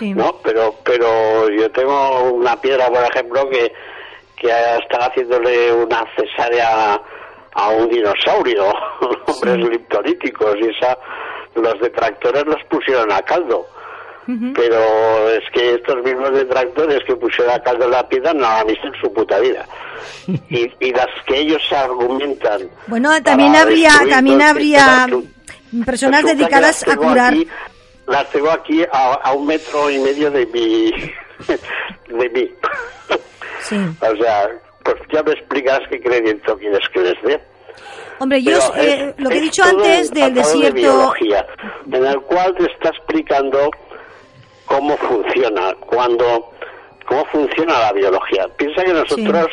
¿no? 0.00 0.36
Pero 0.42 0.74
pero 0.82 1.48
yo 1.50 1.70
tengo 1.70 2.22
una 2.32 2.60
piedra, 2.60 2.88
por 2.88 3.04
ejemplo, 3.04 3.48
que 3.48 3.72
que 4.36 4.48
están 4.48 5.02
haciéndole 5.02 5.72
una 5.72 6.04
cesárea 6.16 7.00
a 7.54 7.70
un 7.70 7.88
dinosaurio, 7.88 8.66
hombres 9.26 9.56
liptolíticos, 9.70 10.56
y 10.60 10.68
esa 10.68 10.98
los 11.56 11.80
detractores 11.80 12.44
los 12.46 12.62
pusieron 12.64 13.10
a 13.12 13.22
caldo. 13.22 13.66
Pero 14.56 15.30
es 15.30 15.44
que 15.52 15.74
estos 15.74 16.02
mismos 16.02 16.32
detractores 16.32 16.98
que 17.06 17.14
pusieron 17.14 17.54
a 17.54 17.60
caldo 17.60 17.88
la 17.88 18.08
piedra 18.08 18.34
no 18.34 18.40
la 18.40 18.60
han 18.60 18.66
visto 18.66 18.88
en 18.88 19.00
su 19.00 19.12
puta 19.12 19.38
vida. 19.38 19.64
y, 20.50 20.68
y 20.80 20.92
las 20.92 21.06
que 21.26 21.38
ellos 21.38 21.62
argumentan. 21.70 22.68
Bueno, 22.88 23.22
también 23.22 23.54
habría, 23.54 23.92
también 24.10 24.42
habría 24.42 25.06
personas 25.84 26.24
dedicadas 26.24 26.86
a 26.88 26.96
curar. 26.96 27.34
las 28.06 28.30
tengo 28.30 28.50
aquí 28.50 28.84
a, 28.90 29.32
un 29.32 29.46
metro 29.46 29.90
y 29.90 29.98
medio 29.98 30.30
de 30.30 30.46
mi. 30.46 30.90
de 32.08 32.28
mí. 32.30 32.50
Sí. 33.60 33.76
o 34.00 34.16
sea, 34.16 34.48
pues 34.82 34.96
ya 35.12 35.22
me 35.22 35.32
explicas 35.32 35.80
qué 35.90 36.00
crédito 36.00 36.56
quieres 36.58 36.88
que 36.92 37.00
les 37.00 37.22
dé. 37.22 37.40
Hombre, 38.18 38.42
yo 38.42 38.58
eh, 38.76 39.14
lo 39.18 39.28
que 39.28 39.38
he 39.38 39.40
dicho 39.40 39.62
antes 39.62 40.10
del 40.10 40.34
desierto. 40.34 41.12
en 41.92 42.06
el 42.06 42.20
cual 42.22 42.54
te 42.56 42.64
está 42.64 42.88
explicando 42.90 43.70
cómo 44.64 44.96
funciona, 44.96 45.74
cuando 45.80 46.52
cómo 47.06 47.24
funciona 47.26 47.78
la 47.78 47.92
biología. 47.92 48.46
Piensa 48.56 48.82
que 48.84 48.92
nosotros 48.92 49.46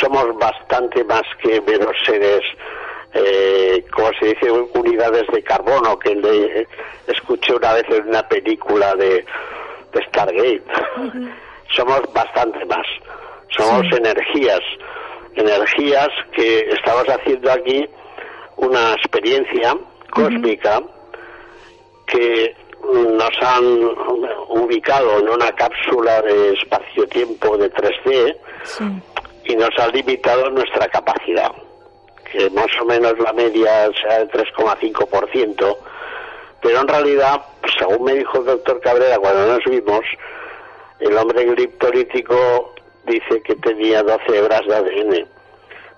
somos 0.00 0.36
bastante 0.38 1.04
más 1.04 1.22
que 1.42 1.60
menos 1.62 1.92
seres, 2.04 2.42
eh, 3.14 3.84
como 3.92 4.10
se 4.20 4.26
dice, 4.26 4.50
unidades 4.50 5.24
de 5.32 5.42
carbono, 5.42 5.98
que 5.98 6.14
le 6.14 6.66
escuché 7.06 7.54
una 7.54 7.74
vez 7.74 7.84
en 7.90 8.08
una 8.08 8.26
película 8.28 8.94
de, 8.94 9.24
Stargate. 10.08 10.62
Somos 11.70 12.02
bastante 12.12 12.64
más. 12.66 12.86
Somos 13.56 13.90
energías, 13.92 14.60
energías 15.36 16.08
que 16.32 16.70
estamos 16.70 17.04
haciendo 17.08 17.52
aquí 17.52 17.88
una 18.56 18.94
experiencia 18.94 19.76
cósmica 20.10 20.82
que 22.06 22.54
nos 22.82 23.42
han 23.42 23.64
ubicado 24.48 25.18
en 25.18 25.28
una 25.28 25.52
cápsula 25.52 26.22
de 26.22 26.52
espacio-tiempo 26.54 27.56
de 27.58 27.70
3D 27.72 28.36
y 29.44 29.56
nos 29.56 29.70
ha 29.78 29.88
limitado 29.88 30.50
nuestra 30.50 30.88
capacidad, 30.88 31.52
que 32.30 32.48
más 32.50 32.68
o 32.80 32.84
menos 32.84 33.18
la 33.18 33.32
media 33.32 33.90
sea 34.00 34.20
del 34.20 34.30
3,5%, 34.30 35.76
pero 36.62 36.80
en 36.80 36.88
realidad, 36.88 37.42
según 37.78 38.04
me 38.04 38.14
dijo 38.14 38.38
el 38.38 38.46
doctor 38.46 38.80
Cabrera 38.80 39.18
cuando 39.18 39.46
nos 39.46 39.64
vimos, 39.64 40.00
el 41.00 41.16
hombre 41.16 41.44
gliptolítico 41.44 42.74
dice 43.06 43.40
que 43.42 43.54
tenía 43.56 44.02
12 44.02 44.38
hebras 44.38 44.62
de 44.66 44.74
ADN. 44.74 45.26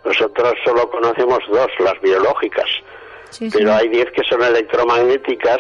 Nosotros 0.05 0.55
solo 0.65 0.89
conocemos 0.91 1.41
dos, 1.49 1.69
las 1.81 2.01
biológicas, 2.01 2.69
pero 3.53 3.75
hay 3.75 3.89
10 3.89 4.13
que 4.13 4.23
son 4.25 4.43
electromagnéticas 4.43 5.59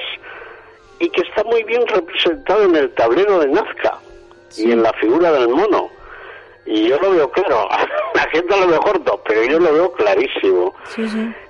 y 1.01 1.11
que 1.11 1.23
está 1.23 1.45
muy 1.45 1.63
bien 1.65 1.87
representado 1.87 2.65
en 2.65 2.77
el 2.77 2.91
tablero 2.95 3.41
de 3.41 3.49
Nazca 3.49 3.99
y 4.57 4.73
en 4.73 4.83
la 4.83 4.93
figura 4.95 5.33
del 5.33 5.49
mono. 5.49 5.91
Y 6.67 6.89
yo 6.89 6.99
lo 7.01 7.13
veo 7.13 7.31
claro, 7.31 7.69
la 8.15 8.23
gente 8.31 8.61
lo 8.61 8.69
ve 8.69 8.79
corto, 8.79 9.23
pero 9.27 9.45
yo 9.45 9.59
lo 9.59 9.73
veo 9.73 9.93
clarísimo. 9.93 10.75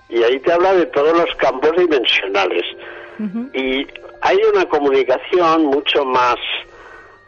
y 0.09 0.23
ahí 0.23 0.41
te 0.41 0.53
habla 0.53 0.75
de 0.75 0.87
todos 0.87 1.17
los 1.17 1.35
campos 1.37 1.73
dimensionales. 1.77 2.65
Y 3.53 3.85
hay 4.21 4.37
una 4.55 4.65
comunicación 4.67 5.67
mucho 5.67 6.05
más 6.05 6.37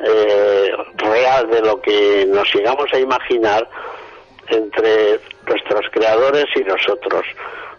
eh, 0.00 0.72
real 0.96 1.50
de 1.50 1.60
lo 1.60 1.80
que 1.80 2.26
nos 2.28 2.52
llegamos 2.54 2.92
a 2.92 2.98
imaginar 2.98 3.68
entre 4.48 5.20
nuestros 5.46 5.86
creadores 5.92 6.46
y 6.56 6.60
nosotros. 6.60 7.24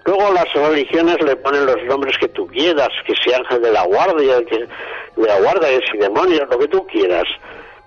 Luego 0.06 0.34
las 0.34 0.52
religiones 0.54 1.22
le 1.22 1.36
ponen 1.36 1.66
los 1.66 1.84
nombres 1.84 2.18
que 2.18 2.28
tú 2.30 2.48
quieras, 2.48 2.90
que 3.06 3.14
sea 3.24 3.38
ángel 3.38 3.62
de 3.62 3.72
la 3.72 3.84
guardia, 3.84 4.44
que 4.46 4.68
de 5.16 5.28
la 5.28 5.40
guardia, 5.40 5.70
y 5.72 5.98
demonios, 5.98 6.50
lo 6.50 6.58
que 6.58 6.68
tú 6.68 6.86
quieras. 6.88 7.26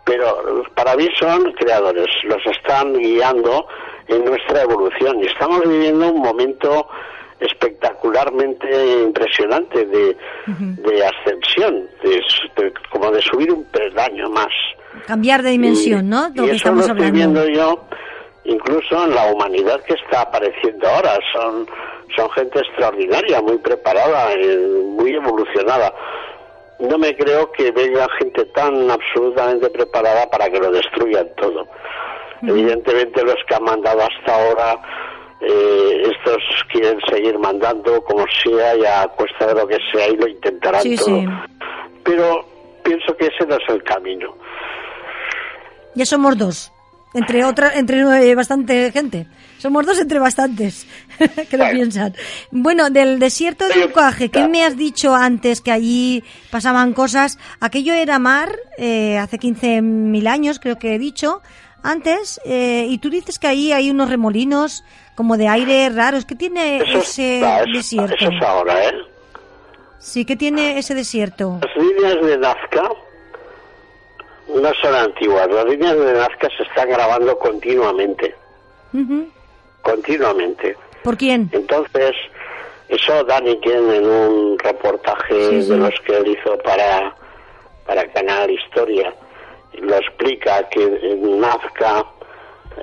Pero 0.04 0.64
para 0.74 0.94
mí 0.96 1.08
son 1.18 1.52
creadores, 1.54 2.06
los 2.24 2.44
están 2.46 2.92
guiando 2.92 3.66
en 4.06 4.24
nuestra 4.24 4.62
evolución 4.62 5.18
y 5.20 5.26
estamos 5.26 5.66
viviendo 5.66 6.10
un 6.10 6.20
momento 6.20 6.88
espectacularmente 7.40 9.02
impresionante 9.02 9.84
de, 9.86 10.16
de 10.46 11.06
ascensión, 11.06 11.88
de, 12.02 12.72
como 12.90 13.10
de 13.10 13.20
subir 13.22 13.52
un 13.52 13.64
peldaño 13.64 14.30
más. 14.30 14.52
Cambiar 15.06 15.42
de 15.42 15.50
dimensión, 15.50 16.08
¿no? 16.08 16.28
y 16.34 16.50
eso 16.50 16.72
lo 16.72 16.80
estoy 16.80 17.10
viendo 17.10 17.46
yo 17.48 17.84
incluso 18.44 19.04
en 19.04 19.14
la 19.14 19.32
humanidad 19.32 19.80
que 19.84 19.94
está 19.94 20.20
apareciendo 20.20 20.86
ahora. 20.86 21.18
Son 21.32 21.66
son 22.16 22.30
gente 22.30 22.60
extraordinaria, 22.60 23.40
muy 23.42 23.58
preparada, 23.58 24.32
eh, 24.34 24.56
muy 24.84 25.14
evolucionada. 25.14 25.92
No 26.78 26.98
me 26.98 27.16
creo 27.16 27.50
que 27.52 27.70
venga 27.70 28.06
gente 28.18 28.44
tan 28.46 28.90
absolutamente 28.90 29.70
preparada 29.70 30.28
para 30.30 30.48
que 30.50 30.58
lo 30.58 30.70
destruyan 30.70 31.28
todo. 31.36 31.66
Evidentemente 32.42 33.24
los 33.24 33.36
que 33.48 33.54
han 33.54 33.64
mandado 33.64 34.00
hasta 34.02 34.34
ahora, 34.34 34.78
eh, 35.46 36.02
estos 36.10 36.42
quieren 36.72 36.98
seguir 37.10 37.38
mandando 37.38 38.02
como 38.04 38.24
sea 38.42 38.76
y 38.76 38.84
a 38.84 39.06
cuesta 39.08 39.46
de 39.46 39.54
lo 39.54 39.66
que 39.66 39.78
sea 39.92 40.08
y 40.08 40.16
lo 40.16 40.28
intentarán 40.28 40.82
todo. 40.96 41.22
Pero 42.02 42.44
pienso 42.82 43.16
que 43.16 43.26
ese 43.26 43.46
no 43.46 43.56
es 43.56 43.68
el 43.68 43.82
camino. 43.82 44.36
Ya 45.94 46.04
somos 46.04 46.36
dos, 46.36 46.72
entre 47.14 47.44
otra, 47.44 47.74
entre 47.74 48.00
eh, 48.00 48.34
bastante 48.34 48.90
gente. 48.90 49.26
Somos 49.58 49.86
dos 49.86 49.98
entre 49.98 50.18
bastantes 50.18 50.86
que 51.50 51.56
lo 51.56 51.70
piensan. 51.70 52.14
Bueno, 52.50 52.90
del 52.90 53.18
desierto 53.18 53.66
de 53.68 53.86
Ucaje, 53.86 54.28
¿qué 54.28 54.48
me 54.48 54.64
has 54.64 54.76
dicho 54.76 55.14
antes 55.14 55.60
que 55.60 55.72
allí 55.72 56.22
pasaban 56.50 56.92
cosas? 56.92 57.38
Aquello 57.60 57.94
era 57.94 58.18
mar, 58.18 58.58
eh, 58.76 59.16
hace 59.16 59.38
15.000 59.38 60.28
años 60.28 60.58
creo 60.58 60.78
que 60.78 60.94
he 60.94 60.98
dicho 60.98 61.40
antes, 61.82 62.40
eh, 62.46 62.86
y 62.88 62.98
tú 62.98 63.10
dices 63.10 63.38
que 63.38 63.46
ahí 63.46 63.70
hay 63.70 63.90
unos 63.90 64.08
remolinos 64.08 64.84
como 65.14 65.36
de 65.36 65.48
aire 65.48 65.88
raros. 65.90 66.24
¿Qué 66.24 66.34
tiene 66.34 66.78
ese 66.78 67.42
desierto? 67.72 68.14
Eso 68.14 68.30
es 68.30 68.42
ahora, 68.42 68.88
¿eh? 68.88 68.94
Sí, 69.98 70.24
¿qué 70.24 70.36
tiene 70.36 70.78
ese 70.78 70.94
desierto? 70.94 71.60
Las 71.62 71.76
líneas 71.76 72.26
de 72.26 72.38
Nazca 72.38 72.90
no 74.48 74.72
son 74.82 74.94
antiguas. 74.94 75.48
Las 75.50 75.64
líneas 75.64 75.96
de 75.96 76.12
Nazca 76.12 76.48
se 76.56 76.62
están 76.64 76.88
grabando 76.90 77.38
continuamente 77.38 78.34
continuamente. 79.84 80.76
¿Por 81.04 81.16
quién? 81.16 81.48
Entonces, 81.52 82.12
eso 82.88 83.22
Dani 83.24 83.60
tiene 83.60 83.96
en 83.96 84.06
un 84.06 84.58
reportaje 84.58 85.34
de 85.34 85.76
los 85.76 85.94
que 86.04 86.16
él 86.16 86.36
hizo 86.36 86.58
para, 86.58 87.14
para 87.86 88.10
Canal 88.12 88.50
Historia, 88.50 89.14
lo 89.80 89.96
explica 89.96 90.68
que 90.70 90.82
en 90.82 91.40
Nazca 91.40 92.04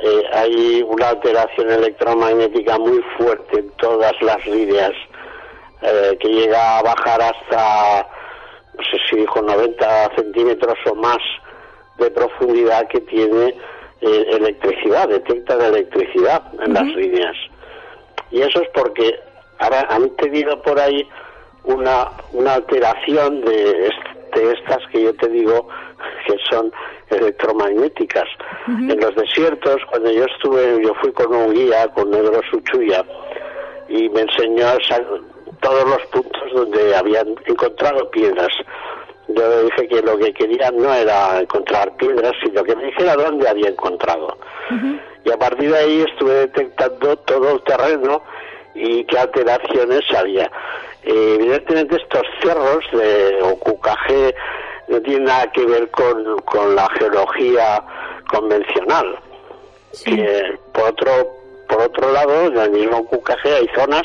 eh, 0.01 0.23
hay 0.33 0.83
una 0.87 1.09
alteración 1.09 1.69
electromagnética 1.69 2.77
muy 2.77 3.03
fuerte 3.17 3.59
en 3.59 3.69
todas 3.71 4.13
las 4.21 4.45
líneas, 4.45 4.91
eh, 5.81 6.17
que 6.19 6.27
llega 6.29 6.77
a 6.79 6.83
bajar 6.83 7.21
hasta, 7.21 8.07
no 8.77 8.83
sé 8.83 8.97
si 9.09 9.17
dijo 9.17 9.41
90 9.41 10.15
centímetros 10.15 10.77
o 10.89 10.95
más 10.95 11.19
de 11.97 12.09
profundidad 12.11 12.87
que 12.87 13.01
tiene 13.01 13.55
eh, 14.01 14.25
electricidad, 14.31 15.09
detecta 15.09 15.55
la 15.55 15.67
electricidad 15.67 16.41
en 16.63 16.73
las 16.73 16.85
líneas. 16.85 17.35
Y 18.31 18.41
eso 18.41 18.61
es 18.61 18.69
porque 18.73 19.19
ahora 19.59 19.85
han 19.89 20.09
tenido 20.15 20.61
por 20.61 20.79
ahí 20.79 21.07
una, 21.63 22.09
una 22.33 22.55
alteración 22.55 23.41
de, 23.41 23.89
estas 24.33 24.79
que 24.91 25.03
yo 25.03 25.13
te 25.15 25.27
digo 25.27 25.67
que 26.25 26.35
son 26.49 26.71
electromagnéticas. 27.11 28.27
En 28.67 28.99
los 28.99 29.15
desiertos, 29.15 29.77
cuando 29.89 30.11
yo 30.11 30.25
estuve, 30.25 30.83
yo 30.83 30.93
fui 30.95 31.11
con 31.11 31.33
un 31.33 31.53
guía, 31.53 31.87
con 31.89 32.11
Negro 32.11 32.41
Suchuya, 32.49 33.03
y 33.89 34.09
me 34.09 34.21
enseñó 34.21 34.67
todos 35.59 35.85
los 35.87 36.01
puntos 36.07 36.41
donde 36.53 36.95
habían 36.95 37.35
encontrado 37.45 38.09
piedras 38.11 38.51
yo 39.35 39.63
dije 39.63 39.87
que 39.87 40.01
lo 40.01 40.17
que 40.17 40.33
quería 40.33 40.71
no 40.71 40.93
era 40.93 41.39
encontrar 41.39 41.95
piedras, 41.97 42.33
sino 42.43 42.63
que 42.63 42.75
me 42.75 42.85
dijera 42.85 43.15
dónde 43.15 43.47
había 43.47 43.69
encontrado. 43.69 44.37
Y 45.23 45.31
a 45.31 45.37
partir 45.37 45.71
de 45.71 45.77
ahí 45.77 46.01
estuve 46.01 46.33
detectando 46.33 47.15
todo 47.17 47.51
el 47.51 47.61
terreno 47.63 48.23
y 48.73 49.03
qué 49.05 49.19
alteraciones 49.19 50.01
había. 50.15 50.51
Eh, 51.03 51.37
evidentemente 51.39 51.97
estos 51.97 52.23
cerros 52.41 52.85
de 52.93 53.41
Ocucaje 53.43 54.35
no 54.91 55.01
tienen 55.01 55.23
nada 55.23 55.51
que 55.51 55.65
ver 55.65 55.89
con, 55.91 56.37
con 56.39 56.75
la 56.75 56.87
geología 56.99 57.83
convencional. 58.29 59.17
por 60.73 60.89
otro 60.89 61.41
por 61.67 61.83
otro 61.83 62.11
lado, 62.11 62.47
en 62.47 62.57
el 62.57 62.71
mismo 62.71 63.05
Cucaje 63.05 63.55
hay 63.55 63.69
zonas 63.73 64.03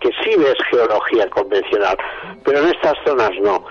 que 0.00 0.10
sí 0.24 0.36
ves 0.36 0.54
geología 0.70 1.28
convencional, 1.28 1.98
pero 2.44 2.60
en 2.60 2.68
estas 2.68 2.94
zonas 3.04 3.30
no, 3.42 3.62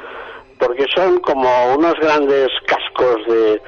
porque 0.59 0.85
son 0.95 1.19
como 1.21 1.49
unos 1.75 1.95
grandes 1.95 2.49
cascos 2.67 3.25
de, 3.25 3.61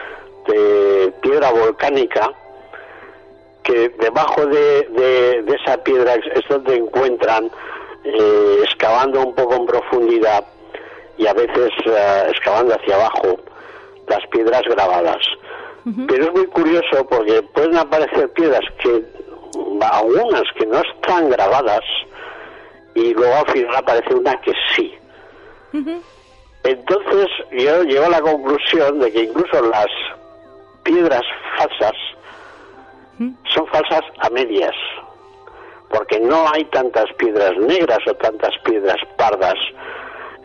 de 0.47 1.11
piedra 1.22 1.51
volcánica 1.51 2.32
que 3.63 3.89
debajo 3.99 4.45
de, 4.45 4.84
de, 5.43 5.55
esa 5.55 5.84
piedra 5.84 6.13
es 6.13 6.47
donde 6.47 6.76
encuentran, 6.76 7.49
eh, 8.03 8.59
excavando 8.63 9.22
un 9.22 9.34
poco 9.34 9.55
en 9.55 9.65
profundidad 9.65 10.45
y 11.20 11.28
a 11.28 11.34
veces 11.34 11.70
eh, 11.86 12.26
excavando 12.30 12.74
hacia 12.74 12.95
abajo, 12.95 13.38
las 14.07 14.26
piedras 14.28 14.63
grabadas. 14.63 15.22
Pero 16.07 16.26
es 16.26 16.34
muy 16.34 16.45
curioso 16.47 17.05
porque 17.09 17.41
pueden 17.53 17.76
aparecer 17.76 18.32
piedras 18.34 18.61
que, 18.80 19.03
algunas 19.82 20.43
que 20.57 20.65
no 20.65 20.80
están 20.80 21.30
grabadas, 21.30 21.82
y 22.95 23.13
luego 23.13 23.36
al 23.36 23.47
final 23.51 23.76
aparece 23.76 24.13
una 24.13 24.39
que 24.41 24.53
sí. 24.76 24.93
Entonces 26.63 27.28
yo 27.51 27.84
llego 27.84 28.05
a 28.05 28.09
la 28.09 28.22
conclusión 28.22 28.99
de 28.99 29.11
que 29.11 29.24
incluso 29.24 29.61
las 29.65 29.88
piedras 30.84 31.24
falsas 31.57 31.95
son 33.53 33.67
falsas 33.67 34.03
a 34.20 34.30
medias, 34.30 34.76
porque 35.89 36.20
no 36.20 36.45
hay 36.53 36.65
tantas 36.65 37.11
piedras 37.17 37.57
negras 37.57 37.99
o 38.07 38.13
tantas 38.15 38.51
piedras 38.63 38.97
pardas 39.17 39.55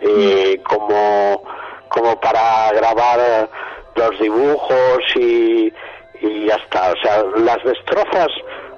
eh, 0.01 0.61
como, 0.65 1.43
como 1.89 2.21
para 2.21 2.73
grabar 2.73 3.49
los 3.97 4.21
dibujos 4.21 4.99
y, 5.17 5.73
y 6.21 6.47
ya 6.47 6.57
está. 6.57 6.93
O 6.93 6.97
sea, 7.03 7.25
las 7.37 7.63
destrozas 7.65 8.29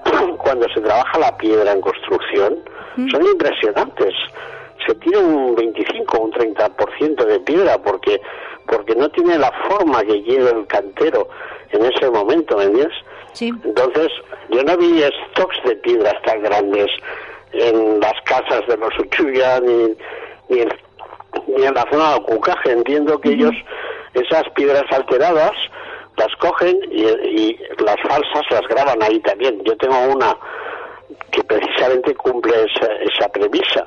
cuando 0.39 0.69
se 0.73 0.81
trabaja 0.81 1.19
la 1.19 1.37
piedra 1.37 1.73
en 1.73 1.81
construcción 1.81 2.59
son 3.11 3.27
impresionantes. 3.27 4.15
Se 4.87 4.95
tira 4.97 5.19
un 5.19 5.55
25 5.55 6.17
o 6.17 6.21
un 6.23 6.33
30% 6.33 7.25
de 7.25 7.41
piedra 7.41 7.79
porque 7.79 8.21
porque 8.67 8.95
no 8.95 9.09
tiene 9.11 9.39
la 9.39 9.53
forma 9.69 10.03
que 10.03 10.23
lleva 10.23 10.51
el 10.51 10.67
cantero 10.67 11.29
en 11.71 11.85
ese 11.85 12.11
momento, 12.11 12.57
¿me 12.57 12.65
entiendes? 12.65 12.97
Entonces, 13.41 14.09
yo 14.51 14.63
no 14.63 14.77
vi 14.77 15.03
stocks 15.31 15.59
de 15.65 15.77
piedras 15.77 16.15
tan 16.25 16.43
grandes 16.43 16.89
en 17.53 18.01
las 18.01 18.15
casas 18.25 18.67
de 18.67 18.77
los 18.77 18.99
Uchuya 18.99 19.61
ni, 19.61 19.95
ni, 20.49 20.61
en, 20.61 20.69
ni 21.47 21.65
en 21.65 21.75
la 21.75 21.85
zona 21.91 22.15
de 22.15 22.23
Cucaje. 22.23 22.73
Entiendo 22.73 23.21
que 23.21 23.31
ellos, 23.31 23.55
esas 24.15 24.45
piedras 24.55 24.85
alteradas, 24.91 25.53
las 26.17 26.35
cogen 26.37 26.79
y, 26.91 27.57
las 27.85 27.97
falsas 28.09 28.43
las 28.51 28.63
graban 28.69 29.03
ahí 29.03 29.21
también. 29.21 29.63
Yo 29.65 29.77
tengo 29.77 29.97
una 30.15 30.37
que 31.31 31.43
precisamente 31.45 32.15
cumple 32.15 32.55
esa, 32.65 33.29
premisa. 33.29 33.87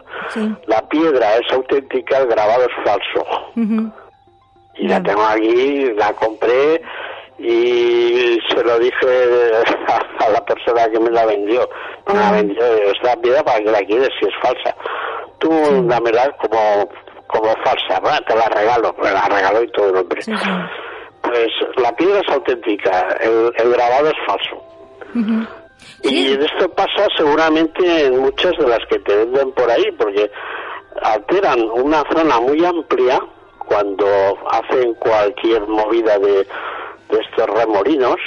La 0.68 0.88
piedra 0.88 1.38
es 1.38 1.52
auténtica, 1.52 2.20
el 2.20 2.28
grabado 2.28 2.64
es 2.64 2.86
falso. 2.86 3.26
Y 4.76 4.88
la 4.88 5.02
tengo 5.02 5.24
aquí, 5.24 5.91
la 5.95 6.14
compré 6.14 6.82
y 7.39 8.38
se 8.50 8.64
lo 8.64 8.78
dije 8.80 9.52
a, 10.20 10.30
la 10.30 10.45
persona 10.45 10.89
que 10.89 11.00
me 11.00 11.10
la 11.10 11.26
vendió. 11.26 11.68
Me 12.08 12.20
la 12.20 12.32
vendió 12.32 12.64
esta 12.64 13.16
piedra 13.22 13.43
para 13.43 13.60
que 13.60 13.72
la 13.72 13.80
quieres 13.80 14.10
si 14.20 14.28
es 14.28 14.34
falsa. 14.41 14.76
Tú 15.39 15.50
dámela 15.88 16.32
como, 16.38 16.89
como 17.30 17.55
falsa, 17.63 18.01
te 18.27 18.36
la 18.36 18.49
regalo, 18.49 18.95
me 19.01 19.11
la 19.11 19.27
regaló 19.27 19.63
y 19.63 19.71
todo 19.71 19.89
el 19.89 19.97
hombre. 19.97 20.21
Pues 21.21 21.47
la 21.77 21.95
piedra 21.95 22.21
es 22.21 22.34
auténtica, 22.34 23.17
el, 23.21 23.71
grabado 23.71 24.07
es 24.07 24.15
falso. 24.25 24.63
Y 26.01 26.34
esto 26.34 26.69
pasa 26.75 27.07
seguramente 27.15 28.05
en 28.05 28.19
muchas 28.19 28.51
de 28.57 28.67
las 28.67 28.80
que 28.89 28.97
te 28.99 29.15
venden 29.15 29.51
por 29.51 29.69
ahí, 29.69 29.91
porque 29.97 30.32
alteran 31.03 31.61
una 31.69 32.03
zona 32.11 32.39
muy 32.39 32.65
amplia 32.65 33.19
cuando 33.67 34.07
hacen 34.49 34.95
cualquier 34.95 35.67
movida 35.67 36.17
de, 36.17 36.47
estos 37.09 37.49
remolinos 37.49 38.17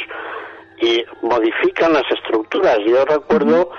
y 0.80 1.04
modifican 1.22 1.92
las 1.92 2.04
estructuras. 2.10 2.78
Yo 2.86 3.04
recuerdo 3.04 3.70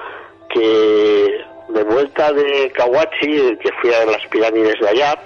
que 0.50 1.46
de 1.70 1.84
vuelta 1.84 2.32
de 2.32 2.72
Kawachi, 2.72 3.58
que 3.58 3.72
fui 3.82 3.94
a 3.94 4.06
las 4.06 4.26
pirámides 4.28 4.80
de 4.80 4.90
allá, 4.90 5.20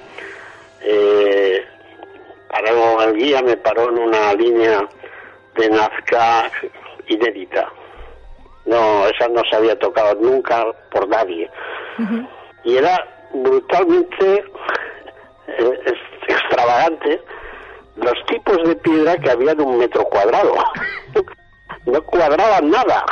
eh, 0.82 1.66
paró 2.50 3.02
el 3.04 3.16
guía, 3.16 3.42
me 3.42 3.58
paró 3.58 3.90
en 3.90 4.00
una 4.00 4.34
línea 4.34 4.88
de 5.56 5.70
Nazca 5.70 6.52
inédita. 7.08 7.72
No, 8.66 9.08
esa 9.08 9.28
no 9.30 9.42
se 9.50 9.56
había 9.56 9.80
tocado 9.80 10.16
nunca 10.16 10.66
por 10.92 11.08
nadie. 11.08 11.50
Y 12.64 12.78
era 12.78 12.98
brutalmente 13.34 14.44
eh, 15.48 15.94
extravagante 16.28 17.22
los 17.96 18.26
tipos 18.28 18.58
de 18.64 18.76
piedra 18.76 19.18
que 19.18 19.32
había 19.32 19.56
de 19.56 19.64
un 19.64 19.78
metro 19.80 20.04
cuadrado. 20.06 20.54
no 21.86 22.02
cuadraban 22.04 22.70
nada. 22.70 23.04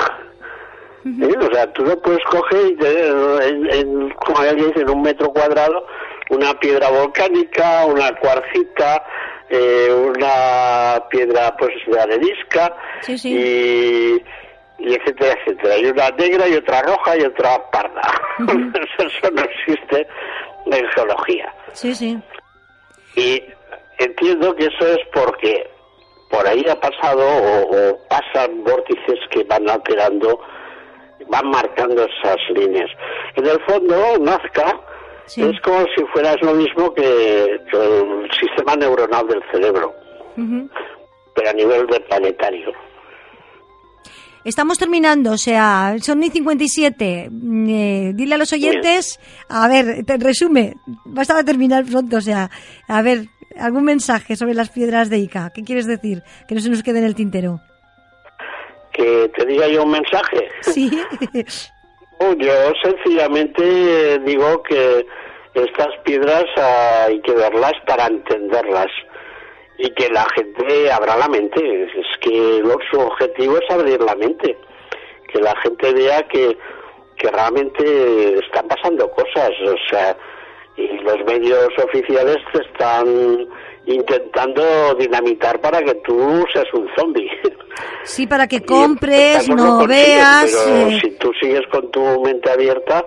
¿Eh? 1.05 1.35
O 1.39 1.53
sea, 1.53 1.71
tú 1.73 1.83
no 1.85 1.95
puedes 1.97 2.23
coger, 2.25 2.75
en, 2.81 4.09
como 4.11 4.39
alguien 4.39 4.67
dice, 4.69 4.81
en 4.81 4.89
un 4.89 5.01
metro 5.03 5.31
cuadrado, 5.31 5.85
una 6.29 6.53
piedra 6.59 6.89
volcánica, 6.89 7.85
una 7.85 8.11
cuarcita, 8.15 9.03
eh, 9.49 9.89
una 9.93 11.03
piedra 11.09 11.55
pues 11.57 11.73
de 11.85 11.99
arenisca 11.99 12.75
y, 13.23 14.15
etcétera, 14.79 15.37
etcétera. 15.39 15.77
Y 15.77 15.85
una 15.85 16.09
negra 16.09 16.47
y 16.47 16.55
otra 16.55 16.81
roja 16.81 17.17
y 17.17 17.21
otra 17.21 17.69
parda. 17.69 18.01
Eso 18.97 19.31
no 19.31 19.41
existe 19.43 20.07
en 20.65 20.87
geología. 20.89 21.53
Sí, 21.73 21.93
sí. 21.93 22.17
Y 23.15 23.43
entiendo 23.99 24.55
que 24.55 24.65
eso 24.65 24.87
es 24.87 24.99
porque 25.13 25.69
por 26.29 26.45
ahí 26.47 26.65
ha 26.69 26.79
pasado 26.79 27.23
o, 27.23 27.97
pasan 28.09 28.63
vórtices 28.63 29.19
que 29.31 29.43
van 29.43 29.69
alterando, 29.69 30.39
van 31.29 31.49
marcando 31.49 32.05
esas 32.05 32.37
líneas. 32.53 32.89
En 33.35 33.45
el 33.45 33.59
fondo, 33.65 34.17
Nazca 34.19 34.79
es 35.27 35.59
como 35.61 35.85
si 35.95 36.03
fueras 36.13 36.37
lo 36.41 36.53
mismo 36.53 36.93
que, 36.93 37.45
el 37.45 38.29
sistema 38.39 38.75
neuronal 38.75 39.27
del 39.27 39.41
cerebro, 39.51 39.93
pero 40.35 41.49
a 41.49 41.53
nivel 41.53 41.87
de 41.87 41.99
planetario. 42.01 42.71
Estamos 44.43 44.77
terminando, 44.77 45.31
o 45.31 45.37
sea, 45.39 45.95
son 45.99 46.23
y 46.23 46.29
57. 46.29 47.29
Mm, 47.31 47.69
eh, 47.69 48.11
dile 48.13 48.35
a 48.35 48.37
los 48.37 48.53
oyentes, 48.53 49.19
a 49.49 49.67
ver, 49.67 50.05
te 50.05 50.17
resume, 50.17 50.75
vas 51.05 51.31
a 51.31 51.43
terminar 51.43 51.83
pronto, 51.85 52.17
o 52.17 52.21
sea, 52.21 52.51
a 52.87 53.01
ver, 53.01 53.25
algún 53.57 53.85
mensaje 53.85 54.35
sobre 54.35 54.53
las 54.53 54.69
piedras 54.69 55.09
de 55.09 55.17
Ica. 55.17 55.49
¿Qué 55.49 55.63
quieres 55.63 55.87
decir? 55.87 56.21
Que 56.47 56.53
no 56.53 56.61
se 56.61 56.69
nos 56.69 56.83
quede 56.83 56.99
en 56.99 57.05
el 57.05 57.15
tintero. 57.15 57.59
Que 58.95 59.29
te 59.37 59.45
diga 59.45 59.67
yo 59.67 59.83
un 59.83 59.91
mensaje. 59.91 60.49
Sí. 60.61 60.89
yo 62.37 62.53
sencillamente 62.81 64.19
digo 64.19 64.63
que 64.63 65.05
estas 65.53 65.89
piedras 66.03 66.45
hay 66.55 67.19
que 67.21 67.33
verlas 67.33 67.73
para 67.85 68.07
entenderlas 68.07 68.87
y 69.77 69.89
que 69.91 70.09
la 70.09 70.25
gente 70.35 70.91
abra 70.91 71.17
la 71.17 71.27
mente. 71.27 71.83
Es 71.83 72.17
que 72.21 72.63
su 72.91 72.99
objetivo 72.99 73.57
es 73.57 73.69
abrir 73.69 74.01
la 74.01 74.15
mente, 74.15 74.57
que 75.31 75.39
la 75.39 75.55
gente 75.61 75.93
vea 75.93 76.21
que, 76.29 76.57
que 77.17 77.31
realmente 77.31 78.39
están 78.39 78.67
pasando 78.67 79.09
cosas, 79.11 79.51
o 79.65 79.75
sea, 79.89 80.15
y 80.77 80.87
los 80.99 81.23
medios 81.25 81.69
oficiales 81.83 82.37
te 82.53 82.61
están 82.61 83.47
intentando 83.87 84.95
dinamitar 84.95 85.59
para 85.61 85.81
que 85.81 85.95
tú 85.95 86.45
seas 86.53 86.65
un 86.73 86.87
zombie. 86.97 87.29
Sí, 88.03 88.25
para 88.25 88.47
que 88.47 88.61
compres, 88.61 89.49
no 89.49 89.85
veas. 89.85 90.45
Pero 90.65 90.87
eh. 90.87 90.99
si 91.01 91.11
tú 91.17 91.31
sigues 91.41 91.63
con 91.69 91.91
tu 91.91 92.21
mente 92.21 92.49
abierta, 92.49 93.03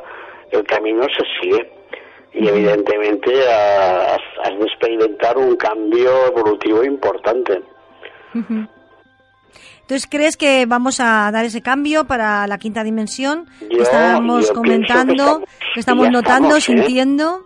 el 0.51 0.62
camino 0.64 1.05
se 1.05 1.24
sigue 1.41 1.70
y 2.35 2.49
evidentemente 2.49 3.31
has, 3.49 4.59
de 4.59 4.64
experimentar 4.64 5.39
un 5.39 5.57
cambio 5.57 6.26
evolutivo 6.26 6.85
importante. 6.85 7.62
Entonces, 8.35 10.07
¿crees 10.09 10.37
que 10.37 10.66
vamos 10.66 11.01
a 11.01 11.31
dar 11.33 11.45
ese 11.45 11.62
cambio 11.62 12.05
para 12.05 12.47
la 12.47 12.59
quinta 12.59 12.85
dimensión? 12.85 13.49
estamos 13.70 14.51
comentando, 14.53 15.43
que 15.74 15.81
estamos, 15.81 16.11
notando, 16.11 16.57
¿eh? 16.57 16.61
sintiendo. 16.61 17.45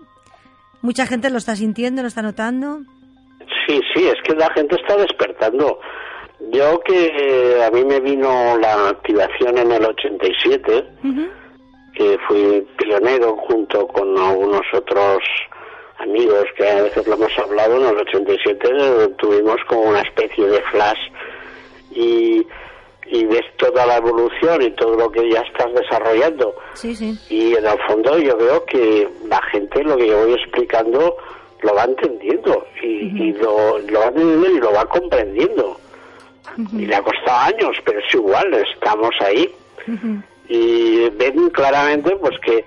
Mucha 0.81 1.07
gente 1.07 1.31
lo 1.31 1.39
está 1.39 1.55
sintiendo, 1.55 2.03
lo 2.03 2.09
está 2.09 2.23
notando. 2.23 2.83
Sí, 3.67 3.81
sí, 3.95 4.09
es 4.09 4.21
que 4.25 4.35
la 4.35 4.53
gente 4.53 4.77
está 4.77 4.97
despertando. 4.97 5.79
Yo 6.51 6.81
que 6.81 7.63
a 7.65 7.71
mí 7.71 7.85
me 7.85 8.01
vino 8.01 8.59
la 8.59 8.89
activación 8.89 9.59
en 9.59 9.73
el 9.73 9.85
87, 9.85 10.85
que 11.95 12.19
fui 12.27 12.67
pionero 12.79 13.37
junto 13.37 13.87
con 13.87 14.19
algunos 14.19 14.63
otros 14.73 15.19
amigos 15.99 16.45
que 16.57 16.69
a 16.69 16.83
veces 16.83 17.07
lo 17.07 17.15
hemos 17.15 17.39
hablado, 17.39 17.77
en 17.77 17.95
el 17.95 18.01
87 18.01 18.69
tuvimos 19.19 19.57
como 19.69 19.83
una 19.83 20.01
especie 20.01 20.47
de 20.47 20.61
flash 20.63 20.99
y, 21.93 22.47
y 23.07 23.25
ves 23.27 23.45
toda 23.57 23.87
la 23.87 23.99
evolución 23.99 24.63
y 24.63 24.71
todo 24.73 24.97
lo 24.97 25.13
que 25.13 25.31
ya 25.31 25.41
estás 25.41 25.73
desarrollando. 25.75 26.55
Sí, 26.75 26.97
sí. 26.97 27.17
Y 27.31 27.55
en 27.55 27.67
el 27.67 27.79
fondo 27.87 28.19
yo 28.19 28.37
creo 28.37 28.65
que 28.65 29.09
la 29.29 29.41
gente 29.53 29.85
lo 29.85 29.97
que 29.97 30.09
yo 30.09 30.25
voy 30.25 30.35
explicando 30.35 31.17
lo 31.63 31.75
va 31.75 31.85
entendiendo 31.85 32.67
y, 32.83 32.87
y 32.87 33.33
lo, 33.33 33.79
lo 33.79 34.01
va 34.01 34.07
entendiendo 34.07 34.51
y 34.51 34.61
lo 34.61 34.73
va 34.73 34.85
comprendiendo. 34.87 35.79
Y 36.73 36.87
le 36.87 36.95
ha 36.95 37.03
costado 37.03 37.55
años, 37.55 37.77
pero 37.85 37.99
es 37.99 38.15
igual, 38.15 38.53
estamos 38.55 39.11
ahí. 39.21 39.51
Y 40.49 41.09
ven 41.11 41.49
claramente 41.51 42.15
pues 42.17 42.39
que 42.45 42.65